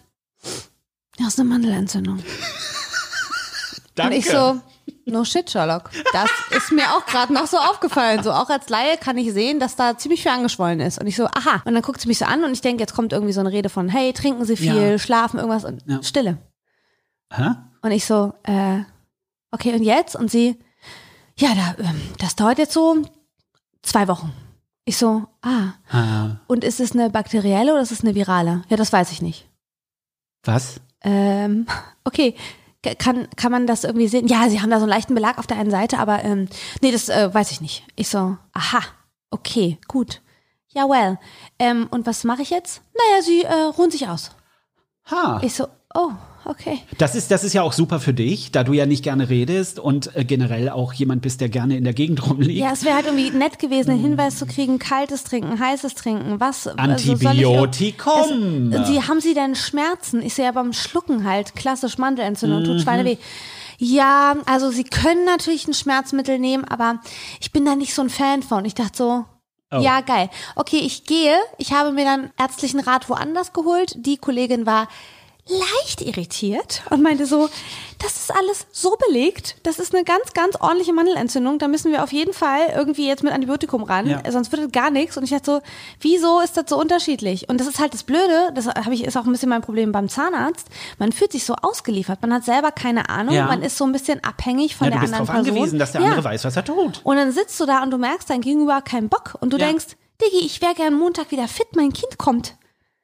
ja, 1.20 1.28
ist 1.28 1.40
eine 1.40 1.50
Mandelentzündung. 1.50 2.20
Danke. 3.96 4.16
Und 4.16 4.20
ich 4.20 4.26
so, 4.30 4.60
no 5.12 5.24
shit, 5.24 5.50
Sherlock. 5.50 5.90
Das 6.14 6.30
ist 6.58 6.72
mir 6.72 6.84
auch 6.96 7.06
gerade 7.06 7.34
noch 7.34 7.48
so 7.48 7.58
aufgefallen. 7.58 8.24
So 8.24 8.32
auch 8.32 8.50
als 8.50 8.70
Laie 8.70 8.98
kann 8.98 9.18
ich 9.18 9.32
sehen, 9.34 9.60
dass 9.60 9.76
da 9.76 9.98
ziemlich 9.98 10.22
viel 10.24 10.32
angeschwollen 10.32 10.80
ist. 10.80 11.00
Und 11.00 11.08
ich 11.08 11.16
so, 11.16 11.26
aha. 11.26 11.62
Und 11.66 11.74
dann 11.74 11.82
guckt 11.84 12.02
sie 12.02 12.08
mich 12.08 12.18
so 12.20 12.26
an 12.26 12.44
und 12.44 12.52
ich 12.52 12.62
denke, 12.62 12.82
jetzt 12.82 12.94
kommt 12.96 13.14
irgendwie 13.14 13.34
so 13.34 13.40
eine 13.40 13.52
Rede 13.52 13.70
von, 13.70 13.90
hey, 13.90 14.14
trinken 14.14 14.46
Sie 14.46 14.58
viel, 14.58 14.92
Ja. 14.92 15.00
schlafen, 15.00 15.38
irgendwas 15.40 15.66
und 15.66 15.84
Ja. 15.86 16.02
Stille. 16.04 16.38
Hä? 17.34 17.50
Und 17.82 17.92
ich 17.92 18.06
so, 18.06 18.34
äh, 18.44 18.80
okay, 19.52 19.74
und 19.74 19.84
jetzt? 19.84 20.16
Und 20.16 20.30
sie, 20.32 20.58
ja, 21.38 21.50
da, 21.56 21.84
ähm, 21.84 22.02
das 22.20 22.36
dauert 22.36 22.58
jetzt 22.58 22.74
so 22.74 23.04
zwei 23.82 24.08
Wochen. 24.08 24.34
Ich 24.86 24.98
so, 24.98 25.28
ah. 25.42 25.74
Ah, 25.92 26.38
Und 26.48 26.64
ist 26.64 26.80
es 26.80 26.94
eine 26.94 27.10
bakterielle 27.12 27.72
oder 27.74 27.82
ist 27.82 27.92
es 27.92 28.02
eine 28.02 28.16
virale? 28.16 28.64
Ja, 28.70 28.78
das 28.78 28.92
weiß 28.92 29.12
ich 29.12 29.22
nicht. 29.22 29.48
was? 30.44 30.82
Ähm, 31.02 31.66
okay. 32.04 32.36
Kann, 32.98 33.28
kann 33.36 33.52
man 33.52 33.68
das 33.68 33.84
irgendwie 33.84 34.08
sehen? 34.08 34.28
Ja, 34.28 34.50
sie 34.50 34.62
haben 34.62 34.70
da 34.70 34.78
so 34.78 34.84
einen 34.84 34.92
leichten 34.92 35.14
Belag 35.14 35.38
auf 35.38 35.48
der 35.48 35.58
einen 35.58 35.72
Seite, 35.72 36.00
aber 36.00 36.24
ähm, 36.24 36.48
nee, 36.82 36.92
das 36.92 37.10
äh, 37.10 37.34
weiß 37.34 37.52
ich 37.52 37.60
nicht. 37.60 37.86
Ich 37.96 38.08
so, 38.08 38.38
aha, 38.54 38.80
okay, 39.32 39.78
gut. 39.88 40.22
Ja, 40.70 40.88
well. 40.88 41.20
Ähm, 41.58 41.88
und 41.92 42.06
was 42.06 42.24
mache 42.24 42.42
ich 42.42 42.52
jetzt? 42.52 42.82
Naja, 42.94 43.22
sie 43.22 43.42
äh, 43.44 43.54
ruhen 43.78 43.92
sich 43.92 44.08
aus. 44.08 44.32
Ha. 45.12 45.40
Ich 45.44 45.56
so, 45.56 45.68
oh, 45.94 46.12
okay. 46.50 46.80
Das 46.98 47.16
ist, 47.16 47.32
das 47.32 47.44
ist 47.44 47.54
ja 47.54 47.62
auch 47.62 47.74
super 47.74 48.00
für 48.00 48.14
dich, 48.14 48.52
da 48.52 48.64
du 48.64 48.74
ja 48.74 48.86
nicht 48.86 49.04
gerne 49.04 49.30
redest 49.30 49.80
und 49.80 50.16
äh, 50.16 50.26
generell 50.26 50.70
auch 50.70 50.92
jemand 50.94 51.22
bist, 51.22 51.40
der 51.42 51.50
gerne 51.50 51.78
in 51.78 51.84
der 51.84 51.94
Gegend 51.94 52.28
rumliegt. 52.30 52.60
Ja, 52.60 52.72
es 52.74 52.84
wäre 52.84 52.96
halt 52.96 53.06
irgendwie 53.06 53.30
nett 53.32 53.60
gewesen, 53.60 53.92
einen 53.92 54.02
Hinweis 54.02 54.38
zu 54.38 54.46
kriegen, 54.46 54.80
kaltes 54.80 55.24
Trinken, 55.24 55.60
heißes 55.60 55.96
Trinken, 55.96 56.40
was? 56.40 56.68
also 56.68 56.78
ir- 56.78 56.82
Antibiotikum. 57.60 58.72
Es, 58.74 58.88
sie, 58.88 59.02
haben 59.04 59.22
Sie 59.22 59.34
denn 59.34 59.56
Schmerzen? 59.56 60.22
Ich 60.22 60.34
sehe 60.34 60.46
ja 60.46 60.52
beim 60.52 60.74
Schlucken 60.74 61.24
halt, 61.30 61.56
klassisch 61.56 61.98
Mandelentzündung, 61.98 62.62
Mhm. 62.62 62.66
tut 62.66 62.82
Schweineweh. 62.82 63.18
Ja, 63.78 64.36
also 64.46 64.72
Sie 64.72 64.84
können 64.84 65.26
natürlich 65.26 65.68
ein 65.68 65.74
Schmerzmittel 65.74 66.38
nehmen, 66.40 66.66
aber 66.66 67.00
ich 67.40 67.52
bin 67.52 67.64
da 67.66 67.76
nicht 67.76 67.94
so 67.94 68.02
ein 68.02 68.10
Fan 68.10 68.44
von. 68.44 68.66
Ich 68.66 68.76
dachte 68.76 68.98
so, 68.98 69.26
Oh. 69.72 69.82
ja, 69.82 70.02
geil. 70.02 70.30
Okay, 70.56 70.80
ich 70.84 71.04
gehe. 71.04 71.36
Ich 71.60 71.74
habe 71.74 71.92
mir 71.92 72.04
dann 72.04 72.32
ärztlichen 72.40 72.80
Rat 72.80 73.08
woanders 73.08 73.54
geholt. 73.54 73.94
Die 73.98 74.18
Kollegin 74.18 74.66
war 74.66 74.88
leicht 75.50 76.02
irritiert 76.02 76.84
und 76.92 77.02
meinte 77.02 77.26
so, 77.26 77.50
das 77.98 78.16
ist 78.16 78.32
alles 78.34 78.68
so 78.72 78.96
belegt, 79.08 79.58
das 79.64 79.80
ist 79.80 79.94
eine 79.94 80.04
ganz, 80.06 80.34
ganz 80.34 80.56
ordentliche 80.62 80.94
Mandelentzündung, 80.94 81.60
da 81.60 81.68
müssen 81.68 81.92
wir 81.92 82.04
auf 82.04 82.14
jeden 82.14 82.34
Fall 82.34 82.62
irgendwie 82.76 83.08
jetzt 83.08 83.24
mit 83.24 83.34
Antibiotikum 83.34 83.84
ran, 83.84 84.08
Ja. 84.08 84.22
sonst 84.32 84.52
wird 84.52 84.64
das 84.64 84.72
gar 84.72 84.90
nichts. 84.92 85.18
Und 85.18 85.24
ich 85.24 85.32
dachte 85.32 85.46
so, 85.46 85.62
wieso 86.00 86.40
ist 86.40 86.56
das 86.56 86.66
so 86.70 86.80
unterschiedlich? 86.80 87.50
Und 87.50 87.60
das 87.60 87.68
ist 87.68 87.80
halt 87.80 87.94
das 87.94 88.04
Blöde, 88.04 88.52
das 88.54 88.68
habe 88.68 88.94
ich, 88.94 89.04
ist 89.04 89.18
auch 89.18 89.26
ein 89.26 89.32
bisschen 89.32 89.50
mein 89.50 89.62
Problem 89.62 89.92
beim 89.92 90.08
Zahnarzt, 90.08 90.68
man 90.98 91.12
fühlt 91.12 91.32
sich 91.32 91.44
so 91.46 91.56
ausgeliefert, 91.56 92.22
man 92.22 92.34
hat 92.34 92.46
selber 92.46 92.72
keine 92.72 93.10
Ahnung, 93.10 93.34
Ja. 93.36 93.48
man 93.48 93.62
ist 93.64 93.78
so 93.78 93.86
ein 93.86 93.92
bisschen 93.92 94.24
abhängig 94.24 94.76
von 94.76 94.86
ja, 94.86 94.92
du 94.92 94.96
der 94.98 95.02
bist 95.02 95.14
anderen 95.14 95.28
darauf 95.28 95.44
Person. 95.44 95.56
angewiesen, 95.58 95.80
dass 95.80 95.92
der 95.92 96.02
andere 96.02 96.24
weiß, 96.24 96.46
was 96.46 96.56
er 96.56 96.64
tut. 96.66 97.02
Und 97.04 97.16
dann 97.18 97.32
sitzt 97.32 97.60
du 97.60 97.66
da 97.66 97.84
und 97.84 97.92
du 97.92 97.98
merkst, 97.98 98.30
dein 98.30 98.42
Gegenüber 98.42 98.82
keinen 98.82 99.10
Bock 99.10 99.36
und 99.42 99.52
du 99.52 99.58
denkst, 99.58 99.86
Diggi, 100.22 100.46
ich 100.46 100.62
wäre 100.62 100.74
gern 100.76 100.94
Montag 100.94 101.32
wieder 101.32 101.48
fit, 101.48 101.68
mein 101.76 101.92
Kind 101.94 102.18
kommt. 102.18 102.56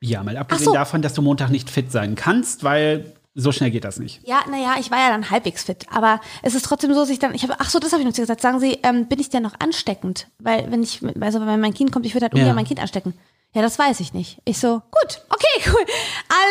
Ja, 0.05 0.23
mal 0.23 0.37
abgesehen 0.37 0.65
so. 0.65 0.73
davon, 0.73 1.01
dass 1.01 1.13
du 1.13 1.21
Montag 1.21 1.49
nicht 1.49 1.69
fit 1.69 1.91
sein 1.91 2.15
kannst, 2.15 2.63
weil 2.63 3.13
so 3.33 3.51
schnell 3.51 3.69
geht 3.71 3.83
das 3.83 3.99
nicht. 3.99 4.21
Ja, 4.25 4.39
naja, 4.49 4.75
ich 4.79 4.91
war 4.91 4.97
ja 4.99 5.09
dann 5.09 5.29
halbwegs 5.29 5.63
fit. 5.63 5.85
Aber 5.91 6.21
es 6.41 6.55
ist 6.55 6.63
trotzdem 6.65 6.93
so, 6.93 7.01
dass 7.01 7.09
ich 7.09 7.19
dann, 7.19 7.33
ich 7.35 7.43
habe, 7.43 7.55
ach 7.59 7.69
so, 7.69 7.79
das 7.79 7.91
habe 7.91 8.01
ich 8.01 8.07
noch 8.07 8.13
zu 8.13 8.21
gesagt. 8.21 8.39
Sagen 8.41 8.59
Sie, 8.61 8.79
ähm, 8.83 9.07
bin 9.07 9.19
ich 9.19 9.29
denn 9.29 9.43
noch 9.43 9.59
ansteckend? 9.59 10.27
Weil 10.39 10.71
wenn 10.71 10.81
ich, 10.81 11.01
also 11.19 11.45
wenn 11.45 11.59
mein 11.59 11.73
Kind 11.73 11.91
kommt, 11.91 12.05
ich 12.05 12.13
würde 12.15 12.25
halt 12.25 12.33
ungern 12.33 12.47
Ja. 12.49 12.53
mein 12.53 12.65
Kind 12.65 12.79
anstecken. 12.79 13.13
Ja, 13.53 13.61
das 13.61 13.77
weiß 13.77 13.99
ich 13.99 14.13
nicht. 14.13 14.39
Ich 14.45 14.57
so, 14.59 14.81
gut, 14.91 15.21
okay, 15.29 15.69
cool, 15.69 15.85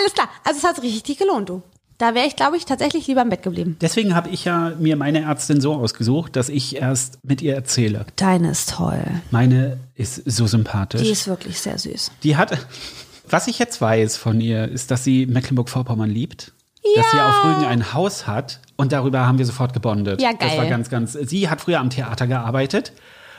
alles 0.00 0.12
klar. 0.14 0.28
Also 0.44 0.58
es 0.58 0.64
hat 0.64 0.76
sich 0.76 0.84
richtig 0.94 1.18
gelohnt, 1.18 1.48
du. 1.48 1.62
Da 1.96 2.14
wäre 2.14 2.26
ich, 2.26 2.34
glaube 2.34 2.56
ich, 2.56 2.64
tatsächlich 2.64 3.06
lieber 3.06 3.22
im 3.22 3.28
Bett 3.30 3.42
geblieben. 3.44 3.76
Deswegen 3.80 4.16
habe 4.16 4.28
ich 4.28 4.44
ja 4.44 4.72
mir 4.80 4.96
meine 4.96 5.20
Ärztin 5.22 5.60
so 5.60 5.74
ausgesucht, 5.74 6.34
dass 6.34 6.48
ich 6.48 6.76
erst 6.76 7.18
mit 7.24 7.40
ihr 7.40 7.54
erzähle. 7.54 8.04
Deine 8.16 8.50
ist 8.50 8.70
toll. 8.70 9.00
Meine 9.30 9.78
ist 9.94 10.16
so 10.26 10.46
sympathisch. 10.48 11.02
Die 11.02 11.10
ist 11.10 11.28
wirklich 11.28 11.60
sehr 11.60 11.78
süß. 11.78 12.10
Die 12.24 12.36
hat, 12.36 12.58
was 13.34 13.48
ich 13.48 13.58
jetzt 13.58 13.80
weiß 13.80 14.16
von 14.16 14.40
ihr, 14.40 14.68
ist, 14.68 14.92
dass 14.92 15.02
sie 15.02 15.26
Mecklenburg-Vorpommern 15.26 16.08
liebt. 16.08 16.52
Dass 16.96 17.10
sie 17.10 17.18
auf 17.18 17.44
Rügen 17.44 17.64
ein 17.64 17.92
Haus 17.94 18.26
hat 18.28 18.60
und 18.76 18.92
darüber 18.92 19.26
haben 19.26 19.38
wir 19.38 19.46
sofort 19.46 19.72
gebondet. 19.72 20.22
Ja, 20.22 20.32
Das 20.38 20.52
war 20.52 20.58
geil. 20.58 20.70
ganz, 20.70 20.88
ganz. 20.90 21.14
Sie 21.14 21.48
hat 21.48 21.62
früher 21.62 21.80
am 21.80 21.90
Theater 21.90 22.26
gearbeitet 22.28 22.92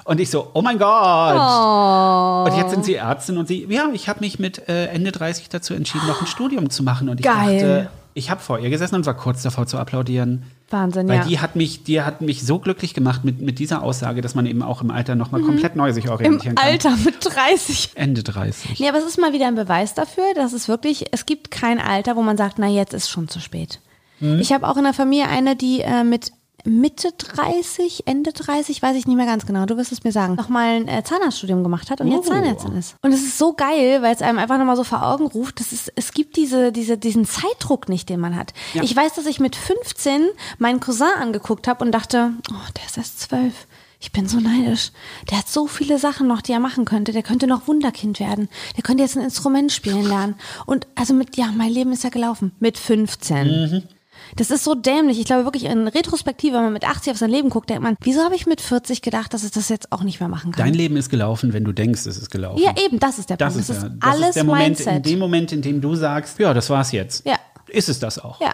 und 0.03 0.19
ich 0.19 0.29
so, 0.29 0.49
oh 0.53 0.62
mein 0.62 0.77
Gott. 0.79 2.47
Und 2.51 2.58
jetzt 2.58 2.71
sind 2.71 2.84
sie 2.84 2.95
Ärztin 2.95 3.38
und 3.38 3.47
sie, 3.47 3.65
ja, 3.69 3.88
ich 3.93 4.10
habe 4.10 4.19
mich 4.19 4.39
mit 4.39 4.67
äh, 4.67 4.88
Ende 4.88 5.12
30 5.12 5.47
dazu 5.47 5.73
entschieden, 5.73 6.08
noch 6.08 6.19
ein 6.21 6.27
Studium 6.27 6.69
zu 6.69 6.84
machen. 6.84 7.08
Und 7.08 7.19
ich 7.19 7.25
Geil. 7.25 7.60
dachte, 7.60 7.89
ich 8.17 8.30
habe 8.32 8.39
vor 8.39 8.60
ihr 8.60 8.69
gesessen 8.69 8.95
und 8.95 9.06
war 9.06 9.13
kurz 9.13 9.43
davor 9.43 9.67
zu 9.67 9.78
applaudieren. 9.78 10.43
Wahnsinn, 10.69 11.10
Weil 11.10 11.17
ja. 11.17 11.25
die 11.25 11.39
hat 11.41 11.58
mich, 11.58 11.84
die 11.84 12.01
hat 12.01 12.21
mich 12.21 12.43
so 12.45 12.60
glücklich 12.60 12.93
gemacht 12.93 13.25
mit, 13.25 13.41
mit 13.41 13.60
dieser 13.60 13.84
Aussage, 13.84 14.21
dass 14.21 14.36
man 14.36 14.45
eben 14.45 14.63
auch 14.63 14.82
im 14.82 14.89
Alter 14.89 15.15
nochmal 15.15 15.41
komplett 15.41 15.75
neu 15.75 15.91
sich 15.91 16.06
Mhm. 16.06 16.12
Im 16.12 16.15
orientieren 16.15 16.56
kann. 16.56 16.65
Alter 16.65 16.95
mit 17.04 17.17
30. 17.19 17.91
Ende 17.95 18.23
30. 18.23 18.80
Nee, 18.80 18.88
aber 18.88 18.99
es 18.99 19.04
ist 19.06 19.19
mal 19.19 19.34
wieder 19.34 19.47
ein 19.47 19.56
Beweis 19.56 19.95
dafür, 19.95 20.23
dass 20.34 20.54
es 20.54 20.69
wirklich, 20.69 21.08
es 21.12 21.25
gibt 21.25 21.51
kein 21.51 21.78
Alter, 21.78 22.15
wo 22.15 22.21
man 22.21 22.38
sagt, 22.38 22.58
na 22.58 22.67
jetzt 22.67 22.93
ist 22.93 23.10
schon 23.10 23.28
zu 23.28 23.41
spät. 23.41 23.82
Mhm. 24.21 24.39
Ich 24.39 24.54
habe 24.54 24.65
auch 24.65 24.78
in 24.78 24.86
der 24.86 24.93
Familie 24.93 25.28
eine, 25.28 25.58
die 25.58 25.82
äh, 25.82 26.06
mit 26.06 26.32
Mitte 26.65 27.12
30, 27.17 28.04
Ende 28.08 28.34
30, 28.34 28.82
weiß 28.82 28.95
ich 28.97 29.08
nicht 29.08 29.15
mehr 29.15 29.25
ganz 29.25 29.45
genau, 29.45 29.65
du 29.65 29.78
wirst 29.78 29.91
es 29.91 30.04
mir 30.04 30.12
sagen, 30.12 30.36
nochmal 30.36 30.75
ein 30.78 30.88
äh, 30.88 31.04
Zahnarztstudium 31.04 31.63
gemacht 31.63 31.89
hat 31.91 32.01
und 32.01 32.08
jetzt 32.08 32.28
Oh. 32.28 32.34
Zahnärztin 32.34 32.75
ist. 32.75 32.95
Und 33.01 33.13
es 33.13 33.21
ist 33.21 33.38
so 33.38 33.54
geil, 33.54 34.01
weil 34.01 34.13
es 34.15 34.21
einem 34.21 34.39
einfach 34.39 34.58
nochmal 34.58 34.75
so 34.75 34.84
vor 34.84 35.04
Augen 35.06 35.28
ruft, 35.28 35.60
dass 35.60 35.71
es, 35.71 35.91
es 35.95 36.12
gibt 36.12 36.36
diese, 36.36 36.71
diese, 36.71 36.97
diesen 36.97 37.25
Zeitdruck 37.25 37.88
nicht, 37.89 38.10
den 38.10 38.19
man 38.19 38.36
hat. 38.36 38.54
Ja. 38.73 38.84
Ich 38.84 38.95
weiß, 38.95 39.13
dass 39.13 39.25
ich 39.25 39.39
mit 39.39 39.56
15 39.56 40.25
meinen 40.58 40.80
Cousin 40.80 41.08
angeguckt 41.19 41.67
habe 41.67 41.84
und 41.86 41.91
dachte, 41.91 42.32
oh, 42.51 42.71
der 42.78 42.86
ist 42.86 42.97
erst 42.97 43.19
zwölf. 43.21 43.67
Ich 44.01 44.12
bin 44.12 44.28
so 44.28 44.39
neidisch. 44.39 44.91
Der 45.32 45.39
hat 45.39 45.47
so 45.47 45.67
viele 45.67 45.97
Sachen 45.97 46.28
noch, 46.28 46.41
die 46.41 46.51
er 46.51 46.60
machen 46.60 46.86
könnte. 46.86 47.12
Der 47.12 47.23
könnte 47.23 47.47
noch 47.47 47.67
Wunderkind 47.67 48.19
werden. 48.19 48.49
Der 48.75 48.84
könnte 48.84 49.01
jetzt 49.04 49.15
ein 49.15 49.23
Instrument 49.23 49.71
spielen 49.71 50.04
lernen. 50.06 50.36
Und 50.65 50.86
also 50.95 51.13
mit, 51.13 51.38
ja, 51.38 51.47
mein 51.56 51.71
Leben 51.71 51.91
ist 51.91 52.04
ja 52.04 52.10
gelaufen. 52.10 52.51
Mit 52.60 52.78
15. 52.78 53.88
Das 54.36 54.52
ist 54.52 54.64
so 54.64 54.76
dämlich. 54.76 55.20
Ich 55.20 55.26
glaube 55.26 55.44
wirklich 55.46 55.66
in 55.66 55.88
Retrospektive, 55.88 56.56
wenn 56.56 56.64
man 56.64 56.74
mit 56.74 56.84
80 56.84 57.12
auf 57.12 57.18
sein 57.18 57.30
Leben 57.30 57.50
guckt, 57.50 57.70
denkt 57.70 57.84
man, 57.84 57.96
wieso 58.02 58.22
habe 58.24 58.36
ich 58.36 58.46
mit 58.46 58.62
40 58.62 59.02
gedacht, 59.02 59.34
dass 59.34 59.44
ich 59.44 59.52
das 59.52 59.70
jetzt 59.70 59.92
auch 59.92 60.04
nicht 60.04 60.20
mehr 60.20 60.30
machen 60.30 60.52
kann? 60.52 60.66
Dein 60.66 60.74
Leben 60.74 60.98
ist 60.98 61.10
gelaufen, 61.10 61.54
wenn 61.54 61.64
du 61.64 61.72
denkst, 61.72 62.06
es 62.06 62.18
ist 62.18 62.30
gelaufen. 62.32 62.62
ja, 62.62 62.74
eben, 62.86 63.00
das 63.00 63.20
ist 63.20 63.30
der 63.30 63.38
Das 63.38 63.54
Punkt. 63.54 63.70
ist, 63.70 63.82
ja, 63.84 63.90
das 63.90 64.12
alles 64.12 64.28
ist 64.30 64.36
der 64.36 64.44
Moment, 64.44 64.66
Mindset. 64.80 64.96
in 64.96 65.04
dem 65.04 65.20
Moment, 65.20 65.52
in 65.52 65.62
dem 65.62 65.82
du 65.82 65.96
sagst, 65.96 66.40
ja, 66.40 66.54
das 66.54 66.70
war's 66.70 66.92
jetzt. 66.92 67.26
Ja. 67.26 67.36
Ist 67.68 67.90
es 67.90 68.00
das 68.00 68.20
auch. 68.20 68.42
Ja. 68.42 68.54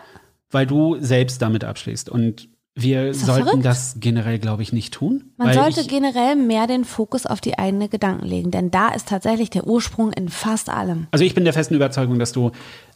Weil 0.52 0.66
du 0.68 0.98
selbst 1.00 1.42
damit 1.42 1.64
abschließt. 1.64 2.10
Und 2.10 2.50
wir 2.74 3.08
das 3.08 3.22
sollten 3.26 3.44
verrückt? 3.48 3.66
das 3.66 3.96
generell, 4.00 4.40
glaube 4.40 4.64
ich, 4.64 4.72
nicht 4.72 4.94
tun. 4.94 5.34
Man 5.38 5.54
sollte 5.54 5.84
generell 5.86 6.38
mehr 6.38 6.68
den 6.68 6.86
Fokus 6.86 7.26
auf 7.26 7.42
die 7.42 7.60
eigenen 7.60 7.90
Gedanken 7.90 8.26
legen, 8.26 8.50
denn 8.52 8.72
da 8.72 8.90
ist 8.90 9.10
tatsächlich 9.10 9.50
der 9.50 9.68
Ursprung 9.68 10.14
in 10.14 10.30
fast 10.30 10.70
allem. 10.70 11.08
Also 11.12 11.26
ich 11.26 11.34
bin 11.36 11.44
der 11.44 11.52
festen 11.54 11.76
Überzeugung, 11.76 12.18
dass 12.18 12.32
du 12.32 12.52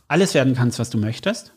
alles 0.07 0.33
werden 0.33 0.53
kannst, 0.55 0.79
was 0.79 0.89
du 0.91 0.97
möchtest, 0.97 1.54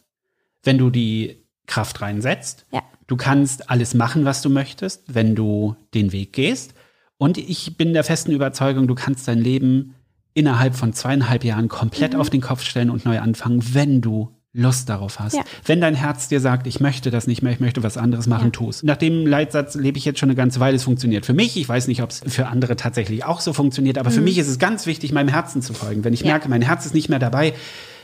wenn 0.63 0.79
du 0.79 0.91
die 0.91 1.45
Kraft 1.67 2.01
reinsetzt. 2.01 2.67
Ja. 2.73 2.83
Du 3.07 3.17
kannst 3.17 3.71
alles 3.71 3.95
machen, 3.95 4.25
was 4.25 4.43
du 4.43 4.51
möchtest, 4.51 5.03
wenn 5.15 5.35
du 5.35 5.77
den 5.95 6.13
Weg 6.13 6.33
gehst. 6.33 6.75
Und 7.17 7.37
ich 7.39 7.77
bin 7.77 7.93
der 7.95 8.05
festen 8.05 8.33
Überzeugung, 8.33 8.87
du 8.87 8.95
kannst 8.95 9.27
dein 9.29 9.39
Leben 9.39 9.95
innerhalb 10.35 10.77
von 10.77 10.93
zweieinhalb 10.93 11.43
Jahren 11.45 11.69
komplett 11.69 12.15
Mhm. 12.15 12.21
auf 12.21 12.31
den 12.31 12.41
Kopf 12.41 12.63
stellen 12.63 12.91
und 12.91 13.05
neu 13.05 13.19
anfangen, 13.19 13.63
wenn 13.75 14.01
du 14.01 14.35
Lust 14.55 14.89
darauf 14.89 15.19
hast. 15.21 15.35
Ja. 15.35 15.43
Wenn 15.67 15.81
dein 15.81 15.95
Herz 15.95 16.29
dir 16.29 16.41
sagt, 16.41 16.67
ich 16.67 16.81
möchte 16.81 17.11
das 17.11 17.27
nicht 17.27 17.43
mehr, 17.43 17.53
ich 17.53 17.61
möchte 17.61 17.83
was 17.83 17.97
anderes 17.97 18.27
machen, 18.27 18.47
Ja. 18.47 18.51
tu's. 18.51 18.83
Nach 18.83 18.97
dem 18.97 19.27
Leitsatz 19.27 19.75
lebe 19.75 19.99
ich 19.99 20.05
jetzt 20.05 20.19
schon 20.21 20.29
eine 20.31 20.37
ganze 20.37 20.59
Weile. 20.59 20.77
Es 20.77 20.85
funktioniert 20.85 21.27
für 21.27 21.35
mich. 21.35 21.57
Ich 21.57 21.69
weiß 21.69 21.87
nicht, 21.87 22.03
ob 22.03 22.11
es 22.11 22.23
für 22.27 22.47
andere 22.47 22.77
tatsächlich 22.77 23.25
auch 23.25 23.41
so 23.41 23.53
funktioniert, 23.53 23.99
aber 23.99 24.11
für 24.11 24.21
mich 24.23 24.39
ist 24.39 24.49
es 24.49 24.59
ganz 24.59 24.87
wichtig, 24.87 25.13
meinem 25.13 25.29
Herzen 25.29 25.61
zu 25.61 25.75
folgen. 25.75 26.03
Wenn 26.05 26.15
ich 26.15 26.23
Mhm. 26.23 26.29
Ja. 26.29 26.33
merke, 26.35 26.49
mein 26.49 26.63
Herz 26.63 26.87
ist 26.87 26.95
nicht 26.95 27.09
mehr 27.09 27.19
dabei, 27.19 27.53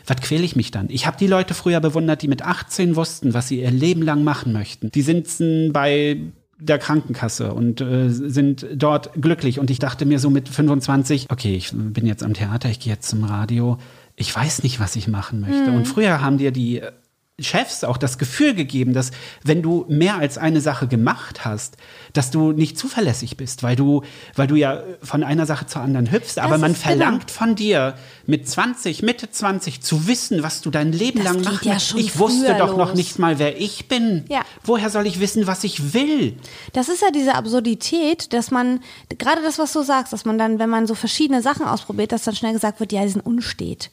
was 0.06 0.16
quäle 0.18 0.44
ich 0.44 0.56
mich 0.56 0.70
dann? 0.70 0.88
Ich 0.90 1.06
habe 1.06 1.16
die 1.16 1.26
Leute 1.26 1.54
früher 1.54 1.80
bewundert, 1.80 2.22
die 2.22 2.28
mit 2.28 2.42
18 2.42 2.96
wussten, 2.96 3.34
was 3.34 3.48
sie 3.48 3.60
ihr 3.60 3.70
Leben 3.70 4.02
lang 4.02 4.24
machen 4.24 4.52
möchten. 4.52 4.90
Die 4.90 5.02
sitzen 5.02 5.72
bei 5.72 6.18
der 6.58 6.78
Krankenkasse 6.78 7.52
und 7.52 7.80
äh, 7.80 8.08
sind 8.08 8.66
dort 8.74 9.10
glücklich. 9.20 9.58
Und 9.58 9.70
ich 9.70 9.78
dachte 9.78 10.06
mir 10.06 10.18
so 10.18 10.30
mit 10.30 10.48
25, 10.48 11.26
okay, 11.30 11.54
ich 11.56 11.72
bin 11.72 12.06
jetzt 12.06 12.22
am 12.22 12.34
Theater, 12.34 12.68
ich 12.68 12.80
gehe 12.80 12.92
jetzt 12.92 13.08
zum 13.08 13.24
Radio. 13.24 13.78
Ich 14.16 14.34
weiß 14.34 14.62
nicht, 14.62 14.80
was 14.80 14.96
ich 14.96 15.08
machen 15.08 15.40
möchte. 15.40 15.72
Und 15.72 15.86
früher 15.86 16.20
haben 16.20 16.38
dir 16.38 16.52
die 16.52 16.80
äh, 16.80 16.92
Chefs 17.40 17.82
auch 17.82 17.96
das 17.96 18.18
Gefühl 18.18 18.54
gegeben, 18.54 18.92
dass 18.92 19.10
wenn 19.42 19.60
du 19.60 19.86
mehr 19.88 20.18
als 20.18 20.38
eine 20.38 20.60
Sache 20.60 20.86
gemacht 20.86 21.44
hast, 21.44 21.76
dass 22.12 22.30
du 22.30 22.52
nicht 22.52 22.78
zuverlässig 22.78 23.36
bist, 23.36 23.64
weil 23.64 23.74
du, 23.74 24.02
weil 24.36 24.46
du 24.46 24.54
ja 24.54 24.84
von 25.02 25.24
einer 25.24 25.44
Sache 25.44 25.66
zur 25.66 25.82
anderen 25.82 26.12
hüpfst. 26.12 26.38
Aber 26.38 26.58
man 26.58 26.74
genau. 26.74 26.84
verlangt 26.84 27.32
von 27.32 27.56
dir 27.56 27.96
mit 28.26 28.48
20, 28.48 29.02
Mitte 29.02 29.30
20 29.30 29.80
zu 29.82 30.06
wissen, 30.06 30.42
was 30.42 30.60
du 30.60 30.70
dein 30.70 30.92
Leben 30.92 31.22
Das 31.22 31.32
lang 31.34 31.42
machen 31.44 31.58
ja 31.68 31.76
Ich 31.76 32.18
wusste 32.18 32.54
doch 32.58 32.76
noch 32.76 32.88
los. 32.88 32.94
nicht 32.96 33.18
mal, 33.18 33.38
wer 33.38 33.60
ich 33.60 33.88
bin. 33.88 34.24
Ja. 34.28 34.40
Woher 34.64 34.90
soll 34.90 35.06
ich 35.06 35.20
wissen, 35.20 35.46
was 35.46 35.62
ich 35.64 35.92
will? 35.94 36.36
Das 36.72 36.88
ist 36.88 37.02
ja 37.02 37.10
diese 37.10 37.34
Absurdität, 37.34 38.32
dass 38.32 38.50
man, 38.50 38.80
gerade 39.18 39.42
das, 39.42 39.58
was 39.58 39.72
du 39.72 39.82
sagst, 39.82 40.12
dass 40.12 40.24
man 40.24 40.38
dann, 40.38 40.58
wenn 40.58 40.70
man 40.70 40.86
so 40.86 40.94
verschiedene 40.94 41.42
Sachen 41.42 41.66
ausprobiert, 41.66 42.12
dass 42.12 42.22
dann 42.24 42.34
schnell 42.34 42.52
gesagt 42.52 42.80
wird, 42.80 42.92
ja, 42.92 43.02
die 43.02 43.08
sind 43.10 43.24
unstet. 43.26 43.90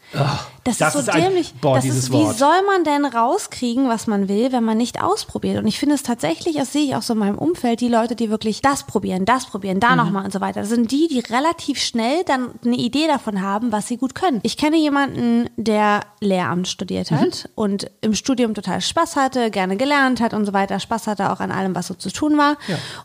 das, 0.64 0.78
das 0.78 0.88
ist 0.90 0.94
so 0.94 1.00
ist 1.00 1.10
ein- 1.10 1.24
dämlich. 1.24 1.54
boah, 1.60 1.76
das 1.76 1.84
dieses 1.84 2.04
ist, 2.06 2.12
Wort. 2.12 2.34
Wie 2.36 2.38
soll 2.38 2.62
man 2.66 2.84
denn 2.84 3.06
rauskriegen, 3.06 3.90
was 3.90 4.08
man 4.08 4.28
will, 4.30 4.52
wenn 4.52 4.64
man 4.64 4.78
nicht 4.78 5.02
ausprobiert? 5.02 5.58
Und 5.58 5.68
ich 5.68 5.78
finde 5.80 5.96
es 5.96 6.04
tatsächlich, 6.04 6.56
das 6.56 6.72
sehe 6.72 6.84
ich 6.86 6.96
auch 6.96 7.02
so 7.02 7.14
in 7.14 7.20
meinem 7.20 7.38
Umfeld, 7.38 7.82
die 7.82 7.88
Leute, 7.90 8.16
die 8.16 8.30
wirklich 8.30 8.62
das 8.62 8.84
probieren, 8.86 9.26
das 9.26 9.46
probieren, 9.46 9.80
da 9.80 9.92
Mhm. 9.92 9.98
nochmal 9.98 10.26
und 10.26 10.32
so 10.34 10.40
weiter. 10.42 10.62
Das 10.62 10.70
sind 10.70 10.92
die, 10.92 11.08
die 11.10 11.20
relativ 11.20 11.80
schnell 11.82 12.24
dann 12.26 12.52
eine 12.66 12.78
Idee 12.78 13.08
davon 13.08 13.42
haben, 13.42 13.72
was 13.72 13.88
sie 13.88 13.98
gut 13.98 14.16
können. 14.16 14.21
Ich 14.44 14.58
kenne 14.58 14.78
jemanden, 14.78 15.50
der 15.58 16.02
Lehramt 16.20 16.68
studiert 16.68 17.12
hat 17.12 17.22
Mhm. 17.46 17.52
und 17.56 17.92
im 18.02 18.14
Studium 18.14 18.54
total 18.54 18.82
Spaß 18.82 19.16
hatte, 19.16 19.52
gerne 19.52 19.78
gelernt 19.78 20.22
hat 20.22 20.34
und 20.34 20.46
so 20.46 20.54
weiter, 20.54 20.80
Spaß 20.80 21.08
hatte 21.08 21.32
auch 21.32 21.40
an 21.40 21.52
allem, 21.52 21.76
was 21.76 21.88
so 21.88 21.94
zu 21.94 22.12
tun 22.12 22.38
war. 22.38 22.58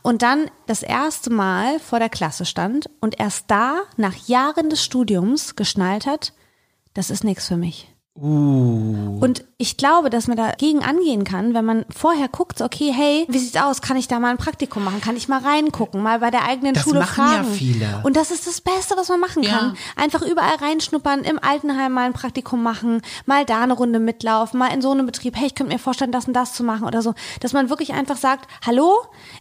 Und 0.03 0.23
dann 0.23 0.51
das 0.67 0.83
erste 0.83 1.31
Mal 1.31 1.79
vor 1.81 1.99
der 1.99 2.09
Klasse 2.09 2.45
stand 2.45 2.91
und 3.01 3.19
erst 3.19 3.45
da, 3.49 3.81
nach 3.97 4.15
Jahren 4.27 4.71
des 4.71 4.85
Studiums, 4.85 5.57
geschnallt 5.57 6.07
hat, 6.07 6.33
das 6.95 7.11
ist 7.11 7.25
nichts 7.25 7.47
für 7.49 7.57
mich. 7.57 7.89
Uh. 8.21 9.19
Und 9.21 9.45
ich 9.59 9.77
glaube, 9.77 10.11
dass 10.11 10.27
man 10.29 10.37
dagegen 10.37 10.83
angehen 10.83 11.25
kann, 11.25 11.55
wenn 11.55 11.65
man 11.65 11.85
vorher 11.95 12.29
guckt, 12.29 12.59
so, 12.59 12.65
okay, 12.65 12.93
hey, 12.95 13.25
wie 13.29 13.39
sieht's 13.39 13.57
aus? 13.57 13.81
Kann 13.81 13.97
ich 13.97 14.09
da 14.09 14.19
mal 14.19 14.31
ein 14.31 14.37
Praktikum 14.37 14.85
machen? 14.85 15.01
Kann 15.01 15.17
ich 15.17 15.29
mal 15.29 15.41
reingucken? 15.41 16.03
Mal 16.03 16.19
bei 16.21 16.31
der 16.31 16.45
eigenen 16.45 16.75
Das 16.75 16.83
Schule 16.85 17.01
machen 17.01 17.25
ja 17.25 17.33
fragen? 17.43 17.53
viele. 17.55 18.01
Und 18.05 18.17
das 18.17 18.31
ist 18.31 18.47
das 18.47 18.61
Beste, 18.61 18.95
was 18.97 19.09
man 19.09 19.21
machen 19.21 19.43
Ja. 19.43 19.51
kann. 19.59 19.77
Einfach 19.97 20.23
überall 20.23 20.57
reinschnuppern, 20.57 21.21
im 21.21 21.39
Altenheim 21.43 21.93
mal 21.93 22.05
ein 22.07 22.13
Praktikum 22.13 22.63
machen, 22.63 23.01
mal 23.25 23.45
da 23.45 23.63
eine 23.63 23.73
Runde 23.73 23.99
mitlaufen, 23.99 24.59
mal 24.59 24.69
in 24.73 24.83
so 24.83 24.91
einem 24.91 25.07
Betrieb, 25.07 25.37
hey, 25.37 25.47
ich 25.47 25.55
könnte 25.55 25.73
mir 25.73 25.79
vorstellen, 25.79 26.13
das 26.13 26.27
und 26.27 26.35
das 26.35 26.53
zu 26.53 26.63
machen 26.65 26.85
oder 26.87 27.01
so. 27.03 27.15
Dass 27.41 27.53
man 27.53 27.71
wirklich 27.71 27.93
einfach 27.95 28.17
sagt, 28.17 28.49
hallo, 28.67 28.95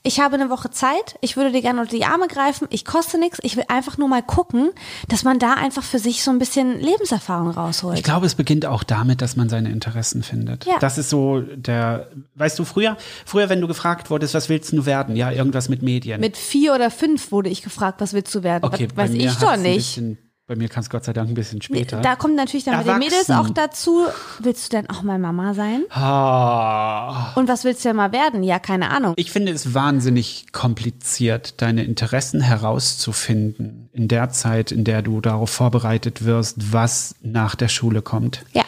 ich 0.04 0.20
habe 0.20 0.36
eine 0.36 0.50
Woche 0.50 0.72
Zeit, 0.72 1.18
ich 1.22 1.36
würde 1.38 1.52
dir 1.52 1.62
gerne 1.62 1.82
unter 1.82 1.96
die 1.96 2.06
Arme 2.06 2.28
greifen, 2.28 2.68
ich 2.72 2.86
koste 2.86 3.18
nichts, 3.18 3.40
ich 3.42 3.58
will 3.58 3.66
einfach 3.68 3.98
nur 3.98 4.08
mal 4.08 4.24
gucken, 4.24 4.70
dass 5.10 5.24
man 5.24 5.40
da 5.40 5.54
einfach 5.54 5.84
für 5.84 6.00
sich 6.00 6.24
so 6.24 6.32
ein 6.32 6.40
bisschen 6.40 6.80
Lebenserfahrung 6.80 7.50
rausholt. 7.52 7.98
Ich 7.98 8.04
glaube, 8.04 8.26
es 8.26 8.36
beginnt 8.36 8.65
auch 8.68 8.84
damit, 8.84 9.22
dass 9.22 9.36
man 9.36 9.50
seine 9.50 9.70
Interessen 9.70 10.24
findet. 10.24 10.66
Ja. 10.66 10.78
Das 10.80 10.98
ist 10.98 11.10
so 11.10 11.42
der, 11.42 12.10
weißt 12.36 12.58
du, 12.60 12.66
früher, 12.66 12.98
früher, 13.26 13.50
wenn 13.50 13.62
du 13.62 13.68
gefragt 13.68 14.10
wurdest, 14.10 14.34
was 14.34 14.50
willst 14.50 14.72
du 14.74 14.86
werden? 14.86 15.16
Ja, 15.16 15.32
irgendwas 15.32 15.70
mit 15.70 15.82
Medien. 15.82 16.22
Mit 16.22 16.38
vier 16.38 16.74
oder 16.74 16.92
fünf 16.92 17.32
wurde 17.32 17.50
ich 17.50 17.62
gefragt, 17.62 18.02
was 18.02 18.14
willst 18.14 18.34
du 18.34 18.44
werden? 18.44 18.64
okay, 18.64 18.88
was, 18.96 19.10
weiß 19.10 19.16
ich 19.16 19.34
doch 19.36 19.58
nicht. 19.58 20.02
Bei 20.48 20.56
mir 20.56 20.70
kann 20.70 20.84
es 20.84 20.92
Gott 20.92 21.04
sei 21.04 21.12
Dank 21.12 21.30
ein 21.30 21.34
bisschen 21.34 21.60
später. 21.64 22.02
Da 22.02 22.16
kommt 22.16 22.36
natürlich 22.36 22.66
dann 22.66 22.78
mit 22.78 22.88
den 22.88 23.00
Mädels 23.00 23.32
auch 23.32 23.50
dazu, 23.50 24.06
willst 24.40 24.72
du 24.72 24.78
denn 24.78 24.88
auch 24.92 25.02
mal 25.02 25.18
Mama 25.18 25.56
sein? 25.56 25.86
ah. 25.90 27.34
Und 27.34 27.48
was 27.48 27.64
willst 27.64 27.84
du 27.84 27.90
denn 27.90 27.96
mal 27.96 28.12
werden? 28.12 28.44
Ja, 28.44 28.60
keine 28.60 28.92
Ahnung. 28.92 29.14
Ich 29.18 29.32
finde 29.32 29.52
es 29.54 29.74
wahnsinnig 29.74 30.52
kompliziert, 30.52 31.64
deine 31.64 31.84
Interessen 31.84 32.42
herauszufinden 32.42 33.90
in 33.92 34.08
der 34.08 34.30
Zeit, 34.30 34.72
in 34.72 34.84
der 34.84 35.02
du 35.02 35.20
darauf 35.20 35.50
vorbereitet 35.50 36.26
wirst, 36.26 36.72
was 36.72 37.16
nach 37.22 37.56
der 37.56 37.68
Schule 37.68 38.04
kommt. 38.04 38.46
Ja. 38.54 38.64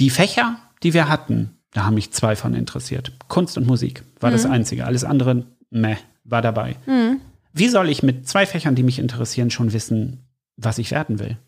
Die 0.00 0.10
Fächer, 0.10 0.56
die 0.82 0.94
wir 0.94 1.08
hatten, 1.08 1.56
da 1.72 1.84
haben 1.84 1.94
mich 1.94 2.10
zwei 2.10 2.34
von 2.34 2.54
interessiert. 2.54 3.12
Kunst 3.28 3.56
und 3.56 3.68
Musik 3.68 4.02
war 4.18 4.32
das 4.32 4.46
einzige. 4.46 4.84
Alles 4.84 5.04
andere, 5.04 5.46
meh, 5.70 5.96
war 6.24 6.42
dabei. 6.42 6.74
Wie 7.52 7.68
soll 7.68 7.88
ich 7.88 8.02
mit 8.02 8.28
zwei 8.28 8.46
Fächern, 8.46 8.74
die 8.74 8.82
mich 8.82 8.98
interessieren, 8.98 9.50
schon 9.52 9.72
wissen, 9.72 10.24
was 10.56 10.78
ich 10.78 10.90
werden 10.90 11.18
will? 11.18 11.38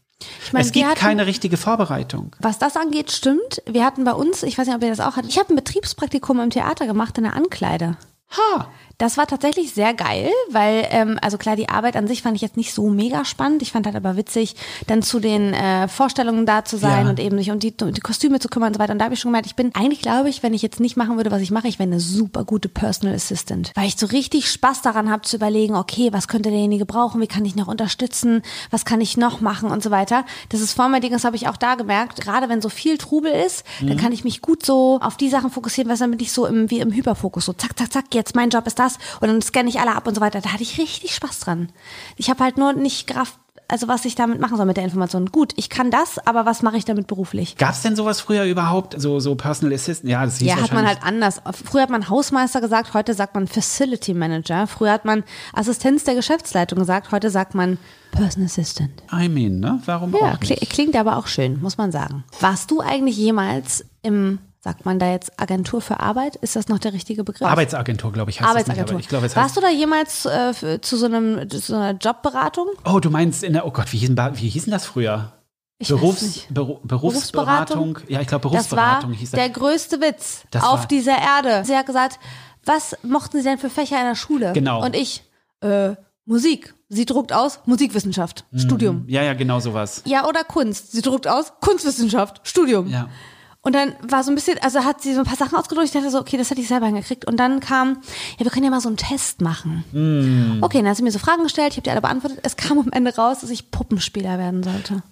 Ich 0.45 0.53
meine, 0.53 0.65
es 0.65 0.73
gibt 0.73 0.87
hatten- 0.87 1.01
keine 1.01 1.27
richtige 1.27 1.57
Vorbereitung. 1.57 2.37
Was 2.39 2.59
das 2.59 2.77
angeht, 2.77 3.11
stimmt. 3.11 3.61
Wir 3.67 3.85
hatten 3.85 4.05
bei 4.05 4.13
uns, 4.13 4.43
ich 4.45 4.57
weiß 4.57 4.67
nicht, 4.69 4.77
ob 4.77 4.83
ihr 4.83 4.89
das 4.91 5.01
auch 5.01 5.17
hattet, 5.17 5.31
ich 5.31 5.39
habe 5.39 5.53
ein 5.53 5.57
Betriebspraktikum 5.57 6.39
im 6.41 6.51
Theater 6.51 6.87
gemacht 6.87 7.19
in 7.19 7.25
der 7.25 7.35
Ankleide. 7.35 7.97
Ha! 8.37 8.69
Das 8.99 9.17
war 9.17 9.27
tatsächlich 9.27 9.73
sehr 9.75 9.95
geil, 9.95 10.31
weil, 10.51 10.87
ähm, 10.91 11.19
also 11.23 11.37
klar, 11.37 11.57
die 11.57 11.69
Arbeit 11.69 11.97
an 11.97 12.07
sich 12.07 12.23
fand 12.23 12.37
ich 12.37 12.43
jetzt 12.43 12.57
nicht 12.57 12.73
so 12.73 12.89
mega 12.89 13.25
spannend. 13.25 13.61
Ich 13.63 13.73
fand 13.73 13.85
halt 13.87 13.97
aber 13.97 14.17
witzig, 14.17 14.55
dann 14.87 15.03
zu 15.03 15.19
den 15.19 15.55
äh, 15.55 15.89
Vorstellungen 15.89 16.47
da 16.47 16.65
zu 16.65 16.77
sein 16.77 17.07
Ja. 17.07 17.11
und 17.11 17.19
eben 17.19 17.37
sich 17.37 17.51
um 17.51 17.59
die, 17.59 17.75
um 17.83 17.93
die 17.93 18.01
Kostüme 18.01 18.39
zu 18.39 18.49
kümmern 18.49 18.69
und 18.69 18.75
so 18.75 18.79
weiter. 18.79 18.93
Und 18.93 19.01
da 19.01 19.07
habe 19.07 19.15
ich 19.15 19.21
schon 19.21 19.31
gemerkt, 19.31 19.47
ich 19.49 19.57
bin 19.57 19.75
eigentlich, 19.75 20.03
glaube 20.03 20.29
ich, 20.29 20.45
wenn 20.45 20.55
ich 20.55 20.63
jetzt 20.63 20.79
nicht 20.79 20.97
machen 20.97 21.17
würde, 21.17 21.33
was 21.33 21.41
ich 21.43 21.51
mache, 21.51 21.67
ich 21.67 21.81
wäre 21.81 21.89
eine 21.89 21.99
super 21.99 22.45
gute 22.45 22.69
Personal 22.69 23.17
Assistant. 23.17 23.73
Weil 23.75 23.89
ich 23.89 23.97
so 23.97 24.07
richtig 24.07 24.49
Spaß 24.49 24.83
daran 24.83 25.11
habe 25.11 25.23
zu 25.23 25.35
überlegen, 25.35 25.75
okay, 25.75 26.11
was 26.13 26.29
könnte 26.29 26.51
derjenige 26.51 26.87
brauchen, 26.87 27.21
wie 27.21 27.27
kann 27.27 27.45
ich 27.45 27.57
noch 27.57 27.67
unterstützen, 27.67 28.43
was 28.71 28.85
kann 28.85 29.01
ich 29.01 29.17
noch 29.17 29.41
machen 29.41 29.69
und 29.73 29.83
so 29.83 29.91
weiter. 29.91 30.25
Das 30.51 30.61
ist 30.61 30.75
voll 30.75 30.91
mein 30.91 31.01
Ding, 31.01 31.11
das 31.11 31.25
habe 31.25 31.35
ich 31.35 31.49
auch 31.49 31.57
da 31.57 31.75
gemerkt. 31.75 32.21
Gerade 32.21 32.49
wenn 32.49 32.63
so 32.63 32.69
viel 32.69 32.99
Trubel 32.99 33.33
ist, 33.33 33.65
dann 33.81 33.97
kann 33.97 34.13
ich 34.13 34.23
mich 34.23 34.43
gut 34.43 34.65
so 34.65 35.01
auf 35.03 35.17
die 35.17 35.29
Sachen 35.29 35.51
fokussieren, 35.51 35.91
was 35.91 35.99
dann 35.99 36.11
bin 36.13 36.21
ich 36.21 36.31
so 36.31 36.47
im, 36.47 36.71
wie 36.71 36.79
im 36.79 36.93
Hyperfokus, 36.93 37.47
so 37.47 37.53
zack, 37.53 37.77
zack, 37.77 37.93
zack, 37.93 38.05
jetzt 38.15 38.22
mein 38.35 38.51
Job 38.51 38.67
ist 38.67 38.79
das 38.79 38.97
und 39.21 39.29
dann 39.29 39.43
scanne 39.43 39.69
ich 39.69 39.81
alle 39.81 39.95
ab 39.95 40.07
und 40.07 40.15
so 40.15 40.21
weiter. 40.21 40.41
Da 40.41 40.53
hatte 40.53 40.63
ich 40.63 40.79
richtig 40.79 41.15
Spaß 41.15 41.41
dran. 41.41 41.71
Ich 42.17 42.31
habe 42.31 42.43
halt 42.45 42.57
nur 42.59 42.73
nicht 42.73 43.07
gerafft, 43.07 43.37
also 43.69 43.89
was 43.89 44.05
ich 44.05 44.15
damit 44.15 44.39
machen 44.41 44.57
soll 44.59 44.67
mit 44.67 44.77
der 44.77 44.85
Information. 44.85 45.27
Gut, 45.33 45.53
ich 45.57 45.71
kann 45.71 45.91
das, 45.91 46.19
aber 46.27 46.45
was 46.45 46.63
mache 46.63 46.77
ich 46.77 46.85
damit 46.85 47.07
beruflich? 47.07 47.57
Gab 47.57 47.71
es 47.73 47.81
denn 47.83 47.97
sowas 47.97 48.21
früher 48.21 48.45
überhaupt? 48.45 49.01
So, 49.01 49.19
so 49.19 49.35
Personal 49.35 49.75
Assistant? 49.75 50.11
Ja, 50.11 50.25
das 50.25 50.39
hieß 50.39 50.49
Ja, 50.49 50.57
hat 50.57 50.73
man 50.75 50.87
halt 50.87 51.03
anders. 51.03 51.41
Früher 51.65 51.83
hat 51.83 51.91
man 51.91 52.09
Hausmeister 52.11 52.61
gesagt, 52.61 52.93
heute 52.93 53.15
sagt 53.15 53.35
man 53.35 53.47
Facility 53.49 54.13
Manager. 54.13 54.67
Früher 54.67 54.93
hat 54.93 55.05
man 55.07 55.25
Assistenz 55.55 56.05
der 56.05 56.15
Geschäftsleitung 56.15 56.79
gesagt, 56.81 57.13
heute 57.13 57.31
sagt 57.31 57.55
man 57.55 57.79
Personal 58.11 58.47
Assistant. 58.47 58.91
I 59.11 59.29
mean, 59.31 59.61
ne? 59.61 59.81
Warum 59.87 60.13
Ja, 60.13 60.35
auch 60.35 60.41
nicht? 60.41 60.69
klingt 60.71 60.95
aber 60.95 61.17
auch 61.17 61.27
schön, 61.27 61.59
muss 61.63 61.79
man 61.79 61.93
sagen. 61.93 62.25
Warst 62.41 62.71
du 62.71 62.81
eigentlich 62.83 63.17
jemals 63.17 63.87
im, 64.03 64.39
sagt 64.65 64.85
man 64.87 64.99
da 64.99 65.11
jetzt 65.11 65.41
Agentur 65.41 65.81
für 65.81 65.99
Arbeit? 66.01 66.37
Ist 66.37 66.55
das 66.57 66.69
noch 66.69 66.79
der 66.79 66.93
richtige 66.93 67.25
Begriff? 67.25 67.47
Arbeitsagentur, 67.49 68.13
glaube 68.13 68.31
ich, 68.31 68.41
heißt 68.41 68.49
Arbeitsagentur. 68.49 68.85
Das 68.87 68.97
nicht, 68.97 69.05
ich 69.07 69.09
glaube, 69.09 69.27
es 69.27 69.35
Warst 69.37 69.57
du 69.57 69.61
da 69.61 69.69
jemals 69.69 70.25
äh, 70.25 70.55
für, 70.55 70.81
zu 70.81 70.97
so, 70.97 71.07
einem, 71.07 71.49
so 71.51 71.75
einer 71.75 71.99
Jobberatung? 71.99 72.69
Oh, 72.85 73.01
du 73.01 73.11
meinst 73.11 73.43
in 73.43 73.55
der, 73.55 73.67
oh 73.67 73.71
Gott, 73.73 73.93
wie 73.93 73.99
hießen, 73.99 74.17
wie 74.35 74.49
hießen 74.49 74.71
das 74.71 74.87
früher? 74.87 75.33
Ich 75.79 75.89
Berufs. 75.89 76.43
Beru, 76.49 76.79
Berufsberatung? 76.85 77.99
Ja, 78.09 78.21
ich 78.21 78.29
glaube, 78.29 78.43
Das 78.51 78.71
war 78.71 79.01
Berufsberatung 79.01 79.13
hieß 79.15 79.31
der 79.33 79.49
das. 79.49 79.59
größte 79.59 80.01
Witz 80.01 80.43
Das 80.53 80.63
auf 80.63 80.81
war- 80.81 80.87
dieser 80.87 81.17
Erde. 81.19 81.65
Sie 81.65 81.77
hat 81.77 81.87
gesagt, 81.87 82.21
was 82.65 82.97
mochten 83.03 83.39
Sie 83.39 83.43
denn 83.45 83.59
für 83.59 83.69
Fächer 83.71 83.99
in 83.99 84.07
der 84.07 84.15
Schule? 84.15 84.53
Genau. 84.53 84.85
Und 84.85 84.95
ich, 84.95 85.25
äh, 85.61 85.97
Musik. 86.25 86.75
Sie 86.89 87.05
druckt 87.05 87.33
aus 87.33 87.59
Musikwissenschaft, 87.67 88.45
Mhm. 88.53 88.59
Studium. 88.61 89.05
Ja, 89.09 89.23
ja, 89.25 89.35
genau 89.35 89.59
sowas. 89.59 90.03
Ja, 90.05 90.29
oder 90.29 90.45
Kunst. 90.45 90.93
Sie 90.93 91.03
druckt 91.03 91.27
aus 91.27 91.53
Kunstwissenschaft, 91.61 92.41
Studium. 92.45 92.87
Ja. 92.89 93.09
Und 93.65 93.75
dann 93.77 93.95
war 94.03 94.25
so 94.25 94.33
ein 94.33 94.35
bisschen, 94.35 94.59
also 94.61 94.85
hat 94.85 95.01
sie 95.03 95.15
so 95.15 95.21
ein 95.21 95.25
paar 95.25 95.37
Sachen 95.37 95.57
ausgedrückt. 95.57 95.87
Ich 95.87 95.93
dachte 95.93 96.11
so, 96.11 96.19
okay, 96.19 96.37
das 96.37 96.51
hätte 96.51 96.61
ich 96.61 96.67
selber 96.67 96.87
hingekriegt. 96.87 97.25
Und 97.25 97.37
dann 97.37 97.61
kam, 97.61 98.03
ja, 98.39 98.45
wir 98.45 98.51
können 98.51 98.65
ja 98.65 98.71
mal 98.71 98.81
so 98.81 98.89
einen 98.89 98.97
Test 98.97 99.41
machen. 99.41 99.85
Mm. 99.93 100.63
Okay, 100.65 100.79
dann 100.79 100.89
hat 100.89 100.97
sie 100.97 101.05
mir 101.05 101.13
so 101.13 101.21
Fragen 101.21 101.45
gestellt, 101.45 101.69
ich 101.71 101.77
habe 101.77 101.83
die 101.85 101.91
alle 101.91 102.01
beantwortet. 102.01 102.41
Es 102.43 102.57
kam 102.57 102.81
am 102.81 102.91
Ende 102.91 103.15
raus, 103.15 103.39
dass 103.41 103.51
ich 103.51 103.71
Puppenspieler 103.71 104.37
werden 104.37 104.65
sollte. 104.65 105.05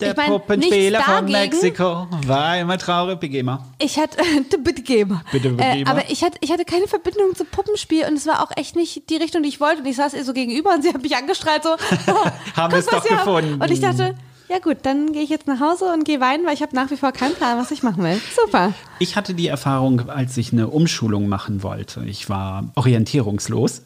Der 0.00 0.10
Ich 0.10 0.16
mein, 0.18 0.26
Puppenspieler 0.26 1.00
von. 1.00 1.24
Mexiko 1.24 2.06
war 2.26 2.58
immer 2.58 2.76
traurig, 2.76 3.18
Begema. 3.18 3.64
Ich 3.78 3.98
hatte, 3.98 4.18
bitte 4.58 4.82
geben. 4.82 5.22
Bitte 5.32 5.48
äh, 5.56 5.76
geben. 5.78 5.88
aber 5.88 6.10
ich 6.10 6.22
hatte, 6.22 6.36
ich 6.42 6.52
hatte 6.52 6.66
keine 6.66 6.86
Verbindung 6.86 7.34
zum 7.34 7.46
Puppenspiel 7.46 8.04
und 8.04 8.16
es 8.16 8.26
war 8.26 8.42
auch 8.42 8.50
echt 8.56 8.76
nicht 8.76 9.08
die 9.08 9.16
Richtung, 9.16 9.42
die 9.42 9.48
ich 9.48 9.60
wollte. 9.60 9.80
Und 9.80 9.86
ich 9.86 9.96
saß 9.96 10.12
ihr 10.12 10.24
so 10.24 10.34
gegenüber 10.34 10.74
und 10.74 10.82
sie 10.82 10.92
hat 10.92 11.00
mich 11.00 11.16
angestrahlt 11.16 11.62
so. 11.62 11.70
Haben 12.54 12.70
guck, 12.70 12.80
es 12.80 12.86
doch 12.86 13.02
wir 13.02 13.12
haben. 13.12 13.24
gefunden. 13.24 13.62
Und 13.62 13.70
ich 13.70 13.80
dachte, 13.80 14.14
ja 14.48 14.58
gut, 14.58 14.78
dann 14.82 15.12
gehe 15.12 15.22
ich 15.22 15.30
jetzt 15.30 15.46
nach 15.46 15.60
Hause 15.60 15.92
und 15.92 16.04
gehe 16.04 16.20
weinen, 16.20 16.46
weil 16.46 16.54
ich 16.54 16.62
habe 16.62 16.74
nach 16.74 16.90
wie 16.90 16.96
vor 16.96 17.12
keinen 17.12 17.34
Plan, 17.34 17.58
was 17.58 17.70
ich 17.70 17.82
machen 17.82 18.02
will. 18.02 18.20
Super. 18.34 18.72
Ich 18.98 19.16
hatte 19.16 19.34
die 19.34 19.48
Erfahrung, 19.48 20.08
als 20.08 20.36
ich 20.36 20.52
eine 20.52 20.68
Umschulung 20.68 21.28
machen 21.28 21.62
wollte. 21.62 22.04
Ich 22.06 22.28
war 22.28 22.70
orientierungslos, 22.74 23.82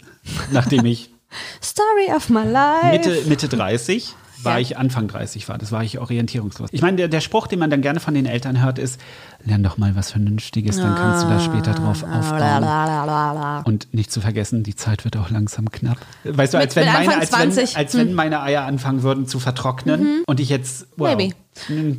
nachdem 0.53 0.85
ich 0.85 1.11
Story 1.63 2.13
of 2.15 2.29
my 2.29 2.45
life. 2.45 2.91
Mitte, 2.91 3.23
Mitte 3.27 3.49
30 3.49 4.15
war 4.45 4.55
Ja. 4.55 4.61
ich 4.61 4.79
Anfang 4.79 5.09
30 5.09 5.49
war, 5.49 5.59
das 5.59 5.73
war 5.73 5.83
ich 5.85 5.99
orientierungslos. 5.99 6.69
Ich 6.73 6.83
meine, 6.83 6.97
der, 6.97 7.09
der 7.09 7.21
Spruch, 7.21 7.47
den 7.47 7.59
man 7.59 7.71
dann 7.71 7.83
gerne 7.83 8.01
von 8.01 8.15
den 8.15 8.27
Eltern 8.27 8.63
hört, 8.63 8.79
ist, 8.79 9.01
lern 9.45 9.63
doch 9.63 9.79
mal 9.79 9.97
was 9.97 10.11
Vernünftiges, 10.11 10.77
dann 10.77 10.95
kannst 10.95 11.25
du 11.25 11.29
da 11.29 11.41
später 11.41 11.73
drauf 11.73 12.05
Ah, 12.05 12.19
aufbauen. 12.19 13.63
Und 13.65 13.93
nicht 13.93 14.11
zu 14.13 14.21
vergessen, 14.21 14.63
die 14.63 14.75
Zeit 14.77 15.05
wird 15.05 15.17
auch 15.17 15.31
langsam 15.31 15.71
knapp. 15.71 15.99
Weißt 16.25 16.55
du, 16.55 16.59
als 16.59 16.77
wenn, 16.77 16.87
meine, 16.87 17.19
als, 17.19 17.33
wenn, 17.33 17.53
20. 17.53 17.77
als 17.77 17.95
wenn 17.97 18.13
meine 18.15 18.43
Eier 18.43 18.63
anfangen 18.65 19.03
würden 19.03 19.27
zu 19.27 19.41
vertrocknen 19.41 20.23
und 20.27 20.41
ich 20.41 20.49
jetzt, 20.49 20.87
wow. 20.97 21.11
Mhm. 21.11 21.17
Maybe. 21.17 21.35
Hm. 21.67 21.99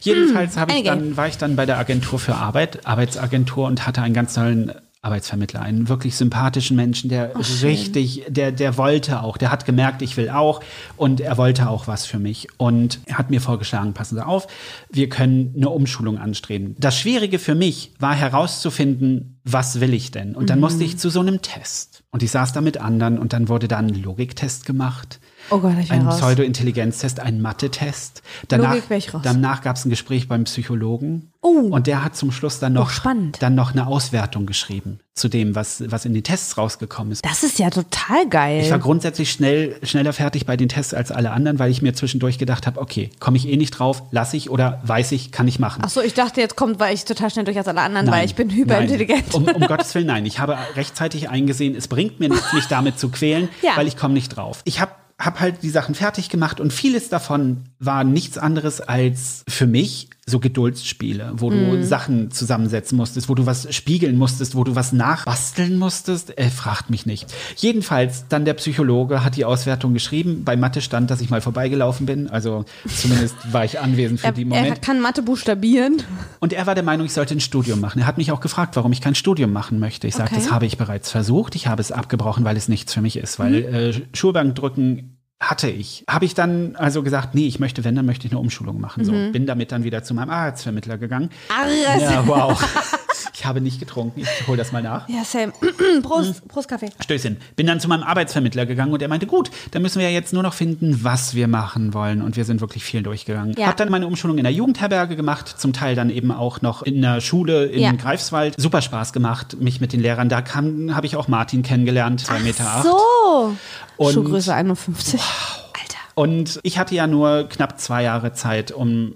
Jedenfalls 0.00 0.56
habe 0.56 0.72
ich 0.72 0.84
dann, 0.84 1.16
war 1.16 1.26
ich 1.28 1.36
dann 1.36 1.56
bei 1.56 1.66
der 1.66 1.78
Agentur 1.78 2.18
für 2.18 2.36
Arbeit, 2.36 2.86
Arbeitsagentur 2.86 3.66
und 3.66 3.86
hatte 3.86 4.00
einen 4.02 4.14
ganz 4.14 4.34
tollen 4.34 4.72
Arbeitsvermittler, 5.04 5.60
einen 5.60 5.88
wirklich 5.88 6.14
sympathischen 6.14 6.76
Menschen, 6.76 7.10
der 7.10 7.32
richtig, 7.62 8.24
der, 8.28 8.52
der 8.52 8.78
wollte 8.78 9.20
auch, 9.24 9.36
der 9.36 9.50
hat 9.50 9.64
gemerkt, 9.64 10.00
ich 10.00 10.16
will 10.16 10.30
auch 10.30 10.62
und 10.96 11.20
er 11.20 11.36
wollte 11.38 11.68
auch 11.68 11.88
was 11.88 12.06
für 12.06 12.20
mich 12.20 12.46
und 12.56 13.00
er 13.06 13.18
hat 13.18 13.28
mir 13.28 13.40
vorgeschlagen, 13.40 13.94
passen 13.94 14.14
Sie 14.14 14.24
auf, 14.24 14.46
wir 14.90 15.08
können 15.08 15.54
eine 15.56 15.70
Umschulung 15.70 16.18
anstreben. 16.18 16.76
Das 16.78 16.96
Schwierige 16.96 17.40
für 17.40 17.56
mich 17.56 17.92
war 17.98 18.14
herauszufinden, 18.14 19.40
was 19.42 19.80
will 19.80 19.92
ich 19.92 20.12
denn? 20.12 20.36
Und 20.36 20.50
dann 20.50 20.60
musste 20.60 20.84
ich 20.84 20.98
zu 20.98 21.10
so 21.10 21.18
einem 21.18 21.42
Test 21.42 22.01
und 22.12 22.22
ich 22.22 22.30
saß 22.30 22.52
da 22.52 22.60
mit 22.60 22.76
anderen 22.76 23.18
und 23.18 23.32
dann 23.32 23.48
wurde 23.48 23.68
da 23.68 23.78
ein 23.78 23.88
Logiktest 23.88 24.66
gemacht. 24.66 25.18
Oh 25.48 25.58
Gott, 25.58 25.72
ich 25.80 25.90
Ein. 25.90 26.06
Pseudo-Intelligenztest, 26.06 27.20
ein 27.20 27.40
Mathe-Test. 27.40 28.22
Danach, 28.48 28.76
danach 29.22 29.62
gab 29.62 29.76
es 29.76 29.86
ein 29.86 29.90
Gespräch 29.90 30.28
beim 30.28 30.44
Psychologen. 30.44 31.32
Oh. 31.40 31.70
Und 31.70 31.86
der 31.86 32.04
hat 32.04 32.14
zum 32.14 32.30
Schluss 32.30 32.58
dann 32.58 32.74
noch, 32.74 32.90
spannend. 32.90 33.42
dann 33.42 33.54
noch 33.54 33.72
eine 33.72 33.86
Auswertung 33.86 34.44
geschrieben 34.44 35.00
zu 35.14 35.28
dem, 35.28 35.54
was, 35.54 35.82
was 35.90 36.06
in 36.06 36.14
den 36.14 36.22
Tests 36.22 36.56
rausgekommen 36.56 37.12
ist. 37.12 37.22
Das 37.24 37.42
ist 37.42 37.58
ja 37.58 37.68
total 37.68 38.26
geil. 38.28 38.62
Ich 38.62 38.70
war 38.70 38.78
grundsätzlich 38.78 39.30
schnell, 39.30 39.76
schneller 39.82 40.12
fertig 40.14 40.46
bei 40.46 40.56
den 40.56 40.70
Tests 40.70 40.94
als 40.94 41.10
alle 41.10 41.32
anderen, 41.32 41.58
weil 41.58 41.70
ich 41.70 41.82
mir 41.82 41.92
zwischendurch 41.92 42.38
gedacht 42.38 42.66
habe, 42.66 42.80
okay, 42.80 43.10
komme 43.20 43.36
ich 43.36 43.46
eh 43.46 43.56
nicht 43.58 43.72
drauf, 43.72 44.02
lasse 44.10 44.36
ich 44.38 44.48
oder 44.48 44.80
weiß 44.84 45.12
ich, 45.12 45.30
kann 45.30 45.46
ich 45.46 45.58
machen. 45.58 45.82
Ach 45.84 45.90
so, 45.90 46.00
ich 46.00 46.14
dachte, 46.14 46.40
jetzt 46.40 46.56
kommt, 46.56 46.80
weil 46.80 46.94
ich 46.94 47.04
total 47.04 47.30
schnell 47.30 47.44
durch 47.44 47.58
als 47.58 47.68
alle 47.68 47.82
anderen, 47.82 48.10
weil 48.10 48.24
ich 48.24 48.34
bin 48.34 48.48
hyperintelligent. 48.48 49.34
Nein. 49.34 49.54
Um, 49.54 49.62
um 49.62 49.62
Gottes 49.68 49.94
Willen, 49.94 50.06
nein. 50.06 50.24
Ich 50.24 50.38
habe 50.38 50.56
rechtzeitig 50.76 51.28
eingesehen, 51.28 51.74
es 51.76 51.88
bringt 51.88 52.18
mir 52.18 52.30
nichts, 52.30 52.52
mich 52.54 52.66
damit 52.66 52.98
zu 52.98 53.10
quälen, 53.10 53.48
Ja. 53.62 53.72
weil 53.76 53.86
ich 53.86 53.96
komme 53.98 54.14
nicht 54.14 54.30
drauf. 54.30 54.62
Ich 54.64 54.80
habe 54.80 54.92
hab 55.18 55.40
halt 55.40 55.62
die 55.62 55.70
Sachen 55.70 55.94
fertig 55.94 56.30
gemacht 56.30 56.58
und 56.58 56.72
vieles 56.72 57.10
davon 57.10 57.64
war 57.78 58.02
nichts 58.02 58.38
anderes 58.38 58.80
als 58.80 59.44
für 59.46 59.66
mich 59.66 60.08
so 60.32 60.40
Geduldsspiele, 60.40 61.32
wo 61.36 61.50
Mhm. 61.50 61.70
du 61.70 61.84
Sachen 61.84 62.30
zusammensetzen 62.32 62.96
musstest, 62.96 63.28
wo 63.28 63.34
du 63.36 63.46
was 63.46 63.72
spiegeln 63.72 64.16
musstest, 64.18 64.56
wo 64.56 64.64
du 64.64 64.74
was 64.74 64.92
nachbasteln 64.92 65.78
musstest. 65.78 66.36
Äh, 66.38 66.50
fragt 66.50 66.90
mich 66.90 67.06
nicht. 67.06 67.32
Jedenfalls, 67.56 68.24
dann 68.28 68.44
der 68.44 68.54
Psychologe 68.54 69.22
hat 69.24 69.36
die 69.36 69.44
Auswertung 69.44 69.94
geschrieben. 69.94 70.42
Bei 70.44 70.56
Mathe 70.56 70.80
stand, 70.80 71.10
dass 71.10 71.20
ich 71.20 71.30
mal 71.30 71.40
vorbeigelaufen 71.40 72.06
bin. 72.06 72.28
Also 72.28 72.64
zumindest 72.88 73.36
war 73.52 73.64
ich 73.64 73.78
anwesend 73.78 74.20
für 74.20 74.26
er, 74.26 74.32
die 74.32 74.42
er 74.42 74.46
Moment. 74.48 74.82
kann 74.82 75.00
Mathe 75.00 75.22
buchstabieren. 75.22 76.02
Und 76.40 76.52
er 76.52 76.66
war 76.66 76.74
der 76.74 76.82
Meinung, 76.84 77.06
ich 77.06 77.12
sollte 77.12 77.34
ein 77.36 77.40
Studium 77.40 77.80
machen. 77.80 78.00
Er 78.00 78.06
hat 78.06 78.18
mich 78.18 78.32
auch 78.32 78.40
gefragt, 78.40 78.74
warum 78.76 78.90
ich 78.92 79.00
kein 79.00 79.14
Studium 79.14 79.52
machen 79.52 79.78
möchte. 79.78 80.06
Ich 80.08 80.14
sagte, 80.16 80.34
Okay. 80.34 80.42
das 80.44 80.50
habe 80.52 80.66
ich 80.66 80.78
bereits 80.78 81.10
versucht. 81.10 81.54
Ich 81.54 81.66
habe 81.66 81.80
es 81.82 81.92
abgebrochen, 81.92 82.44
weil 82.44 82.56
es 82.56 82.68
nichts 82.68 82.94
für 82.94 83.02
mich 83.02 83.16
ist. 83.18 83.38
Weil 83.38 83.54
äh, 83.56 84.16
Schulbank 84.16 84.54
drücken 84.54 85.11
hatte 85.42 85.68
ich. 85.68 86.04
Habe 86.08 86.24
ich 86.24 86.34
dann 86.34 86.76
also 86.76 87.02
gesagt, 87.02 87.34
nee, 87.34 87.46
ich 87.46 87.58
möchte, 87.58 87.84
wenn, 87.84 87.96
dann 87.96 88.06
möchte 88.06 88.26
ich 88.26 88.32
eine 88.32 88.40
Umschulung 88.40 88.80
machen. 88.80 89.04
So, 89.04 89.12
bin 89.12 89.44
damit 89.44 89.72
dann 89.72 89.82
wieder 89.82 90.04
zu 90.04 90.14
meinem 90.14 90.30
Arztvermittler 90.30 90.98
gegangen. 90.98 91.30
Arres. 91.48 92.02
Ja, 92.02 92.26
wow. 92.26 92.58
ich 93.34 93.44
habe 93.44 93.60
nicht 93.60 93.80
getrunken. 93.80 94.20
Ich 94.20 94.46
hole 94.46 94.56
das 94.58 94.72
mal 94.72 94.82
nach. 94.82 95.08
Ja, 95.08 95.24
Sam. 95.24 95.52
Prost, 96.02 96.46
Prost 96.48 96.68
Kaffee. 96.68 96.90
Stößchen. 97.00 97.38
Bin 97.56 97.66
dann 97.66 97.80
zu 97.80 97.88
meinem 97.88 98.02
Arbeitsvermittler 98.02 98.66
gegangen 98.66 98.92
und 98.92 99.00
er 99.02 99.08
meinte, 99.08 99.26
gut, 99.26 99.50
dann 99.70 99.82
müssen 99.82 100.00
wir 100.00 100.08
ja 100.08 100.12
jetzt 100.14 100.32
nur 100.32 100.42
noch 100.42 100.54
finden, 100.54 101.02
was 101.02 101.34
wir 101.34 101.48
machen 101.48 101.94
wollen. 101.94 102.20
Und 102.22 102.36
wir 102.36 102.44
sind 102.44 102.60
wirklich 102.60 102.84
viel 102.84 103.02
durchgegangen. 103.02 103.54
Ja. 103.58 103.68
Hab 103.68 103.76
dann 103.76 103.90
meine 103.90 104.06
Umschulung 104.06 104.38
in 104.38 104.44
der 104.44 104.52
Jugendherberge 104.52 105.16
gemacht, 105.16 105.48
zum 105.58 105.72
Teil 105.72 105.94
dann 105.94 106.10
eben 106.10 106.30
auch 106.30 106.60
noch 106.62 106.82
in 106.82 107.00
der 107.00 107.20
Schule 107.20 107.64
in 107.66 107.80
Ja. 107.80 107.92
Greifswald. 107.92 108.54
Super 108.58 108.82
Spaß 108.82 109.12
gemacht, 109.12 109.56
mich 109.60 109.80
mit 109.80 109.92
den 109.92 110.00
Lehrern. 110.00 110.28
Da 110.28 110.42
kam, 110.42 110.94
habe 110.94 111.06
ich 111.06 111.16
auch 111.16 111.28
Martin 111.28 111.62
kennengelernt, 111.62 112.20
zwei 112.20 112.38
Meter 112.40 112.64
acht. 112.66 112.84
So. 112.84 113.54
Und- 113.96 114.12
Schuhgröße 114.12 114.54
51. 114.54 115.20
Alter. 115.20 115.98
Und 116.14 116.60
ich 116.62 116.78
hatte 116.78 116.94
ja 116.94 117.06
nur 117.06 117.48
knapp 117.48 117.80
zwei 117.80 118.02
Jahre 118.02 118.32
Zeit, 118.32 118.72
um 118.72 119.14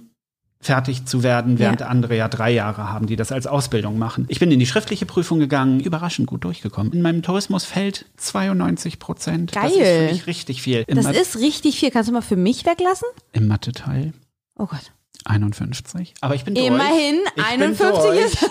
fertig 0.60 1.04
zu 1.06 1.22
werden, 1.22 1.58
während 1.58 1.80
Ja. 1.80 1.86
andere 1.88 2.16
ja 2.16 2.28
drei 2.28 2.50
Jahre 2.50 2.90
haben, 2.90 3.06
die 3.06 3.16
das 3.16 3.30
als 3.30 3.46
Ausbildung 3.46 3.98
machen. 3.98 4.24
Ich 4.28 4.38
bin 4.40 4.50
in 4.50 4.58
die 4.58 4.66
schriftliche 4.66 5.06
Prüfung 5.06 5.38
gegangen, 5.38 5.80
überraschend 5.80 6.26
gut 6.26 6.44
durchgekommen. 6.44 6.92
In 6.92 7.02
meinem 7.02 7.22
Tourismusfeld 7.22 8.06
92 8.16 8.98
Prozent. 8.98 9.54
Das 9.54 9.70
ist 9.70 9.78
Geil. 9.78 10.08
für 10.08 10.12
mich 10.14 10.26
richtig 10.26 10.62
viel. 10.62 10.84
Im, 10.86 10.96
Das 10.96 11.04
Ma- 11.04 11.10
ist 11.12 11.36
richtig 11.38 11.78
viel. 11.78 11.90
Kannst 11.90 12.08
du 12.08 12.12
mal 12.12 12.22
für 12.22 12.36
mich 12.36 12.64
weglassen? 12.66 13.08
im 13.32 13.46
Mathe-Teil 13.48 14.12
Oh 14.58 14.66
Gott. 14.66 14.92
51. 15.24 16.14
Aber 16.20 16.34
ich 16.34 16.44
bin 16.44 16.54
durch. 16.54 16.66
Immerhin, 16.66 17.16
Ich 17.26 17.34
bin 17.34 17.44
51 17.44 18.02
durch. 18.02 18.24
ist. 18.24 18.50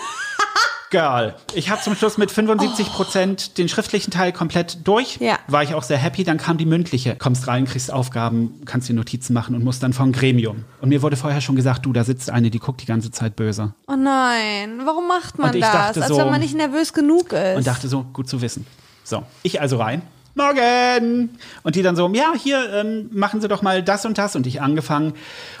Girl. 0.96 1.34
Ich 1.54 1.68
habe 1.68 1.82
zum 1.82 1.94
Schluss 1.94 2.16
mit 2.16 2.30
75 2.30 2.90
Prozent 2.90 3.58
den 3.58 3.68
schriftlichen 3.68 4.10
Teil 4.10 4.32
komplett 4.32 4.88
durch. 4.88 5.18
Ja. 5.20 5.38
War 5.46 5.62
ich 5.62 5.74
auch 5.74 5.82
sehr 5.82 5.98
happy. 5.98 6.24
Dann 6.24 6.38
kam 6.38 6.56
die 6.56 6.64
mündliche. 6.64 7.16
Kommst 7.16 7.48
rein, 7.48 7.66
kriegst 7.66 7.92
Aufgaben, 7.92 8.62
kannst 8.64 8.88
dir 8.88 8.94
Notizen 8.94 9.34
machen 9.34 9.54
und 9.54 9.62
musst 9.62 9.82
dann 9.82 9.92
vom 9.92 10.12
Gremium. 10.12 10.64
Und 10.80 10.88
mir 10.88 11.02
wurde 11.02 11.16
vorher 11.16 11.42
schon 11.42 11.54
gesagt, 11.54 11.84
du, 11.84 11.92
da 11.92 12.02
sitzt 12.02 12.30
eine, 12.30 12.48
die 12.50 12.60
guckt 12.60 12.80
die 12.80 12.86
ganze 12.86 13.10
Zeit 13.10 13.36
böse. 13.36 13.74
Oh 13.88 13.94
nein, 13.94 14.80
warum 14.86 15.06
macht 15.06 15.38
man 15.38 15.52
das? 15.60 15.70
dachte 15.70 16.00
Als 16.00 16.08
so- 16.08 16.16
wenn 16.16 16.30
man 16.30 16.40
nicht 16.40 16.54
nervös 16.54 16.94
genug 16.94 17.34
ist. 17.34 17.58
Und 17.58 17.66
dachte 17.66 17.88
so, 17.88 18.04
gut 18.14 18.26
zu 18.26 18.40
wissen. 18.40 18.66
So, 19.04 19.22
ich 19.42 19.60
also 19.60 19.76
rein. 19.76 20.00
Morgen! 20.34 21.30
Und 21.62 21.76
die 21.76 21.82
dann 21.82 21.96
so, 21.96 22.10
ja, 22.14 22.32
hier, 22.42 22.72
ähm, 22.72 23.10
machen 23.12 23.42
Sie 23.42 23.48
doch 23.48 23.60
mal 23.60 23.82
das 23.82 24.06
und 24.06 24.16
das. 24.16 24.34
Und 24.34 24.46
ich 24.46 24.62
angefangen. 24.62 25.12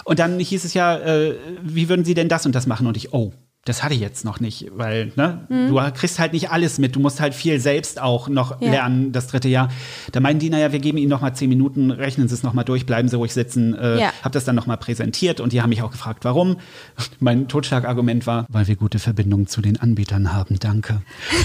Und 0.04 0.18
dann 0.18 0.38
hieß 0.38 0.64
es 0.64 0.72
ja, 0.72 0.96
äh, 0.96 1.34
wie 1.62 1.90
würden 1.90 2.06
Sie 2.06 2.14
denn 2.14 2.28
das 2.30 2.46
und 2.46 2.54
das 2.54 2.66
machen? 2.66 2.86
Und 2.86 2.96
ich, 2.96 3.12
oh, 3.12 3.32
das 3.66 3.82
hatte 3.82 3.92
ich 3.94 4.00
jetzt 4.00 4.24
noch 4.24 4.40
nicht, 4.40 4.68
weil 4.74 5.12
ne, 5.16 5.46
du 5.50 5.74
kriegst 5.92 6.18
halt 6.18 6.32
nicht 6.32 6.50
alles 6.50 6.78
mit. 6.78 6.96
Du 6.96 7.00
musst 7.00 7.20
halt 7.20 7.34
viel 7.34 7.60
selbst 7.60 8.00
auch 8.00 8.28
noch 8.28 8.60
Ja. 8.62 8.70
lernen, 8.70 9.12
das 9.12 9.26
dritte 9.26 9.48
Jahr. 9.48 9.68
Da 10.12 10.20
meinten 10.20 10.40
die, 10.40 10.48
naja, 10.50 10.72
wir 10.72 10.78
geben 10.78 10.96
Ihnen 10.98 11.10
noch 11.10 11.20
mal 11.20 11.34
zehn 11.34 11.48
Minuten, 11.48 11.90
rechnen 11.90 12.28
Sie 12.28 12.34
es 12.34 12.42
noch 12.42 12.54
mal 12.54 12.64
durch, 12.64 12.86
bleiben 12.86 13.08
Sie 13.08 13.16
ruhig 13.16 13.34
sitzen. 13.34 13.74
Äh, 13.74 14.00
Ja. 14.00 14.12
Hab 14.22 14.32
das 14.32 14.44
dann 14.44 14.54
noch 14.56 14.66
mal 14.66 14.76
präsentiert 14.76 15.40
und 15.40 15.52
die 15.52 15.60
haben 15.60 15.68
mich 15.70 15.82
auch 15.82 15.90
gefragt, 15.90 16.24
warum. 16.24 16.56
Mein 17.20 17.48
Totschlagargument 17.48 18.26
war, 18.26 18.46
weil 18.48 18.66
wir 18.68 18.76
gute 18.76 18.98
Verbindungen 18.98 19.46
zu 19.46 19.60
den 19.60 19.78
Anbietern 19.80 20.32
haben, 20.32 20.58
danke. 20.58 21.02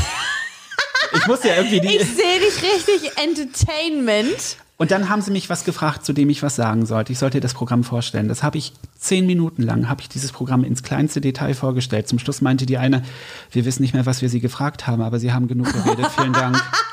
Ich 1.13 1.27
muss 1.27 1.43
ja 1.43 1.55
irgendwie 1.57 1.81
die. 1.81 1.97
ich 1.97 2.03
sehe 2.05 2.39
dich 2.39 2.63
richtig 2.63 3.11
Entertainment. 3.21 4.55
Und 4.81 4.89
dann 4.89 5.09
haben 5.09 5.21
sie 5.21 5.29
mich 5.29 5.47
was 5.47 5.63
gefragt, 5.63 6.03
zu 6.03 6.11
dem 6.11 6.27
ich 6.31 6.41
was 6.41 6.55
sagen 6.55 6.87
sollte. 6.87 7.13
Ich 7.13 7.19
sollte 7.19 7.39
das 7.39 7.53
Programm 7.53 7.83
vorstellen. 7.83 8.27
Das 8.27 8.41
habe 8.41 8.57
ich 8.57 8.73
zehn 8.97 9.27
Minuten 9.27 9.61
lang, 9.61 9.87
habe 9.87 10.01
ich 10.01 10.09
dieses 10.09 10.31
Programm 10.31 10.63
ins 10.63 10.81
kleinste 10.81 11.21
Detail 11.21 11.53
vorgestellt. 11.53 12.07
Zum 12.07 12.17
Schluss 12.17 12.41
meinte 12.41 12.65
die 12.65 12.79
eine, 12.79 13.03
wir 13.51 13.65
wissen 13.65 13.83
nicht 13.83 13.93
mehr, 13.93 14.07
was 14.07 14.23
wir 14.23 14.29
sie 14.29 14.39
gefragt 14.39 14.87
haben, 14.87 15.03
aber 15.03 15.19
sie 15.19 15.33
haben 15.33 15.47
genug 15.47 15.71
geredet. 15.71 16.07
Vielen 16.17 16.33
Dank. 16.33 16.59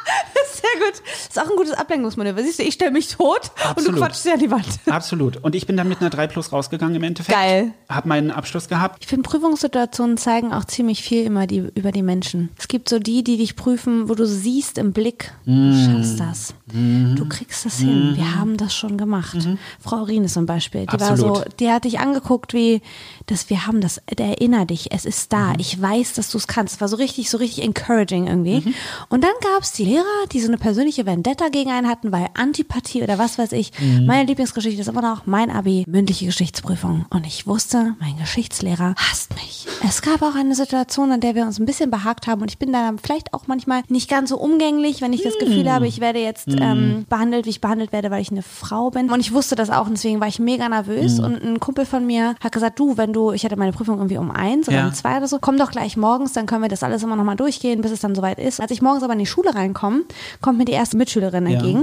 Gut. 0.88 1.02
Das 1.04 1.28
ist 1.28 1.38
auch 1.38 1.50
ein 1.50 1.56
gutes 1.56 1.72
Ablenkungsmanöver. 1.72 2.42
Siehst 2.42 2.58
du, 2.58 2.62
ich 2.62 2.74
stelle 2.74 2.90
mich 2.90 3.08
tot 3.08 3.40
und 3.40 3.60
du 3.60 3.68
Absolut. 3.68 4.00
quatschst 4.00 4.24
dir 4.24 4.34
an 4.34 4.38
die 4.40 4.50
Wand. 4.50 4.66
Absolut. 4.86 5.36
Und 5.38 5.54
ich 5.54 5.66
bin 5.66 5.76
dann 5.76 5.88
mit 5.88 6.00
einer 6.00 6.10
3 6.10 6.26
Plus 6.28 6.52
rausgegangen 6.52 6.96
im 6.96 7.02
Endeffekt. 7.02 7.36
Geil. 7.36 7.72
Hab 7.88 8.06
meinen 8.06 8.30
Abschluss 8.30 8.68
gehabt. 8.68 8.98
Ich 9.00 9.08
finde, 9.08 9.28
Prüfungssituationen 9.28 10.16
zeigen 10.16 10.52
auch 10.52 10.64
ziemlich 10.64 11.02
viel 11.02 11.24
immer 11.24 11.46
die, 11.46 11.68
über 11.74 11.92
die 11.92 12.02
Menschen. 12.02 12.50
Es 12.58 12.68
gibt 12.68 12.88
so 12.88 12.98
die, 12.98 13.22
die 13.24 13.36
dich 13.36 13.56
prüfen, 13.56 14.08
wo 14.08 14.14
du 14.14 14.26
siehst 14.26 14.78
im 14.78 14.92
Blick, 14.92 15.32
du 15.44 15.72
schaffst 15.74 16.20
das. 16.20 16.54
Du 16.66 17.26
kriegst 17.28 17.64
das 17.64 17.78
hin. 17.78 18.12
Wir 18.14 18.36
haben 18.36 18.56
das 18.56 18.74
schon 18.74 18.98
gemacht. 18.98 19.36
Frau 19.80 20.00
Urine 20.00 20.26
zum 20.26 20.46
Beispiel, 20.46 20.82
die 20.82 21.00
war 21.00 21.10
Absolut. 21.10 21.36
so, 21.36 21.44
die 21.58 21.70
hat 21.70 21.84
dich 21.84 21.98
angeguckt 21.98 22.52
wie, 22.52 22.82
dass 23.26 23.48
wir 23.50 23.66
haben 23.66 23.80
das, 23.80 24.00
erinner 24.06 24.66
dich, 24.66 24.92
es 24.92 25.04
ist 25.04 25.32
da. 25.32 25.54
Ich 25.58 25.80
weiß, 25.80 26.14
dass 26.14 26.30
du 26.30 26.38
es 26.38 26.46
kannst. 26.46 26.80
War 26.80 26.88
so 26.88 26.96
richtig, 26.96 27.30
so 27.30 27.38
richtig 27.38 27.64
encouraging 27.64 28.26
irgendwie. 28.26 28.74
Und 29.08 29.24
dann 29.24 29.32
gab 29.42 29.62
es 29.62 29.72
die 29.72 29.84
Lehrer, 29.84 30.04
die 30.32 30.40
so 30.40 30.48
eine 30.48 30.58
persönliche 30.78 31.06
Vendetta 31.06 31.48
gegen 31.48 31.72
einen 31.72 31.88
hatten, 31.88 32.12
weil 32.12 32.28
Antipathie 32.34 33.02
oder 33.02 33.18
was 33.18 33.36
weiß 33.36 33.50
ich. 33.50 33.72
Meine 34.06 34.26
Lieblingsgeschichte 34.26 34.80
ist 34.80 34.86
immer 34.86 35.02
noch 35.02 35.26
mein 35.26 35.50
Abi, 35.50 35.82
mündliche 35.88 36.26
Geschichtsprüfung. 36.26 37.04
Und 37.10 37.26
ich 37.26 37.48
wusste, 37.48 37.96
mein 37.98 38.16
Geschichtslehrer 38.16 38.94
hasst 38.96 39.34
mich. 39.34 39.66
Es 39.84 40.02
gab 40.02 40.22
auch 40.22 40.36
eine 40.36 40.54
Situation, 40.54 41.10
an 41.10 41.18
der 41.20 41.34
wir 41.34 41.42
uns 41.46 41.58
ein 41.58 41.66
bisschen 41.66 41.90
behagt 41.90 42.28
haben 42.28 42.42
und 42.42 42.50
ich 42.52 42.58
bin 42.58 42.72
da 42.72 42.92
vielleicht 43.02 43.34
auch 43.34 43.48
manchmal 43.48 43.82
nicht 43.88 44.08
ganz 44.08 44.30
so 44.30 44.38
umgänglich, 44.38 45.00
wenn 45.02 45.12
ich 45.12 45.22
das 45.24 45.36
Gefühl 45.40 45.68
habe, 45.68 45.88
ich 45.88 45.98
werde 46.00 46.20
jetzt 46.20 46.46
ähm, 46.48 47.06
behandelt, 47.08 47.46
wie 47.46 47.50
ich 47.50 47.60
behandelt 47.60 47.90
werde, 47.92 48.12
weil 48.12 48.22
ich 48.22 48.30
eine 48.30 48.42
Frau 48.42 48.90
bin. 48.90 49.10
Und 49.10 49.18
ich 49.18 49.32
wusste 49.32 49.56
das 49.56 49.70
auch 49.70 49.86
und 49.86 49.94
deswegen 49.94 50.20
war 50.20 50.28
ich 50.28 50.38
mega 50.38 50.68
nervös 50.68 51.18
und 51.18 51.42
ein 51.42 51.58
Kumpel 51.58 51.86
von 51.86 52.06
mir 52.06 52.36
hat 52.40 52.52
gesagt, 52.52 52.78
du, 52.78 52.96
wenn 52.96 53.12
du, 53.12 53.32
ich 53.32 53.44
hatte 53.44 53.56
meine 53.56 53.72
Prüfung 53.72 53.96
irgendwie 53.96 54.18
um 54.18 54.30
eins 54.30 54.68
oder 54.68 54.76
Ja. 54.76 54.86
um 54.86 54.94
zwei 54.94 55.16
oder 55.16 55.26
so, 55.26 55.38
komm 55.40 55.58
doch 55.58 55.72
gleich 55.72 55.96
morgens, 55.96 56.34
dann 56.34 56.46
können 56.46 56.62
wir 56.62 56.68
das 56.68 56.84
alles 56.84 57.02
immer 57.02 57.16
nochmal 57.16 57.34
durchgehen, 57.36 57.80
bis 57.80 57.90
es 57.90 57.98
dann 58.00 58.14
soweit 58.14 58.38
ist. 58.38 58.60
Als 58.60 58.70
ich 58.70 58.80
morgens 58.80 59.02
aber 59.02 59.14
in 59.14 59.18
die 59.18 59.26
Schule 59.26 59.52
reinkomme, 59.56 60.02
kommt 60.40 60.58
mir 60.58 60.67
die 60.68 60.72
erste 60.74 60.96
Mitschülerin 60.96 61.46
Ja. 61.46 61.54
entgegen 61.54 61.80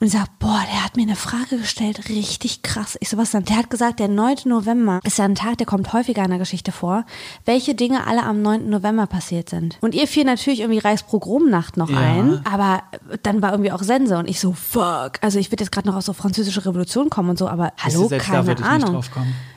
und 0.00 0.06
ich 0.06 0.10
sag, 0.12 0.26
boah, 0.38 0.60
der 0.72 0.84
hat 0.84 0.96
mir 0.96 1.02
eine 1.02 1.14
Frage 1.16 1.58
gestellt, 1.58 2.08
richtig 2.08 2.62
krass. 2.62 2.96
Ich 3.00 3.08
so, 3.10 3.16
was 3.16 3.30
dann? 3.30 3.44
Der 3.44 3.56
hat 3.56 3.70
gesagt, 3.70 4.00
der 4.00 4.08
9. 4.08 4.36
November 4.46 5.00
ist 5.04 5.18
ja 5.18 5.24
ein 5.24 5.34
Tag, 5.34 5.58
der 5.58 5.66
kommt 5.66 5.92
häufiger 5.92 6.24
in 6.24 6.30
der 6.30 6.38
Geschichte 6.38 6.72
vor, 6.72 7.04
welche 7.44 7.74
Dinge 7.74 8.06
alle 8.06 8.24
am 8.24 8.42
9. 8.42 8.68
November 8.68 9.06
passiert 9.06 9.48
sind. 9.50 9.78
Und 9.80 9.94
ihr 9.94 10.08
fiel 10.08 10.24
natürlich 10.24 10.60
irgendwie 10.60 10.80
Reichspogromnacht 10.80 11.76
noch 11.76 11.90
Ja. 11.90 11.98
ein, 11.98 12.40
aber 12.44 12.82
dann 13.22 13.42
war 13.42 13.52
irgendwie 13.52 13.72
auch 13.72 13.82
Sense 13.82 14.16
und 14.16 14.28
ich 14.28 14.40
so, 14.40 14.52
fuck. 14.52 15.12
Also 15.20 15.38
ich 15.38 15.52
würde 15.52 15.62
jetzt 15.64 15.72
gerade 15.72 15.86
noch 15.88 15.96
aus 15.96 16.06
so 16.06 16.12
französische 16.12 16.64
Revolution 16.64 17.10
kommen 17.10 17.30
und 17.30 17.38
so, 17.38 17.48
aber 17.48 17.72
hallo, 17.78 18.08
keine 18.08 18.46
würde 18.46 18.62
ich 18.62 18.68
nicht 18.70 18.84
Ahnung. 18.86 19.02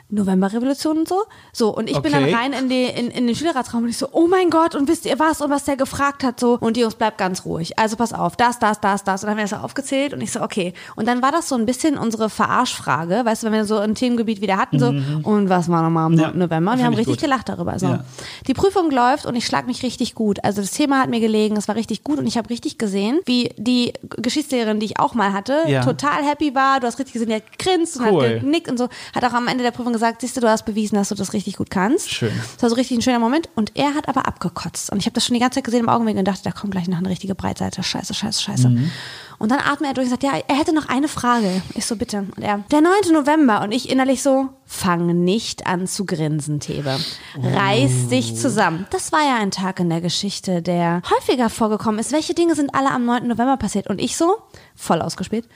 Novemberrevolution 0.10 1.00
und 1.00 1.08
so. 1.08 1.24
So, 1.54 1.76
und 1.76 1.90
ich 1.90 2.00
bin 2.00 2.12
dann 2.12 2.24
Okay. 2.26 2.34
rein 2.34 2.54
in, 2.54 2.70
die, 2.70 2.84
in, 2.86 3.10
in 3.12 3.28
den 3.28 3.36
Schülerratsraum 3.36 3.84
und 3.84 3.90
ich 3.90 3.98
so, 3.98 4.08
oh 4.12 4.28
mein 4.28 4.50
Gott, 4.50 4.76
und 4.76 4.88
wisst 4.88 5.06
ihr 5.06 5.20
was? 5.20 5.42
Und 5.42 5.50
was 5.50 5.64
der 5.66 5.76
gefragt 5.78 6.24
hat, 6.24 6.40
so. 6.40 6.58
Und 6.60 6.78
die 6.78 6.82
Jungs, 6.82 6.96
bleibt 6.96 7.18
ganz 7.18 7.46
ruhig. 7.46 7.78
Also 7.78 7.96
pass 7.96 8.14
auf, 8.14 8.36
das, 8.36 8.60
das, 8.60 8.80
das, 8.80 9.04
das. 9.04 9.24
Und 9.24 9.28
dann 9.28 9.32
haben 9.32 9.38
wir 9.38 9.44
das 9.44 9.52
so 9.52 9.56
aufgezählt 9.58 10.14
und 10.14 10.22
ich 10.22 10.32
so, 10.32 10.42
okay. 10.42 10.74
Und 10.96 11.08
dann 11.08 11.22
war 11.22 11.32
das 11.32 11.50
so 11.50 11.56
ein 11.56 11.66
bisschen 11.66 11.98
unsere 11.98 12.30
Verarschfrage, 12.30 13.22
weißt 13.26 13.44
du, 13.44 13.48
wenn 13.48 13.54
wir 13.54 13.66
so 13.66 13.78
ein 13.78 13.96
Themengebiet 13.96 14.42
wieder 14.42 14.58
hatten, 14.58 14.80
so, 14.80 14.88
und 15.30 15.50
was 15.50 15.70
war 15.70 15.82
nochmal 15.82 16.06
am 16.06 16.14
Mhm. 16.14 16.20
Ja, 16.20 16.28
9. 16.30 16.38
November? 16.40 16.72
Und 16.74 16.78
wir 16.78 16.86
haben 16.86 16.94
ich 16.94 17.00
richtig 17.00 17.16
gut. 17.16 17.22
gelacht 17.24 17.50
darüber. 17.50 17.78
So. 17.80 17.88
Ja. 17.88 18.06
Die 18.48 18.54
Prüfung 18.54 18.90
läuft 18.92 19.26
und 19.26 19.36
ich 19.36 19.46
schlag 19.46 19.68
mich 19.68 19.84
richtig 19.84 20.16
gut. 20.16 20.44
Also 20.44 20.62
das 20.62 20.72
Thema 20.72 21.02
hat 21.02 21.10
mir 21.10 21.20
gelegen, 21.20 21.58
es 21.58 21.68
war 21.68 21.76
richtig 21.76 22.04
gut 22.04 22.20
und 22.20 22.28
ich 22.28 22.38
habe 22.38 22.50
richtig 22.50 22.78
gesehen, 22.78 23.20
wie 23.26 23.50
die 23.58 23.94
Geschichtslehrerin, 24.18 24.80
die 24.80 24.86
ich 24.86 25.00
auch 25.00 25.14
mal 25.14 25.34
hatte, 25.34 25.64
Ja. 25.68 25.84
total 25.84 26.24
happy 26.24 26.54
war. 26.56 26.80
Du 26.80 26.88
hast 26.88 27.00
richtig 27.00 27.14
gesehen, 27.14 27.30
die 27.30 27.36
hat 27.36 27.52
gegrinst 27.58 27.98
und 27.98 28.06
Cool. 28.06 28.24
hat 28.36 28.40
genickt 28.42 28.70
und 28.70 28.78
so. 28.78 28.88
Hat 29.14 29.24
auch 29.26 29.34
am 29.34 29.48
Ende 29.48 29.64
der 29.64 29.72
Prüfung 29.72 29.95
gesagt, 29.96 30.22
siehst 30.22 30.38
du, 30.38 30.42
du 30.42 30.50
hast 30.50 30.66
bewiesen, 30.66 30.96
dass 30.96 31.10
du 31.10 31.16
das 31.16 31.34
richtig 31.34 31.58
gut 31.58 31.70
kannst. 31.70 32.10
Schön. 32.10 32.32
Das 32.54 32.64
war 32.64 32.70
so 32.70 32.76
richtig 32.76 32.98
ein 32.98 33.02
schöner 33.02 33.20
Moment. 33.20 33.50
Und 33.56 33.72
er 33.76 33.94
hat 33.94 34.08
aber 34.08 34.28
abgekotzt. 34.28 34.92
Und 34.92 35.00
ich 35.00 35.06
habe 35.06 35.14
das 35.14 35.26
schon 35.26 35.34
die 35.34 35.40
ganze 35.40 35.56
Zeit 35.56 35.64
gesehen 35.64 35.82
im 35.82 35.90
Augenwinkel 35.90 36.20
und 36.20 36.28
dachte, 36.28 36.44
da 36.44 36.52
kommt 36.52 36.72
gleich 36.72 36.88
noch 36.88 36.98
eine 36.98 37.10
richtige 37.10 37.36
Breitseite. 37.36 37.84
Scheiße, 37.84 38.14
scheiße, 38.14 38.42
scheiße. 38.42 38.70
Mhm. 38.70 38.92
Und 39.38 39.52
dann 39.52 39.60
atmet 39.60 39.90
er 39.90 39.94
durch 39.94 40.06
und 40.06 40.12
sagt, 40.12 40.24
ja, 40.24 40.32
er 40.48 40.58
hätte 40.58 40.74
noch 40.74 40.88
eine 40.88 41.08
Frage. 41.08 41.62
Ich 41.74 41.86
so, 41.86 41.96
bitte. 41.96 42.26
Und 42.36 42.42
er, 42.42 42.60
der 42.72 42.82
9. 42.82 43.14
November. 43.14 43.62
Und 43.62 43.72
ich 43.72 43.90
innerlich 43.90 44.22
so, 44.22 44.50
fang 44.66 45.24
nicht 45.24 45.68
an 45.68 45.88
zu 45.88 46.06
grinsen, 46.06 46.60
Thebe. 46.60 46.98
Reiß 47.42 48.08
dich 48.10 48.36
zusammen. 48.36 48.88
Das 48.92 49.12
war 49.12 49.22
ja 49.22 49.36
ein 49.38 49.52
Tag 49.52 49.80
in 49.80 49.90
der 49.90 50.02
Geschichte, 50.02 50.62
der 50.62 51.02
häufiger 51.10 51.50
vorgekommen 51.50 52.00
ist. 52.00 52.12
Welche 52.12 52.34
Dinge 52.34 52.56
sind 52.56 52.74
alle 52.74 52.92
am 52.92 53.06
9. 53.06 53.28
November 53.28 53.58
passiert? 53.58 53.88
Und 53.88 54.00
ich 54.00 54.16
so, 54.16 54.38
voll 54.76 55.02
ausgespielt. 55.02 55.48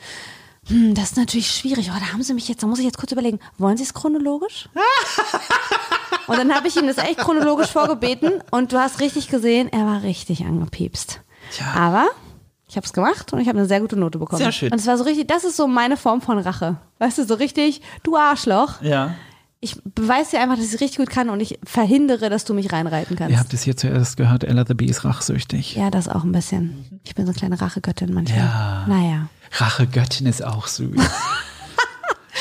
Hm, 0.70 0.94
das 0.96 1.12
ist 1.12 1.18
natürlich 1.18 1.52
schwierig. 1.52 1.92
Oh, 1.92 2.00
da 2.00 2.14
haben 2.14 2.24
sie 2.24 2.34
mich 2.34 2.48
jetzt, 2.48 2.64
da 2.64 2.68
muss 2.68 2.80
ich 2.80 2.86
jetzt 2.86 2.98
kurz 2.98 3.12
überlegen. 3.12 3.40
Wollen 3.58 3.78
sie 3.78 3.84
es 3.84 3.94
chronologisch? 3.94 4.70
Und 6.28 6.38
dann 6.38 6.54
habe 6.54 6.68
ich 6.68 6.76
ihm 6.78 6.86
das 6.88 6.98
echt 6.98 7.18
chronologisch 7.18 7.72
vorgebeten 7.72 8.34
und 8.52 8.72
du 8.72 8.78
hast 8.78 9.00
richtig 9.00 9.30
gesehen, 9.30 9.68
er 9.74 9.88
war 9.88 10.04
richtig 10.04 10.46
angepiepst. 10.46 11.22
Tja. 11.52 11.66
Aber 11.76 12.06
ich 12.68 12.76
habe 12.78 12.86
es 12.86 12.94
gemacht 12.94 13.34
und 13.34 13.40
ich 13.40 13.48
habe 13.48 13.58
eine 13.58 13.68
sehr 13.68 13.82
gute 13.82 13.96
Note 13.96 14.20
bekommen. 14.20 14.38
Sehr 14.40 14.52
schön. 14.52 14.72
Und 14.72 14.78
es 14.80 14.86
war 14.86 14.96
so 14.96 15.06
richtig, 15.06 15.28
das 15.28 15.44
ist 15.44 15.58
so 15.58 15.68
meine 15.68 15.98
Form 15.98 16.22
von 16.22 16.38
Rache. 16.38 16.78
Weißt 17.00 17.18
du, 17.18 17.26
so 17.26 17.34
richtig, 17.34 17.82
du 18.04 18.16
Arschloch. 18.16 18.80
Ja. 18.84 19.16
Ich 19.60 19.76
beweise 19.84 20.32
dir 20.32 20.42
einfach, 20.42 20.56
dass 20.56 20.66
ich 20.66 20.76
es 20.76 20.82
richtig 20.82 21.00
gut 21.00 21.10
kann 21.10 21.30
und 21.32 21.40
ich 21.40 21.58
verhindere, 21.64 22.30
dass 22.30 22.46
du 22.46 22.54
mich 22.54 22.72
reinreiten 22.72 23.16
kannst. 23.16 23.32
Ihr 23.32 23.40
habt 23.40 23.54
es 23.56 23.64
hier 23.64 23.76
zuerst 23.76 24.16
gehört, 24.16 24.44
Ella 24.44 24.66
the 24.68 24.76
Bee 24.76 24.86
ist 24.86 25.04
rachsüchtig. 25.04 25.76
ja, 25.76 25.90
das 25.90 26.08
auch 26.08 26.24
ein 26.24 26.32
bisschen. 26.32 27.02
Ich 27.04 27.16
bin 27.16 27.26
so 27.26 27.32
eine 27.32 27.40
kleine 27.40 27.60
Rachegöttin 27.60 28.14
manchmal. 28.14 28.38
Ja. 28.38 28.86
Naja. 28.88 29.30
Rachegöttin 29.52 30.28
ist 30.28 30.44
auch 30.44 30.68
süß. 30.68 30.96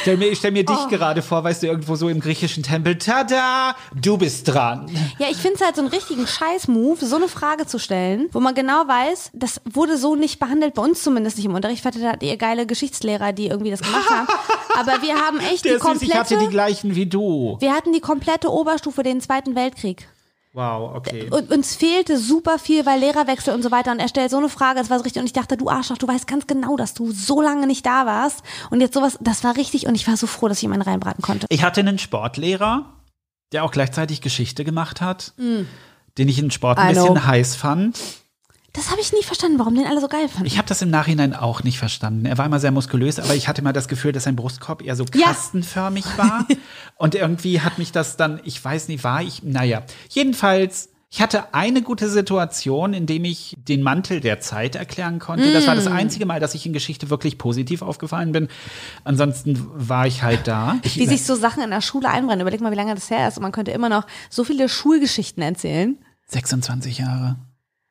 Stell 0.00 0.16
mir, 0.16 0.28
ich 0.28 0.38
stell 0.38 0.52
mir 0.52 0.64
dich 0.64 0.88
gerade 0.88 1.22
vor, 1.22 1.42
weißt 1.42 1.62
du, 1.62 1.66
irgendwo 1.66 1.96
so 1.96 2.08
im 2.08 2.20
griechischen 2.20 2.62
Tempel. 2.62 2.98
Tada! 2.98 3.74
Du 4.00 4.16
bist 4.16 4.46
dran. 4.46 4.88
Ja, 5.18 5.26
ich 5.28 5.36
finde 5.38 5.56
es 5.56 5.60
halt 5.60 5.74
so 5.74 5.82
einen 5.82 5.90
richtigen 5.90 6.24
Scheiß-Move, 6.26 7.04
so 7.04 7.16
eine 7.16 7.26
Frage 7.28 7.66
zu 7.66 7.78
stellen, 7.80 8.28
wo 8.32 8.38
man 8.38 8.54
genau 8.54 8.86
weiß, 8.86 9.30
das 9.34 9.60
wurde 9.64 9.98
so 9.98 10.14
nicht 10.14 10.38
behandelt, 10.38 10.74
bei 10.74 10.82
uns 10.82 11.02
zumindest 11.02 11.36
nicht 11.36 11.46
im 11.46 11.54
Unterricht. 11.54 11.80
Ich 11.80 11.84
hatte 11.84 12.24
ihr 12.24 12.36
geile 12.36 12.64
Geschichtslehrer, 12.66 13.32
die 13.32 13.48
irgendwie 13.48 13.72
das 13.72 13.82
gemacht 13.82 14.08
haben. 14.08 14.28
Aber 14.78 15.02
wir 15.02 15.16
haben 15.16 15.40
echt 15.40 15.64
Der 15.64 15.72
die 15.72 15.76
ist 15.78 15.82
süß, 15.84 16.02
ich 16.02 16.14
hatte 16.14 16.28
die 16.28 16.34
komplette, 16.36 16.50
gleichen 16.52 16.94
wie 16.94 17.06
du. 17.06 17.56
wir 17.60 17.72
hatten 17.72 17.92
die 17.92 18.00
komplette 18.00 18.52
Oberstufe, 18.52 19.02
den 19.02 19.20
Zweiten 19.20 19.56
Weltkrieg. 19.56 20.08
Wow, 20.58 20.96
okay. 20.96 21.28
Und 21.30 21.52
uns 21.52 21.76
fehlte 21.76 22.18
super 22.18 22.58
viel, 22.58 22.84
weil 22.84 22.98
Lehrerwechsel 22.98 23.54
und 23.54 23.62
so 23.62 23.70
weiter. 23.70 23.92
Und 23.92 24.00
er 24.00 24.08
stellt 24.08 24.32
so 24.32 24.38
eine 24.38 24.48
Frage, 24.48 24.80
das 24.80 24.90
war 24.90 24.98
so 24.98 25.04
richtig. 25.04 25.20
Und 25.20 25.26
ich 25.26 25.32
dachte, 25.32 25.56
du 25.56 25.68
Arschloch, 25.70 25.98
du 25.98 26.08
weißt 26.08 26.26
ganz 26.26 26.48
genau, 26.48 26.76
dass 26.76 26.94
du 26.94 27.12
so 27.12 27.40
lange 27.40 27.68
nicht 27.68 27.86
da 27.86 28.06
warst. 28.06 28.42
Und 28.70 28.80
jetzt 28.80 28.94
sowas, 28.94 29.16
das 29.20 29.44
war 29.44 29.56
richtig. 29.56 29.86
Und 29.86 29.94
ich 29.94 30.08
war 30.08 30.16
so 30.16 30.26
froh, 30.26 30.48
dass 30.48 30.58
ich 30.58 30.64
ihm 30.64 30.72
einen 30.72 30.82
reinbraten 30.82 31.22
konnte. 31.22 31.46
Ich 31.48 31.62
hatte 31.62 31.78
einen 31.78 32.00
Sportlehrer, 32.00 32.86
der 33.52 33.62
auch 33.62 33.70
gleichzeitig 33.70 34.20
Geschichte 34.20 34.64
gemacht 34.64 35.00
hat, 35.00 35.32
den 35.38 36.28
ich 36.28 36.40
in 36.40 36.50
Sport 36.50 36.78
ein 36.78 36.88
Mm. 36.88 36.90
I 36.90 36.94
bisschen 36.94 37.14
know. 37.14 37.24
heiß 37.24 37.54
fand. 37.54 38.00
Das 38.78 38.92
habe 38.92 39.00
ich 39.00 39.12
nie 39.12 39.24
verstanden, 39.24 39.58
warum 39.58 39.74
den 39.74 39.86
alle 39.86 40.00
so 40.00 40.06
geil 40.06 40.28
fanden. 40.28 40.46
Ich 40.46 40.56
habe 40.56 40.68
das 40.68 40.80
im 40.82 40.90
Nachhinein 40.90 41.34
auch 41.34 41.64
nicht 41.64 41.78
verstanden. 41.80 42.26
Er 42.26 42.38
war 42.38 42.46
immer 42.46 42.60
sehr 42.60 42.70
muskulös, 42.70 43.18
aber 43.18 43.34
ich 43.34 43.48
hatte 43.48 43.60
mal 43.60 43.72
das 43.72 43.88
Gefühl, 43.88 44.12
dass 44.12 44.22
sein 44.22 44.36
Brustkorb 44.36 44.82
eher 44.82 44.94
so 44.94 45.04
Ja. 45.16 45.26
kastenförmig 45.26 46.04
war. 46.16 46.46
Und 46.94 47.16
irgendwie 47.16 47.60
hat 47.60 47.78
mich 47.78 47.90
das 47.90 48.16
dann, 48.16 48.40
ich 48.44 48.64
weiß 48.64 48.86
nicht, 48.86 49.02
war 49.02 49.20
ich, 49.20 49.42
naja. 49.42 49.82
Jedenfalls, 50.10 50.90
ich 51.10 51.20
hatte 51.20 51.54
eine 51.54 51.82
gute 51.82 52.08
Situation, 52.08 52.92
in 52.94 53.06
dem 53.06 53.24
ich 53.24 53.56
den 53.58 53.82
Mantel 53.82 54.20
der 54.20 54.38
Zeit 54.38 54.76
erklären 54.76 55.18
konnte. 55.18 55.52
Das 55.52 55.66
war 55.66 55.74
das 55.74 55.88
einzige 55.88 56.24
Mal, 56.24 56.38
dass 56.38 56.54
ich 56.54 56.64
in 56.64 56.72
Geschichte 56.72 57.10
wirklich 57.10 57.36
positiv 57.36 57.82
aufgefallen 57.82 58.30
bin. 58.30 58.46
Ansonsten 59.02 59.66
war 59.74 60.06
ich 60.06 60.22
halt 60.22 60.46
da. 60.46 60.78
Wie 60.84 61.06
sich 61.06 61.24
so 61.24 61.34
Sachen 61.34 61.64
in 61.64 61.70
der 61.70 61.80
Schule 61.80 62.08
einbrennen. 62.08 62.42
Überleg 62.42 62.60
mal, 62.60 62.70
wie 62.70 62.76
lange 62.76 62.94
das 62.94 63.10
her 63.10 63.26
ist. 63.26 63.38
Und 63.38 63.42
man 63.42 63.50
könnte 63.52 63.72
immer 63.72 63.88
noch 63.88 64.06
so 64.30 64.44
viele 64.44 64.68
Schulgeschichten 64.68 65.42
erzählen. 65.42 65.98
26 66.28 66.98
Jahre. 66.98 67.36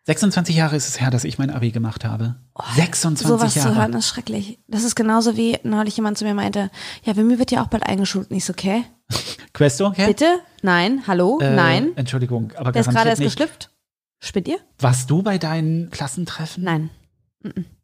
26 0.07 0.55
Jahre 0.55 0.77
ist 0.77 0.87
es 0.87 1.01
her, 1.01 1.11
dass 1.11 1.25
ich 1.25 1.37
mein 1.37 1.49
Abi 1.49 1.71
gemacht 1.71 2.05
habe. 2.05 2.35
26 2.75 3.27
Sowas 3.27 3.55
Jahre. 3.55 3.69
zu 3.69 3.75
hören 3.75 3.93
ist 3.93 4.07
schrecklich. 4.07 4.57
Das 4.67 4.85
ist 4.85 4.95
genauso 4.95 5.35
wie 5.35 5.57
neulich 5.63 5.97
jemand 5.97 6.17
zu 6.17 6.23
mir 6.23 6.33
meinte, 6.33 6.71
ja, 7.03 7.13
mir 7.13 7.39
wird 7.39 7.51
ja 7.51 7.61
auch 7.61 7.67
bald 7.67 7.83
eingeschult. 7.85 8.31
Nicht 8.31 8.45
so, 8.45 8.53
okay? 8.53 8.85
Questo, 9.53 9.91
hä? 9.93 10.07
Bitte? 10.07 10.39
Nein? 10.61 11.03
Hallo? 11.07 11.39
Äh, 11.41 11.53
Nein? 11.53 11.91
Entschuldigung, 11.97 12.53
aber 12.55 12.71
Der 12.71 12.81
ist 12.83 12.89
gerade 12.89 13.09
erst 13.09 13.21
geschlüpft? 13.21 13.69
Spinnt 14.19 14.47
ihr? 14.47 14.59
Warst 14.79 15.09
du 15.09 15.23
bei 15.23 15.37
deinen 15.37 15.89
Klassentreffen? 15.89 16.63
Nein. 16.63 16.89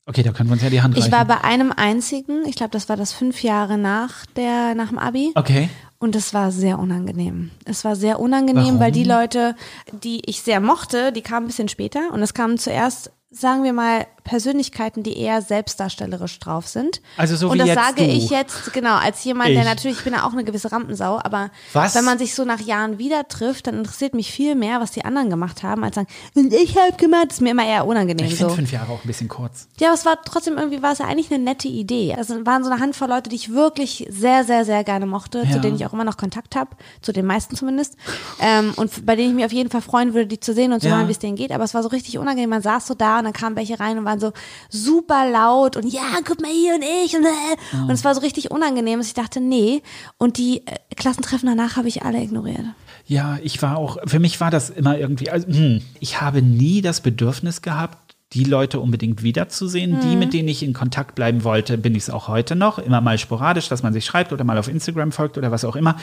Okay, 0.05 0.23
da 0.23 0.31
können 0.31 0.49
wir 0.49 0.53
uns 0.53 0.63
ja 0.63 0.69
die 0.69 0.81
Hand 0.81 0.95
reichen. 0.95 1.05
Ich 1.05 1.11
war 1.11 1.25
bei 1.25 1.41
einem 1.43 1.73
einzigen, 1.73 2.45
ich 2.45 2.55
glaube, 2.55 2.71
das 2.71 2.87
war 2.87 2.95
das 2.95 3.11
fünf 3.11 3.43
Jahre 3.43 3.77
nach 3.77 4.25
der, 4.37 4.75
nach 4.75 4.89
dem 4.89 4.97
Abi. 4.97 5.31
okay. 5.35 5.69
Und 6.03 6.17
es 6.17 6.33
war 6.33 6.51
sehr 6.51 6.79
unangenehm. 6.79 7.51
Es 7.63 7.85
war 7.85 7.95
sehr 7.95 8.19
unangenehm, 8.19 8.65
Warum? 8.65 8.79
weil 8.81 8.91
die 8.91 9.05
Leute, 9.05 9.55
die 10.03 10.21
ich 10.29 10.41
sehr 10.41 10.59
mochte, 10.59 11.13
die 11.13 11.21
kamen 11.21 11.45
ein 11.45 11.47
bisschen 11.47 11.69
später. 11.69 12.11
Und 12.11 12.21
es 12.21 12.33
kamen 12.33 12.57
zuerst, 12.57 13.13
sagen 13.31 13.63
wir 13.63 13.71
mal, 13.71 14.05
Persönlichkeiten, 14.23 15.03
die 15.03 15.17
eher 15.17 15.41
selbstdarstellerisch 15.41 16.39
drauf 16.39 16.67
sind. 16.67 17.01
Also 17.17 17.35
so 17.35 17.47
Und 17.47 17.55
wie 17.55 17.57
das 17.59 17.67
jetzt 17.69 17.77
sage 17.85 18.03
du. 18.03 18.09
ich 18.09 18.29
jetzt, 18.29 18.73
genau, 18.73 18.95
als 18.95 19.23
jemand, 19.23 19.49
der 19.49 19.59
Ich. 19.61 19.65
natürlich, 19.65 19.97
ich 19.97 20.03
bin 20.03 20.13
ja 20.13 20.25
auch 20.25 20.31
eine 20.33 20.43
gewisse 20.43 20.71
Rampensau, 20.71 21.19
aber 21.23 21.49
Was? 21.73 21.95
wenn 21.95 22.05
man 22.05 22.17
sich 22.17 22.35
so 22.35 22.45
nach 22.45 22.59
Jahren 22.59 22.97
wieder 22.99 23.27
trifft, 23.27 23.67
dann 23.67 23.75
interessiert 23.75 24.13
mich 24.13 24.31
viel 24.31 24.55
mehr, 24.55 24.79
was 24.81 24.91
die 24.91 25.05
anderen 25.05 25.29
gemacht 25.29 25.63
haben, 25.63 25.83
als 25.83 25.95
sagen, 25.95 26.07
und 26.35 26.53
ich 26.53 26.75
hab 26.77 26.97
gemacht, 26.97 27.25
das 27.27 27.35
ist 27.35 27.41
mir 27.41 27.51
immer 27.51 27.65
eher 27.65 27.85
unangenehm 27.85 28.25
Ich 28.27 28.37
so. 28.37 28.49
fünf 28.49 28.71
Jahre 28.71 28.91
auch 28.91 29.03
ein 29.03 29.07
bisschen 29.07 29.27
kurz. 29.27 29.67
Ja, 29.79 29.87
aber 29.89 29.95
es 29.95 30.05
war 30.05 30.17
trotzdem 30.23 30.57
irgendwie, 30.57 30.81
war 30.81 30.93
es 30.93 30.99
ja 30.99 31.05
eigentlich 31.05 31.31
eine 31.33 31.43
nette 31.43 31.67
Idee. 31.67 32.15
Es 32.19 32.29
waren 32.29 32.63
so 32.63 32.69
eine 32.69 32.79
Handvoll 32.81 33.09
Leute, 33.09 33.29
die 33.29 33.35
ich 33.35 33.51
wirklich 33.53 34.05
sehr, 34.09 34.43
sehr, 34.43 34.65
sehr 34.65 34.83
gerne 34.83 35.05
mochte, 35.05 35.43
Ja. 35.43 35.51
zu 35.51 35.59
denen 35.59 35.75
ich 35.75 35.85
auch 35.85 35.93
immer 35.93 36.03
noch 36.05 36.17
Kontakt 36.17 36.55
habe, 36.55 36.71
zu 37.01 37.11
den 37.11 37.25
meisten 37.25 37.55
zumindest. 37.55 37.95
Ähm, 38.39 38.73
und 38.75 39.05
bei 39.05 39.15
denen 39.15 39.29
ich 39.29 39.35
mich 39.35 39.45
auf 39.45 39.53
jeden 39.53 39.69
Fall 39.69 39.81
freuen 39.81 40.13
würde, 40.13 40.27
die 40.27 40.39
zu 40.39 40.53
sehen 40.53 40.73
und 40.73 40.81
zu 40.81 40.87
Ja. 40.87 40.97
hören, 40.97 41.07
wie 41.07 41.11
es 41.11 41.19
denen 41.19 41.35
geht. 41.35 41.51
Aber 41.51 41.63
es 41.63 41.73
war 41.73 41.83
so 41.83 41.89
richtig 41.89 42.17
unangenehm. 42.17 42.49
Man 42.49 42.61
saß 42.61 42.87
so 42.87 42.93
da 42.93 43.19
und 43.19 43.25
dann 43.25 43.33
kamen 43.33 43.55
welche 43.55 43.79
rein 43.79 43.97
und 43.97 44.05
waren 44.13 44.19
so 44.19 44.33
super 44.69 45.29
laut 45.29 45.77
und 45.77 45.87
ja, 45.87 46.19
guck 46.25 46.41
mal 46.41 46.51
hier 46.51 46.75
und 46.75 46.83
ich 46.83 47.15
und 47.15 47.25
äh. 47.25 47.81
Und 47.81 47.91
es 47.91 48.03
war 48.03 48.13
so 48.15 48.21
richtig 48.21 48.51
unangenehm, 48.51 48.99
dass 48.99 49.07
ich 49.07 49.13
dachte, 49.13 49.39
nee. 49.39 49.81
Und 50.17 50.37
die 50.37 50.65
äh, 50.67 50.75
Klassentreffen 50.95 51.47
danach 51.47 51.75
habe 51.75 51.87
ich 51.87 52.03
alle 52.03 52.21
ignoriert. 52.21 52.65
Ja, 53.05 53.37
ich 53.43 53.61
war 53.61 53.77
auch, 53.77 53.97
für 54.05 54.19
mich 54.19 54.39
war 54.39 54.51
das 54.51 54.69
immer 54.69 54.97
irgendwie, 54.97 55.29
also, 55.29 55.47
hm, 55.47 55.81
ich 55.99 56.21
habe 56.21 56.41
nie 56.41 56.81
das 56.81 57.01
Bedürfnis 57.01 57.61
gehabt, 57.61 58.15
die 58.33 58.45
Leute 58.45 58.79
unbedingt 58.79 59.21
wiederzusehen. 59.21 59.99
Die, 60.01 60.15
mit 60.15 60.33
denen 60.33 60.47
ich 60.47 60.63
in 60.63 60.73
Kontakt 60.73 61.13
bleiben 61.13 61.43
wollte, 61.43 61.77
bin 61.77 61.93
ich 61.93 62.03
es 62.03 62.09
auch 62.09 62.27
heute 62.27 62.55
noch. 62.55 62.79
Immer 62.79 62.99
mal 62.99 63.19
sporadisch, 63.19 63.69
dass 63.69 63.83
man 63.83 63.93
sich 63.93 64.05
schreibt 64.05 64.33
oder 64.33 64.43
mal 64.43 64.57
auf 64.57 64.67
Instagram 64.67 65.11
folgt 65.11 65.37
oder 65.37 65.51
was 65.51 65.65
auch 65.65 65.75
immer. 65.75 65.97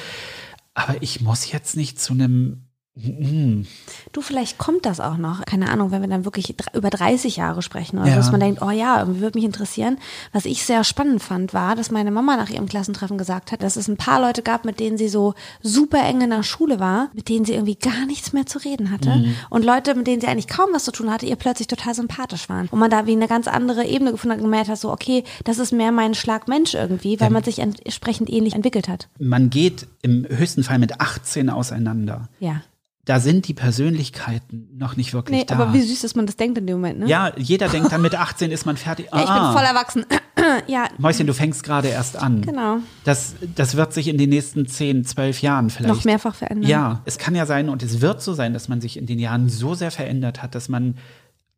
Aber 0.75 0.95
ich 1.01 1.21
muss 1.21 1.51
jetzt 1.51 1.77
nicht 1.77 2.01
zu 2.01 2.13
einem, 2.13 2.67
hm, 2.97 3.67
Du, 4.13 4.21
vielleicht 4.21 4.59
kommt 4.59 4.85
das 4.85 4.99
auch 5.01 5.17
noch. 5.17 5.45
Keine 5.45 5.71
Ahnung, 5.71 5.91
wenn 5.93 6.03
wir 6.03 6.09
dann 6.09 6.25
wirklich 6.25 6.55
über 6.75 6.91
30 6.91 7.37
Jahre 7.37 7.63
sprechen 7.63 7.99
oder 7.99 8.09
Ja. 8.09 8.17
dass 8.17 8.31
man 8.33 8.41
denkt, 8.41 8.61
oh 8.63 8.71
ja, 8.71 8.99
irgendwie 9.01 9.21
würde 9.21 9.39
mich 9.39 9.45
interessieren. 9.45 9.99
Was 10.33 10.45
ich 10.45 10.65
sehr 10.65 10.83
spannend 10.83 11.23
fand, 11.23 11.55
war, 11.55 11.77
dass 11.77 11.91
meine 11.93 12.11
Mama 12.11 12.37
nach 12.37 12.51
ihrem 12.51 12.67
Klassentreffen 12.67 13.17
gesagt 13.19 13.53
hat, 13.53 13.63
dass 13.63 13.77
es 13.77 13.87
ein 13.89 13.97
paar 13.97 14.21
Leute 14.21 14.43
gab, 14.43 14.65
mit 14.65 14.81
denen 14.81 14.99
sie 14.99 15.09
so 15.09 15.35
super 15.63 16.03
eng 16.05 16.21
in 16.23 16.31
der 16.31 16.43
Schule 16.43 16.81
war, 16.81 17.11
mit 17.15 17.29
denen 17.29 17.45
sie 17.45 17.53
irgendwie 17.53 17.77
gar 17.77 18.07
nichts 18.07 18.33
mehr 18.33 18.47
zu 18.47 18.59
reden 18.59 18.91
hatte. 18.91 19.11
Mhm. 19.11 19.35
Und 19.51 19.65
Leute, 19.65 19.95
mit 19.95 20.07
denen 20.09 20.21
sie 20.21 20.27
eigentlich 20.27 20.49
kaum 20.49 20.71
was 20.73 20.85
zu 20.85 20.93
tun 20.93 21.11
hatte, 21.11 21.27
ihr 21.27 21.37
plötzlich 21.37 21.69
total 21.69 21.95
sympathisch 21.95 22.49
waren. 22.49 22.67
Und 22.71 22.81
man 22.81 22.91
da 22.91 23.07
wie 23.07 23.13
eine 23.13 23.29
ganz 23.29 23.47
andere 23.47 23.85
Ebene 23.87 24.11
gefunden 24.11 24.33
hat 24.33 24.39
und 24.41 24.45
gemerkt 24.51 24.69
hat, 24.69 24.79
so, 24.79 24.91
okay, 24.91 25.23
das 25.45 25.59
ist 25.59 25.73
mehr 25.73 25.93
mein 25.93 26.15
Schlag 26.15 26.49
Mensch 26.49 26.75
irgendwie, 26.75 27.21
weil 27.21 27.31
man 27.31 27.45
sich 27.45 27.61
entsprechend 27.61 28.29
ähnlich 28.31 28.55
entwickelt 28.55 28.89
hat. 28.89 29.09
man 29.19 29.49
geht 29.51 29.87
im 30.03 30.27
höchsten 30.29 30.65
Fall 30.65 30.79
mit 30.79 31.01
18 31.01 31.51
auseinander. 31.51 32.29
Ja. 32.41 32.63
Da 33.07 33.19
sind 33.19 33.49
die 33.49 33.55
Persönlichkeiten 33.55 34.69
noch 34.77 34.97
nicht 34.97 35.15
wirklich 35.15 35.39
Nee, 35.39 35.45
da. 35.47 35.55
aber 35.55 35.73
wie 35.73 35.81
süß, 35.81 36.03
dass 36.03 36.15
man 36.15 36.27
das 36.27 36.37
denkt 36.37 36.59
in 36.59 36.67
dem 36.67 36.77
Moment, 36.77 37.01
ne? 37.01 37.07
ja, 37.09 37.33
jeder 37.37 37.69
denkt 37.69 37.91
dann 37.93 38.03
mit 38.03 38.15
18 38.15 38.51
ist 38.51 38.67
man 38.67 38.77
fertig. 38.77 39.07
Ja, 39.13 39.19
ich 39.21 39.25
bin 39.25 39.33
Ah, 39.33 39.53
voll 39.53 39.63
erwachsen. 39.65 40.05
ja, 40.67 40.87
Mäuschen, 40.99 41.27
du 41.27 41.33
fängst 41.35 41.63
gerade 41.65 41.89
erst 41.89 42.17
an. 42.17 42.43
genau. 42.43 42.77
Das, 43.05 43.35
das 43.55 43.75
wird 43.77 43.93
sich 43.95 44.09
in 44.09 44.19
den 44.19 44.29
nächsten 44.31 44.67
10, 44.67 45.05
12 45.07 45.41
Jahren 45.43 45.71
vielleicht. 45.71 45.95
Noch 45.95 46.05
mehrfach 46.05 46.35
verändern. 46.35 46.69
Ja, 46.69 47.01
es 47.07 47.17
kann 47.19 47.35
ja 47.35 47.47
sein 47.47 47.69
und 47.71 47.83
es 47.83 48.01
wird 48.03 48.23
so 48.23 48.35
sein, 48.35 48.53
dass 48.53 48.69
man 48.69 48.81
sich 48.83 48.97
in 48.99 49.07
den 49.07 49.19
Jahren 49.19 49.49
so 49.49 49.75
sehr 49.75 49.91
verändert 49.91 50.43
hat, 50.43 50.55
dass 50.55 50.69
man, 50.69 50.99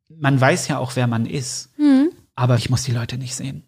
man 0.09 0.41
weiß 0.41 0.69
ja 0.69 0.79
auch, 0.79 0.95
wer 0.97 1.07
man 1.09 1.27
ist. 1.27 1.71
Mhm. 1.77 2.11
Aber 2.37 2.57
ich 2.57 2.71
muss 2.71 2.85
die 2.85 2.93
Leute 2.93 3.19
nicht 3.19 3.35
sehen. 3.35 3.65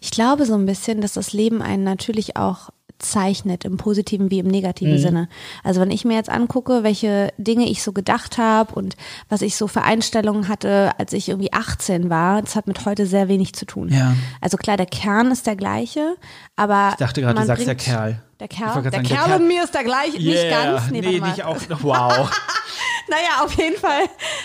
Ich 0.00 0.10
glaube 0.10 0.44
so 0.46 0.54
ein 0.54 0.66
bisschen, 0.66 1.00
dass 1.00 1.12
das 1.12 1.32
Leben 1.32 1.62
einen 1.62 1.84
natürlich 1.84 2.36
auch 2.36 2.70
zeichnet, 3.02 3.64
im 3.64 3.76
positiven 3.76 4.30
wie 4.30 4.38
im 4.38 4.46
negativen 4.46 4.98
Sinne. 4.98 5.28
Also 5.62 5.80
wenn 5.80 5.90
ich 5.90 6.04
mir 6.04 6.14
jetzt 6.14 6.30
angucke, 6.30 6.82
welche 6.82 7.32
Dinge 7.36 7.68
ich 7.68 7.82
so 7.82 7.92
gedacht 7.92 8.38
habe 8.38 8.74
und 8.74 8.96
was 9.28 9.42
ich 9.42 9.56
so 9.56 9.66
für 9.66 9.82
Einstellungen 9.82 10.48
hatte, 10.48 10.92
als 10.98 11.12
ich 11.12 11.28
irgendwie 11.28 11.52
18 11.52 12.10
war, 12.10 12.42
das 12.42 12.56
hat 12.56 12.66
mit 12.66 12.84
heute 12.86 13.06
sehr 13.06 13.28
wenig 13.28 13.54
zu 13.54 13.66
tun. 13.66 13.88
Ja. 13.90 14.14
Also 14.40 14.56
klar, 14.56 14.76
der 14.76 14.86
Kern 14.86 15.30
ist 15.30 15.46
der 15.46 15.56
gleiche, 15.56 16.16
aber 16.56 16.90
Ich 16.92 16.96
dachte 16.96 17.20
gerade, 17.20 17.40
du 17.40 17.46
sagst 17.46 17.66
der 17.66 17.74
Kerl. 17.74 18.22
Der 18.40 18.48
Kerl, 18.48 18.82
der 18.82 18.90
gerade 18.90 19.02
Kerl, 19.04 19.18
sagen, 19.18 19.28
der 19.28 19.36
und 19.36 19.48
mir 19.48 19.64
ist 19.64 19.74
der 19.74 19.84
gleiche, 19.84 20.16
nicht 20.16 20.50
ganz. 20.50 20.90
Nee, 20.90 21.00
nee, 21.00 21.20
nicht 21.20 21.44
auch. 21.44 21.58
Wow. 21.80 22.30
Naja, 23.08 23.44
auf 23.44 23.52
jeden 23.54 23.76
Fall 23.76 24.04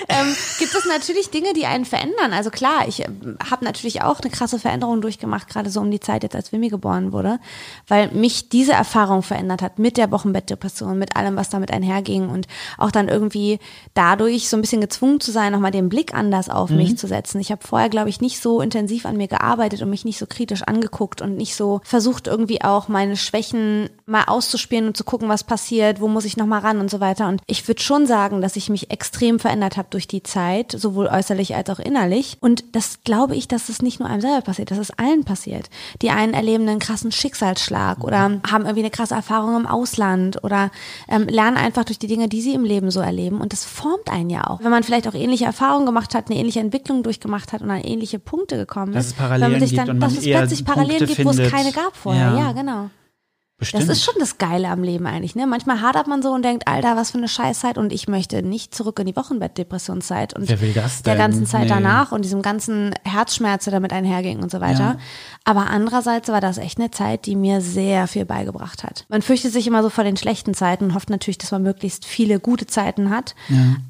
ähm, 0.09 0.35
gibt 0.59 0.73
es 0.73 0.85
natürlich 0.85 1.29
Dinge, 1.29 1.53
die 1.53 1.65
einen 1.65 1.85
verändern. 1.85 2.33
Also 2.33 2.49
klar, 2.49 2.87
ich 2.87 3.03
ähm, 3.05 3.37
habe 3.49 3.65
natürlich 3.65 4.01
auch 4.01 4.19
eine 4.19 4.31
krasse 4.31 4.59
Veränderung 4.59 5.01
durchgemacht, 5.01 5.47
gerade 5.47 5.69
so 5.69 5.79
um 5.79 5.91
die 5.91 5.99
Zeit 5.99 6.23
jetzt, 6.23 6.35
als 6.35 6.51
Wimmy 6.51 6.69
geboren 6.69 7.11
wurde, 7.11 7.39
weil 7.87 8.09
mich 8.11 8.49
diese 8.49 8.73
Erfahrung 8.73 9.23
verändert 9.23 9.61
hat 9.61 9.79
mit 9.79 9.97
der 9.97 10.11
Wochenbettdepression, 10.11 10.97
mit 10.97 11.15
allem, 11.15 11.35
was 11.35 11.49
damit 11.49 11.71
einherging 11.71 12.29
und 12.29 12.47
auch 12.77 12.91
dann 12.91 13.07
irgendwie 13.07 13.59
dadurch 13.93 14.49
so 14.49 14.57
ein 14.57 14.61
bisschen 14.61 14.81
gezwungen 14.81 15.19
zu 15.19 15.31
sein, 15.31 15.51
nochmal 15.51 15.71
den 15.71 15.89
Blick 15.89 16.13
anders 16.13 16.49
auf 16.49 16.69
mich 16.69 16.97
zu 16.97 17.07
setzen. 17.07 17.39
Ich 17.39 17.51
habe 17.51 17.65
vorher, 17.65 17.89
glaube 17.89 18.09
ich, 18.09 18.21
nicht 18.21 18.41
so 18.41 18.61
intensiv 18.61 19.05
an 19.05 19.17
mir 19.17 19.27
gearbeitet 19.27 19.81
und 19.81 19.89
mich 19.89 20.05
nicht 20.05 20.17
so 20.17 20.25
kritisch 20.25 20.63
angeguckt 20.63 21.21
und 21.21 21.35
nicht 21.35 21.55
so 21.55 21.81
versucht, 21.83 22.27
irgendwie 22.27 22.61
auch 22.61 22.87
meine 22.87 23.17
Schwächen 23.17 23.89
mal 24.07 24.23
auszuspielen 24.23 24.87
und 24.87 24.97
zu 24.97 25.03
gucken, 25.03 25.27
was 25.27 25.43
passiert, 25.43 25.99
wo 25.99 26.07
muss 26.07 26.23
ich 26.23 26.37
nochmal 26.37 26.61
ran 26.61 26.79
und 26.79 26.89
so 26.89 27.01
weiter. 27.01 27.27
Und 27.27 27.41
ich 27.45 27.67
würde 27.67 27.81
schon 27.81 28.07
sagen, 28.07 28.41
dass 28.41 28.55
ich 28.55 28.69
mich 28.69 28.89
extrem 28.89 29.37
verändert 29.37 29.75
habe 29.75 29.89
durch 29.91 30.07
die 30.07 30.23
Zeit, 30.23 30.71
sowohl 30.71 31.07
äußerlich 31.07 31.55
als 31.55 31.69
auch 31.69 31.79
innerlich. 31.79 32.37
Und 32.39 32.63
das 32.71 33.03
glaube 33.03 33.35
ich, 33.35 33.49
dass 33.49 33.67
es 33.67 33.81
nicht 33.81 33.99
nur 33.99 34.07
einem 34.07 34.21
selber 34.21 34.41
passiert, 34.41 34.71
dass 34.71 34.77
es 34.77 34.91
allen 34.91 35.25
passiert. 35.25 35.69
Die 36.01 36.09
einen 36.09 36.33
erleben 36.33 36.67
einen 36.69 36.79
krassen 36.79 37.11
Schicksalsschlag 37.11 38.01
oder 38.01 38.39
haben 38.49 38.63
irgendwie 38.63 38.79
eine 38.79 38.91
krasse 38.91 39.13
Erfahrung 39.13 39.57
im 39.57 39.67
Ausland 39.67 40.41
oder 40.41 40.71
ähm, 41.09 41.27
lernen 41.27 41.57
einfach 41.57 41.83
durch 41.83 41.99
die 41.99 42.07
Dinge, 42.07 42.29
die 42.29 42.41
sie 42.41 42.53
im 42.53 42.63
Leben 42.63 42.91
so 42.91 43.01
erleben. 43.01 43.41
Und 43.41 43.51
das 43.51 43.65
formt 43.65 44.09
einen 44.09 44.29
ja 44.29 44.47
auch. 44.47 44.63
Wenn 44.63 44.71
man 44.71 44.83
vielleicht 44.83 45.09
auch 45.09 45.15
ähnliche 45.15 45.45
Erfahrungen 45.45 45.85
gemacht 45.85 46.15
hat, 46.15 46.29
eine 46.29 46.39
ähnliche 46.39 46.61
Entwicklung 46.61 47.03
durchgemacht 47.03 47.51
hat 47.51 47.61
und 47.61 47.69
an 47.69 47.81
ähnliche 47.81 48.19
Punkte 48.19 48.55
gekommen 48.55 48.93
Dass 48.93 49.07
ist. 49.07 49.11
es 49.11 49.17
Parallelen 49.17 49.59
gibt 49.59 49.77
dann, 49.77 49.89
und 49.89 49.99
man 49.99 50.09
dass 50.09 50.17
es 50.17 50.23
plötzlich 50.23 50.63
Parallelen 50.63 50.99
Punkte 50.99 51.15
gibt, 51.15 51.25
wo 51.25 51.41
es 51.43 51.51
keine 51.51 51.73
gab 51.73 51.93
vorher. 51.97 52.31
Ja. 52.31 52.37
Ja, 52.37 52.51
genau. 52.53 52.89
Bestimmt. 53.59 53.83
Das 53.83 53.89
ist 53.97 54.03
schon 54.03 54.13
das 54.19 54.37
Geile 54.37 54.67
am 54.69 54.83
Leben 54.83 55.07
eigentlich, 55.07 55.35
ne? 55.35 55.47
Manchmal 55.47 55.81
hadert 55.81 56.05
man 56.07 56.21
so 56.21 56.31
und 56.31 56.43
denkt, 56.45 56.67
Alter, 56.67 56.95
was 56.95 57.09
für 57.11 57.17
eine 57.17 57.27
Scheißzeit 57.27 57.79
und 57.79 57.91
ich 57.91 58.07
möchte 58.07 58.43
nicht 58.43 58.75
zurück 58.75 58.99
in 58.99 59.07
die 59.07 59.15
Wochenbettdepressionszeit 59.15 60.35
und 60.35 60.47
Wer 60.47 60.61
will 60.61 60.73
das 60.73 61.01
der 61.01 61.15
denn? 61.15 61.21
ganzen 61.21 61.45
Zeit 61.47 61.63
Nee. 61.63 61.69
danach 61.69 62.11
und 62.11 62.23
diesem 62.23 62.43
ganzen 62.43 62.93
Herzschmerz, 63.03 63.63
der 63.63 63.71
damit 63.73 63.93
einherging 63.93 64.43
und 64.43 64.51
so 64.51 64.61
weiter. 64.61 64.79
Ja. 64.79 64.97
Aber 65.43 65.71
andererseits 65.71 66.27
war 66.29 66.39
das 66.39 66.59
echt 66.59 66.77
eine 66.77 66.91
Zeit, 66.91 67.25
die 67.25 67.35
mir 67.35 67.61
sehr 67.61 68.05
viel 68.07 68.25
beigebracht 68.25 68.83
hat. 68.83 69.05
Man 69.09 69.23
fürchtet 69.23 69.53
sich 69.53 69.65
immer 69.65 69.81
so 69.81 69.89
vor 69.89 70.03
den 70.03 70.17
schlechten 70.17 70.53
Zeiten 70.53 70.83
und 70.85 70.93
hofft 70.93 71.09
natürlich, 71.09 71.39
dass 71.39 71.49
man 71.49 71.63
möglichst 71.63 72.05
viele 72.05 72.39
gute 72.39 72.67
Zeiten 72.67 73.09
hat. 73.09 73.33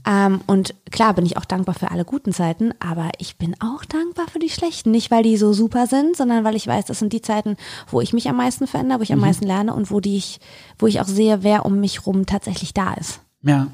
Ähm, 0.08 0.40
und 0.48 0.76
klar 0.92 1.14
bin 1.14 1.26
ich 1.26 1.36
auch 1.36 1.46
dankbar 1.46 1.76
für 1.76 1.92
alle 1.92 2.06
guten 2.06 2.32
Zeiten, 2.32 2.74
aber 2.80 3.10
ich 3.18 3.36
bin 3.38 3.54
auch 3.60 3.84
dankbar 3.84 4.28
für 4.32 4.40
die 4.40 4.50
schlechten. 4.50 4.92
Nicht, 4.92 5.12
weil 5.12 5.24
die 5.24 5.36
so 5.36 5.52
super 5.52 5.88
sind, 5.88 6.16
sondern 6.16 6.46
weil 6.46 6.56
ich 6.56 6.68
weiß, 6.68 6.86
das 6.86 7.00
sind 7.00 7.12
die 7.12 7.22
Zeiten, 7.22 7.58
wo 7.92 8.00
ich 8.00 8.14
mich 8.14 8.30
am 8.30 8.38
meisten 8.38 8.66
verändere, 8.66 9.00
wo 9.00 9.04
ich 9.04 9.12
am 9.12 9.20
meisten 9.20 9.46
lerne 9.46 9.57
und 9.66 9.92
wo 9.92 10.00
die 10.00 10.18
ich, 10.18 10.40
wo 10.80 10.88
ich 10.88 11.02
auch 11.02 11.08
sehe, 11.08 11.44
wer 11.44 11.66
um 11.66 11.80
mich 11.80 12.06
rum 12.06 12.26
tatsächlich 12.26 12.74
da 12.74 12.94
ist. 12.94 13.22
ja. 13.42 13.68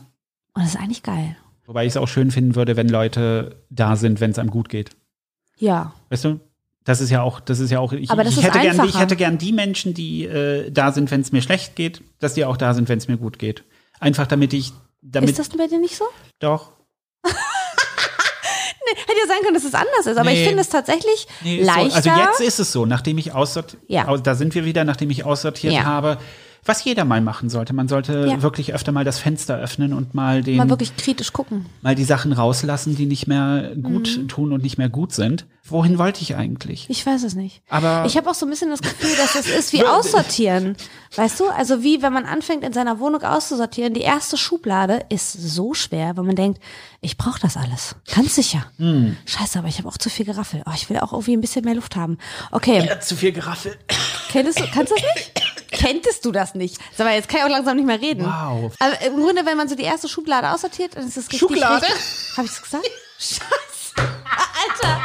Und 0.56 0.62
das 0.62 0.76
ist 0.76 0.80
eigentlich 0.80 1.02
geil. 1.02 1.36
Wobei 1.66 1.86
ich 1.86 1.94
es 1.94 1.98
auch 1.98 2.08
schön 2.08 2.30
finden 2.30 2.56
würde, 2.56 2.76
wenn 2.76 2.88
Leute 2.88 3.64
da 3.72 3.96
sind, 3.96 4.22
wenn 4.22 4.30
es 4.30 4.38
einem 4.38 4.52
gut 4.52 4.70
geht. 4.70 4.92
Ja. 5.58 5.94
Weißt 6.10 6.26
du? 6.26 6.40
Das 6.84 7.00
ist 7.02 7.10
ja 7.10 7.22
auch, 7.22 7.40
das 7.40 7.60
ist 7.60 7.72
ja 7.72 7.80
auch, 7.80 7.94
ich, 7.94 8.12
Aber 8.12 8.24
das 8.24 8.34
ich, 8.34 8.40
ist 8.40 8.46
hätte 8.46 8.60
gern, 8.60 8.88
ich 8.88 9.00
hätte 9.00 9.16
gern 9.16 9.38
die 9.38 9.54
Menschen, 9.54 9.94
die 9.94 10.26
äh, 10.26 10.70
da 10.70 10.92
sind, 10.92 11.10
wenn 11.10 11.22
es 11.22 11.32
mir 11.32 11.42
schlecht 11.42 11.76
geht, 11.76 12.04
dass 12.20 12.34
die 12.34 12.46
auch 12.46 12.58
da 12.58 12.74
sind, 12.74 12.90
wenn 12.90 12.98
es 12.98 13.08
mir 13.08 13.18
gut 13.18 13.40
geht. 13.40 13.64
Einfach 14.00 14.28
damit 14.28 14.54
ich, 14.54 14.74
damit, 15.02 15.30
ist 15.30 15.40
das 15.40 15.50
bei 15.50 15.68
dir 15.68 15.80
nicht 15.80 15.96
so? 15.96 16.06
doch. 16.40 16.72
Hätte 18.92 19.20
ja 19.20 19.28
sein 19.28 19.38
können, 19.44 19.54
dass 19.56 19.64
es 19.64 19.74
anders 19.74 20.06
ist, 20.06 20.18
aber 20.18 20.30
Nee. 20.30 20.42
ich 20.42 20.48
finde 20.48 20.62
es 20.62 20.70
tatsächlich 20.70 21.28
Nee, 21.42 21.62
leichter. 21.64 22.02
So. 22.02 22.10
Also 22.10 22.22
jetzt 22.22 22.42
ist 22.42 22.60
es 22.60 22.72
so, 22.72 22.86
nachdem 22.86 23.18
ich 23.18 23.34
aussortiert, 23.34 23.82
Ja. 23.88 24.16
da 24.18 24.36
sind 24.36 24.54
wir 24.56 24.66
wieder, 24.66 24.84
nachdem 24.84 25.10
ich 25.10 25.24
aussortiert 25.26 25.74
Ja. 25.74 25.84
habe, 25.86 26.18
was 26.66 26.84
jeder 26.84 27.06
mal 27.06 27.22
machen 27.22 27.50
sollte. 27.50 27.74
Man 27.74 27.88
sollte 27.88 28.26
Ja. 28.28 28.42
wirklich 28.42 28.74
öfter 28.74 28.92
mal 28.92 29.04
das 29.04 29.20
Fenster 29.20 29.58
öffnen 29.58 29.94
und 29.94 30.14
mal 30.14 30.42
den, 30.44 30.58
mal 30.58 30.70
wirklich 30.70 30.96
kritisch 30.96 31.34
gucken. 31.34 31.66
mal 31.82 31.96
die 31.96 32.04
Sachen 32.06 32.32
rauslassen, 32.34 32.96
die 32.96 33.06
nicht 33.06 33.28
mehr 33.28 33.74
gut 33.82 34.18
Mhm. 34.18 34.28
tun 34.28 34.54
und 34.54 34.64
nicht 34.64 34.78
mehr 34.78 34.90
gut 34.90 35.14
sind. 35.14 35.46
Wohin 35.66 35.98
wollte 35.98 36.22
ich 36.22 36.36
eigentlich? 36.36 36.86
Ich 36.90 37.06
weiß 37.06 37.24
es 37.24 37.36
nicht. 37.36 37.62
Aber 37.70 38.04
Ich 38.06 38.18
habe 38.18 38.30
auch 38.30 38.34
so 38.34 38.46
ein 38.46 38.50
bisschen 38.50 38.70
das 38.70 38.82
Gefühl, 38.82 39.16
dass 39.16 39.36
es 39.36 39.48
ist 39.48 39.72
wie 39.72 39.84
aussortieren. 39.86 40.76
Weißt 41.16 41.40
du, 41.40 41.48
also 41.48 41.84
wie 41.84 42.02
wenn 42.02 42.12
man 42.12 42.26
anfängt 42.26 42.64
in 42.66 42.74
seiner 42.74 43.00
Wohnung 43.00 43.22
auszusortieren, 43.24 43.94
die 43.94 44.02
erste 44.02 44.36
Schublade 44.36 45.06
ist 45.10 45.32
so 45.32 45.74
schwer, 45.74 46.18
weil 46.18 46.26
man 46.26 46.36
denkt, 46.36 46.60
ich 47.00 47.18
brauche 47.18 47.40
das 47.40 47.56
alles. 47.56 47.96
Ganz 48.14 48.36
sicher. 48.36 48.66
Hm. 48.78 49.16
Scheiße, 49.26 49.60
aber 49.60 49.70
ich 49.70 49.78
habe 49.78 49.88
auch 49.88 49.98
zu 49.98 50.10
viel 50.10 50.26
Geraffel. 50.26 50.64
Oh, 50.66 50.72
ich 50.76 50.90
will 50.90 50.98
auch 51.00 51.14
irgendwie 51.14 51.34
ein 51.38 51.42
bisschen 51.42 51.64
mehr 51.64 51.76
Luft 51.76 51.96
haben. 51.96 52.18
Okay, 52.52 52.90
Zu 53.00 53.16
viel 53.16 53.32
Geraffel. 53.32 53.76
kennst 54.32 54.60
du, 54.60 54.66
kannst 54.74 54.92
du 54.92 54.96
das 54.96 55.16
nicht? 55.16 55.32
Kenntest 55.84 56.24
du 56.24 56.32
das 56.32 56.56
nicht? 56.56 56.78
Sag 56.96 57.06
mal, 57.06 57.16
jetzt 57.16 57.28
kann 57.28 57.40
ich 57.40 57.46
auch 57.46 57.50
langsam 57.50 57.76
nicht 57.76 57.86
mehr 57.86 58.00
reden. 58.00 58.26
Wow. 58.26 58.74
Aber 58.80 59.02
im 59.02 59.22
Grunde, 59.22 59.46
wenn 59.46 59.58
man 59.58 59.68
so 59.68 59.76
die 59.76 59.84
erste 59.84 60.08
Schublade 60.08 60.50
aussortiert, 60.52 60.96
dann 60.96 61.08
ist 61.08 61.18
das 61.18 61.26
richtig. 61.26 61.40
Schublade? 61.40 61.88
Hab 62.38 62.46
ich's 62.46 62.62
gesagt? 62.62 62.90
Scheiße. 63.20 63.44
Alter. 63.98 65.02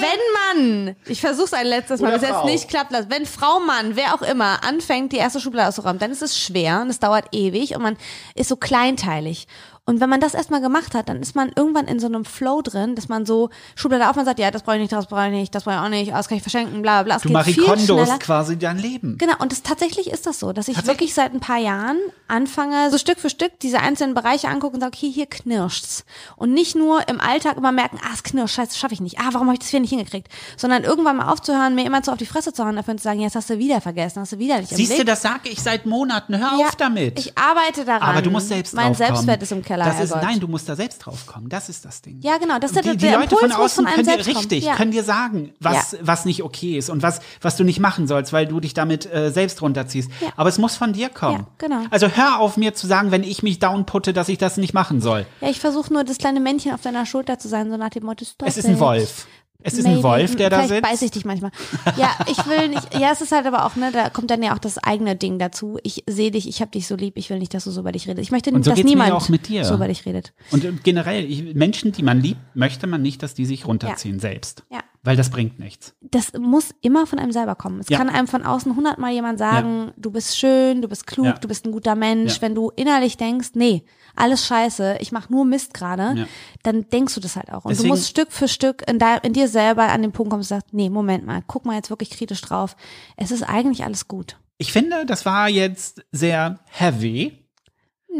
Wenn 0.00 0.64
man, 0.84 0.96
ich 1.06 1.20
versuch's 1.20 1.52
ein 1.52 1.66
letztes 1.66 2.00
Mal, 2.00 2.18
bis 2.18 2.28
jetzt 2.28 2.44
nicht 2.44 2.68
klappt, 2.68 2.92
wenn 3.08 3.24
Frau, 3.24 3.60
Mann, 3.60 3.96
wer 3.96 4.14
auch 4.14 4.22
immer, 4.22 4.62
anfängt, 4.64 5.12
die 5.12 5.16
erste 5.16 5.40
Schublade 5.40 5.68
auszuräumen, 5.68 5.98
dann 5.98 6.10
ist 6.10 6.22
es 6.22 6.38
schwer 6.38 6.82
und 6.82 6.90
es 6.90 6.98
dauert 6.98 7.26
ewig 7.32 7.74
und 7.74 7.82
man 7.82 7.96
ist 8.34 8.48
so 8.48 8.56
kleinteilig. 8.56 9.46
Und 9.88 10.00
wenn 10.00 10.10
man 10.10 10.20
das 10.20 10.34
erstmal 10.34 10.60
gemacht 10.60 10.94
hat, 10.94 11.08
dann 11.08 11.22
ist 11.22 11.36
man 11.36 11.52
irgendwann 11.54 11.86
in 11.86 12.00
so 12.00 12.06
einem 12.08 12.24
Flow 12.24 12.60
drin, 12.60 12.96
dass 12.96 13.08
man 13.08 13.24
so 13.24 13.50
Schublade 13.76 14.10
auf, 14.10 14.16
man 14.16 14.24
sagt, 14.24 14.40
ja, 14.40 14.50
das 14.50 14.62
brauche 14.64 14.74
ich 14.76 14.80
nicht, 14.82 14.92
das 14.92 15.06
brauche 15.06 15.26
ich 15.26 15.30
nicht, 15.32 15.54
das 15.54 15.62
brauche 15.62 15.76
ich 15.76 15.80
auch 15.80 15.88
nicht, 15.88 16.10
das 16.12 16.26
kann 16.28 16.36
ich 16.38 16.42
verschenken, 16.42 16.82
bla 16.82 17.04
bla. 17.04 17.16
Es 17.16 17.22
Du 17.22 17.28
schneller. 17.28 18.18
quasi 18.18 18.58
dein 18.58 18.78
Leben. 18.78 19.16
Genau, 19.16 19.34
und 19.38 19.52
das, 19.52 19.62
tatsächlich 19.62 20.10
ist 20.10 20.26
das 20.26 20.40
so, 20.40 20.52
dass 20.52 20.66
ich 20.66 20.86
wirklich 20.88 21.14
seit 21.14 21.32
ein 21.32 21.38
paar 21.38 21.58
Jahren 21.58 21.98
anfange, 22.26 22.90
so 22.90 22.98
Stück 22.98 23.20
für 23.20 23.30
Stück 23.30 23.60
diese 23.60 23.78
einzelnen 23.78 24.14
Bereiche 24.14 24.48
angucken 24.48 24.74
und 24.74 24.80
sage, 24.80 24.96
okay, 24.96 25.08
hier 25.10 25.26
knirscht's. 25.26 26.04
Und 26.34 26.52
nicht 26.52 26.74
nur 26.74 27.08
im 27.08 27.20
Alltag 27.20 27.56
immer 27.56 27.70
merken, 27.70 28.00
ah, 28.02 28.10
es 28.12 28.24
knirscht, 28.24 28.56
scheiße, 28.56 28.70
das 28.70 28.78
schaffe 28.78 28.94
ich 28.94 29.00
nicht. 29.00 29.20
Ah, 29.20 29.28
warum 29.32 29.46
habe 29.46 29.54
ich 29.54 29.60
das 29.60 29.68
hier 29.68 29.78
nicht 29.80 29.90
hingekriegt? 29.90 30.28
Sondern 30.56 30.82
irgendwann 30.82 31.18
mal 31.18 31.30
aufzuhören, 31.30 31.76
mir 31.76 31.86
immer 31.86 32.02
so 32.02 32.10
auf 32.10 32.18
die 32.18 32.26
Fresse 32.26 32.52
zu 32.52 32.64
hauen, 32.64 32.74
dafür 32.74 32.96
zu 32.96 33.04
sagen, 33.04 33.20
jetzt 33.20 33.36
hast 33.36 33.50
du 33.50 33.58
wieder 33.58 33.80
vergessen, 33.80 34.20
hast 34.20 34.32
du 34.32 34.38
wieder 34.40 34.58
nicht 34.60 34.72
im 34.72 34.78
Siehst 34.78 34.90
du, 34.90 34.96
Blick. 34.96 35.06
das 35.06 35.22
sage 35.22 35.48
ich 35.48 35.62
seit 35.62 35.86
Monaten. 35.86 36.36
Hör 36.36 36.58
Ja, 36.58 36.66
auf 36.66 36.74
damit. 36.74 37.18
Ich 37.20 37.38
arbeite 37.38 37.84
daran. 37.84 38.02
Aber 38.02 38.22
du 38.22 38.30
musst 38.32 38.48
selbst 38.48 38.74
Mein. 38.74 38.96
Selbstwert 38.96 39.42
ist 39.42 39.52
im 39.52 39.62
Keller, 39.76 39.84
das 39.86 40.00
ist. 40.00 40.14
Nein, 40.14 40.40
du 40.40 40.48
musst 40.48 40.68
da 40.68 40.76
selbst 40.76 40.98
draufkommen. 40.98 41.48
Das 41.48 41.68
ist 41.68 41.84
das 41.84 42.02
Ding. 42.02 42.20
Ja, 42.20 42.38
genau, 42.38 42.58
das 42.58 42.72
ist 42.72 42.78
die, 42.80 42.82
der- 42.82 42.92
die 42.94 42.98
der 43.06 43.18
Leute 43.18 43.34
Impuls 43.34 43.40
von 43.40 43.62
außen 43.64 43.84
von 43.86 43.94
können 43.94 44.06
dir 44.08 44.22
kommen. 44.24 44.36
richtig, 44.36 44.64
Ja. 44.64 44.74
können 44.74 44.90
dir 44.90 45.04
sagen, 45.04 45.52
was, 45.60 45.92
Ja. 45.92 45.98
was 46.02 46.24
nicht 46.24 46.42
okay 46.42 46.76
ist 46.78 46.90
und 46.90 47.02
was, 47.02 47.20
was 47.40 47.56
du 47.56 47.64
nicht 47.64 47.80
machen 47.80 48.06
sollst, 48.06 48.32
weil 48.32 48.46
du 48.46 48.60
dich 48.60 48.74
damit 48.74 49.06
äh, 49.12 49.30
selbst 49.30 49.62
runterziehst. 49.62 50.10
Ja. 50.20 50.28
Aber 50.36 50.48
es 50.48 50.58
muss 50.58 50.76
von 50.76 50.92
dir 50.92 51.08
kommen. 51.08 51.40
Ja, 51.40 51.46
genau. 51.58 51.82
Also 51.90 52.08
hör 52.08 52.40
auf 52.40 52.56
mir 52.56 52.74
zu 52.74 52.86
sagen, 52.86 53.10
wenn 53.10 53.22
ich 53.22 53.42
mich 53.42 53.58
downputte, 53.58 54.12
dass 54.12 54.28
ich 54.28 54.38
das 54.38 54.56
nicht 54.56 54.74
machen 54.74 55.00
soll. 55.00 55.26
Ja, 55.40 55.48
ich 55.48 55.60
versuche 55.60 55.92
nur, 55.92 56.04
das 56.04 56.18
kleine 56.18 56.40
Männchen 56.40 56.72
auf 56.72 56.80
deiner 56.82 57.06
Schulter 57.06 57.38
zu 57.38 57.48
sein, 57.48 57.70
so 57.70 57.76
nach 57.76 57.90
dem 57.90 58.04
Motto, 58.04 58.24
Es 58.44 58.56
ist 58.56 58.66
ein. 58.66 58.78
Wolf. 58.80 59.26
Es 59.66 59.74
ist 59.74 59.84
ein 59.84 59.92
Maybe. 59.94 60.02
Wolf, 60.04 60.36
der 60.36 60.48
da 60.50 60.56
Vielleicht 60.58 60.68
sitzt. 60.70 60.82
beiß 60.82 61.02
ich 61.02 61.10
dich 61.10 61.24
manchmal. 61.24 61.50
Ja, 61.96 62.10
ich 62.30 62.38
will 62.46 62.68
nicht. 62.68 62.94
Ja, 62.98 63.10
es 63.12 63.20
ist 63.20 63.32
halt 63.32 63.46
aber 63.46 63.66
auch, 63.66 63.74
ne, 63.76 63.90
da 63.92 64.10
kommt 64.10 64.30
dann 64.30 64.42
ja 64.42 64.54
auch 64.54 64.58
das 64.58 64.78
eigene 64.78 65.16
Ding 65.16 65.38
dazu. 65.38 65.78
Ich 65.82 66.04
sehe 66.08 66.30
dich, 66.30 66.48
ich 66.48 66.62
hab 66.62 66.70
dich 66.72 66.86
so 66.86 66.94
lieb, 66.94 67.18
ich 67.18 67.30
will 67.30 67.38
nicht, 67.38 67.52
dass 67.52 67.64
du 67.64 67.70
so 67.70 67.80
über 67.80 67.92
dich 67.92 68.06
redest. 68.08 68.22
Ich 68.22 68.30
möchte 68.30 68.50
Und 68.52 68.64
so 68.64 68.70
dass 68.70 68.82
niemand 68.84 69.12
auch 69.12 69.28
mit 69.28 69.48
dir. 69.48 69.64
so 69.64 69.74
über 69.74 69.88
dich 69.88 70.06
redet. 70.06 70.32
Und 70.52 70.84
generell, 70.84 71.24
ich, 71.24 71.54
Menschen, 71.54 71.92
die 71.92 72.02
man 72.02 72.20
liebt, 72.20 72.40
möchte 72.54 72.86
man 72.86 73.02
nicht, 73.02 73.22
dass 73.22 73.34
die 73.34 73.44
sich 73.44 73.66
runterziehen 73.66 74.20
selbst. 74.20 74.62
Ja. 74.70 74.80
Weil 75.06 75.16
das 75.16 75.30
bringt 75.30 75.58
nichts. 75.60 75.94
Das 76.02 76.32
muss 76.38 76.74
immer 76.82 77.06
von 77.06 77.18
einem 77.20 77.30
selber 77.32 77.54
kommen. 77.54 77.78
Es 77.80 77.88
Ja. 77.88 77.96
kann 77.98 78.08
einem 78.08 78.26
von 78.26 78.42
außen 78.42 78.74
hundertmal 78.74 79.12
jemand 79.12 79.38
sagen, 79.38 79.92
du 79.96 80.10
bist 80.10 80.36
schön, 80.36 80.82
du 80.82 80.88
bist 80.88 81.06
klug, 81.06 81.26
Ja. 81.26 81.32
du 81.34 81.46
bist 81.46 81.64
ein 81.64 81.70
guter 81.72 81.94
Mensch. 81.94 82.34
Ja. 82.36 82.42
Wenn 82.42 82.54
du 82.56 82.70
innerlich 82.74 83.16
denkst, 83.16 83.50
nee, 83.54 83.84
alles 84.16 84.44
scheiße, 84.46 84.96
ich 85.00 85.12
mache 85.12 85.32
nur 85.32 85.44
Mist 85.44 85.74
gerade, 85.74 86.18
Ja. 86.18 86.26
dann 86.64 86.88
denkst 86.90 87.14
du 87.14 87.20
das 87.20 87.36
halt 87.36 87.52
auch. 87.52 87.64
Und 87.64 87.70
Deswegen- 87.70 87.88
du 87.90 87.94
musst 87.94 88.08
Stück 88.08 88.32
für 88.32 88.48
Stück 88.48 88.82
in, 88.90 88.98
da, 88.98 89.14
in 89.16 89.32
dir 89.32 89.46
selber 89.48 89.84
an 89.84 90.02
den 90.02 90.10
Punkt 90.12 90.30
kommen 90.30 90.40
und 90.40 90.46
sagst, 90.46 90.72
nee, 90.72 90.90
Moment 90.90 91.24
mal, 91.24 91.40
guck 91.46 91.64
mal 91.64 91.76
jetzt 91.76 91.90
wirklich 91.90 92.10
kritisch 92.10 92.40
drauf. 92.40 92.74
Es 93.16 93.30
ist 93.30 93.42
eigentlich 93.44 93.84
alles 93.84 94.08
gut. 94.08 94.38
Ich 94.58 94.72
finde, 94.72 95.06
das 95.06 95.24
war 95.24 95.48
jetzt 95.48 96.02
sehr 96.12 96.58
heavy. 96.66 97.45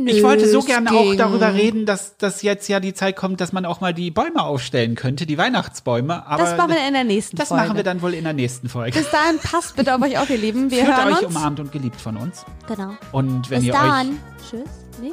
Ich 0.05 0.23
wollte 0.23 0.49
so 0.49 0.59
es 0.59 0.67
gerne 0.67 0.91
auch 0.93 1.15
darüber 1.17 1.55
reden, 1.55 1.87
dass, 1.87 2.17
dass 2.19 2.43
jetzt 2.43 2.69
ja 2.69 2.81
die 2.81 2.93
Zeit 2.93 3.17
kommt, 3.17 3.41
dass 3.41 3.53
man 3.53 3.65
auch 3.65 3.81
mal 3.81 3.95
die 3.95 4.11
Bäume 4.11 4.43
aufstellen 4.43 4.95
könnte, 4.95 5.25
die 5.27 5.39
Weihnachtsbäume. 5.39 6.27
Aber 6.27 6.43
Das 6.43 6.57
machen 6.57 6.71
wir 6.73 6.87
in 6.87 6.93
der 6.95 7.05
nächsten 7.05 7.37
das 7.37 7.49
Folge. 7.49 7.65
machen 7.65 7.77
wir 7.77 7.85
dann 7.85 8.03
wohl 8.03 8.13
in 8.15 8.25
der 8.25 8.33
nächsten 8.33 8.69
Folge. 8.69 8.99
Bis 8.99 9.11
dahin 9.11 9.39
passt 9.39 9.77
bitte 9.77 9.95
auf 9.95 10.03
euch 10.03 10.19
auf, 10.19 10.29
ihr 10.29 10.39
Lieben. 10.39 10.71
Wir 10.71 10.85
Fühlt 10.85 10.97
hören 10.97 11.13
euch 11.15 11.23
uns. 11.27 11.35
umarmt 11.37 11.61
und 11.61 11.73
geliebt 11.73 12.01
von 12.01 12.17
uns. 12.17 12.45
Genau. 12.69 12.91
Und 13.13 13.49
wenn 13.51 13.61
Bis 13.61 13.67
ihr 13.69 13.73
dann. 13.73 14.09
euch. 14.11 14.51
Tschüss. 14.51 14.69
Nee, 15.01 15.13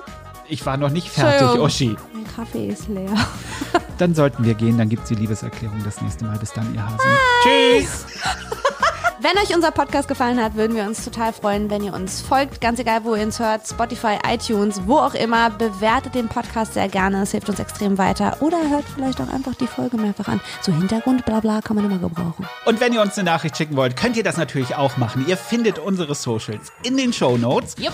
Ich 0.50 0.66
war 0.66 0.78
noch 0.78 0.90
nicht 0.90 1.08
fertig. 1.10 1.60
Oschi. 1.60 1.96
mein 2.14 2.26
Kaffee 2.36 2.68
ist 2.68 2.88
leer. 2.90 3.14
Dann 3.98 4.16
sollten 4.16 4.44
wir 4.44 4.54
gehen, 4.56 4.78
dann 4.78 4.90
gibt's 4.90 5.08
die 5.10 5.16
Liebeserklärung 5.16 5.82
das 5.86 6.02
nächste 6.02 6.26
Mal. 6.26 6.38
Bis 6.40 6.52
dann, 6.52 6.74
ihr 6.74 6.84
Hasen. 6.86 7.00
Tschüss! 7.44 8.06
Wenn 9.20 9.38
euch 9.38 9.56
unser 9.56 9.72
Podcast 9.72 10.08
gefallen 10.08 10.42
hat, 10.44 10.56
würden 10.56 10.76
wir 10.76 10.84
uns 10.84 11.06
total 11.06 11.34
freuen, 11.34 11.70
wenn 11.70 11.84
ihr 11.84 11.94
uns 11.94 12.22
folgt. 12.22 12.60
Ganz 12.60 12.80
egal, 12.80 13.04
wo 13.04 13.16
ihr 13.16 13.24
uns 13.24 13.40
hört. 13.40 13.68
Spotify, 13.68 14.18
iTunes, 14.28 14.82
wo 14.86 14.98
auch 14.98 15.14
immer. 15.14 15.50
Bewertet 15.52 16.16
den 16.16 16.28
Podcast 16.28 16.74
sehr 16.74 16.90
gerne. 16.90 17.22
Es 17.22 17.32
hilft 17.32 17.48
uns 17.48 17.60
extrem 17.60 17.98
weiter. 17.98 18.38
Oder 18.42 18.58
hört 18.70 18.86
vielleicht 18.94 19.22
auch 19.22 19.30
einfach 19.30 19.56
die 19.56 19.68
Folge 19.68 19.98
mehrfach 19.98 20.28
an. 20.28 20.42
So 20.62 20.74
Hintergrund, 20.74 21.26
bla 21.26 21.40
bla, 21.40 21.62
kann 21.62 21.76
man 21.76 21.86
immer 21.86 22.00
gebrauchen. 22.00 22.48
Und 22.66 22.80
wenn 22.82 22.92
ihr 22.92 23.02
uns 23.02 23.18
eine 23.18 23.30
Nachricht 23.30 23.56
schicken 23.56 23.76
wollt, 23.76 23.96
könnt 23.96 24.18
ihr 24.18 24.24
das 24.24 24.38
natürlich 24.38 24.76
auch 24.76 24.98
machen. 24.98 25.26
Ihr 25.28 25.38
findet 25.38 25.80
unsere 25.80 26.16
Socials 26.16 26.72
in 26.84 26.98
den 26.98 27.14
Show 27.14 27.38
Notes. 27.38 27.76
Jupp. 27.78 27.94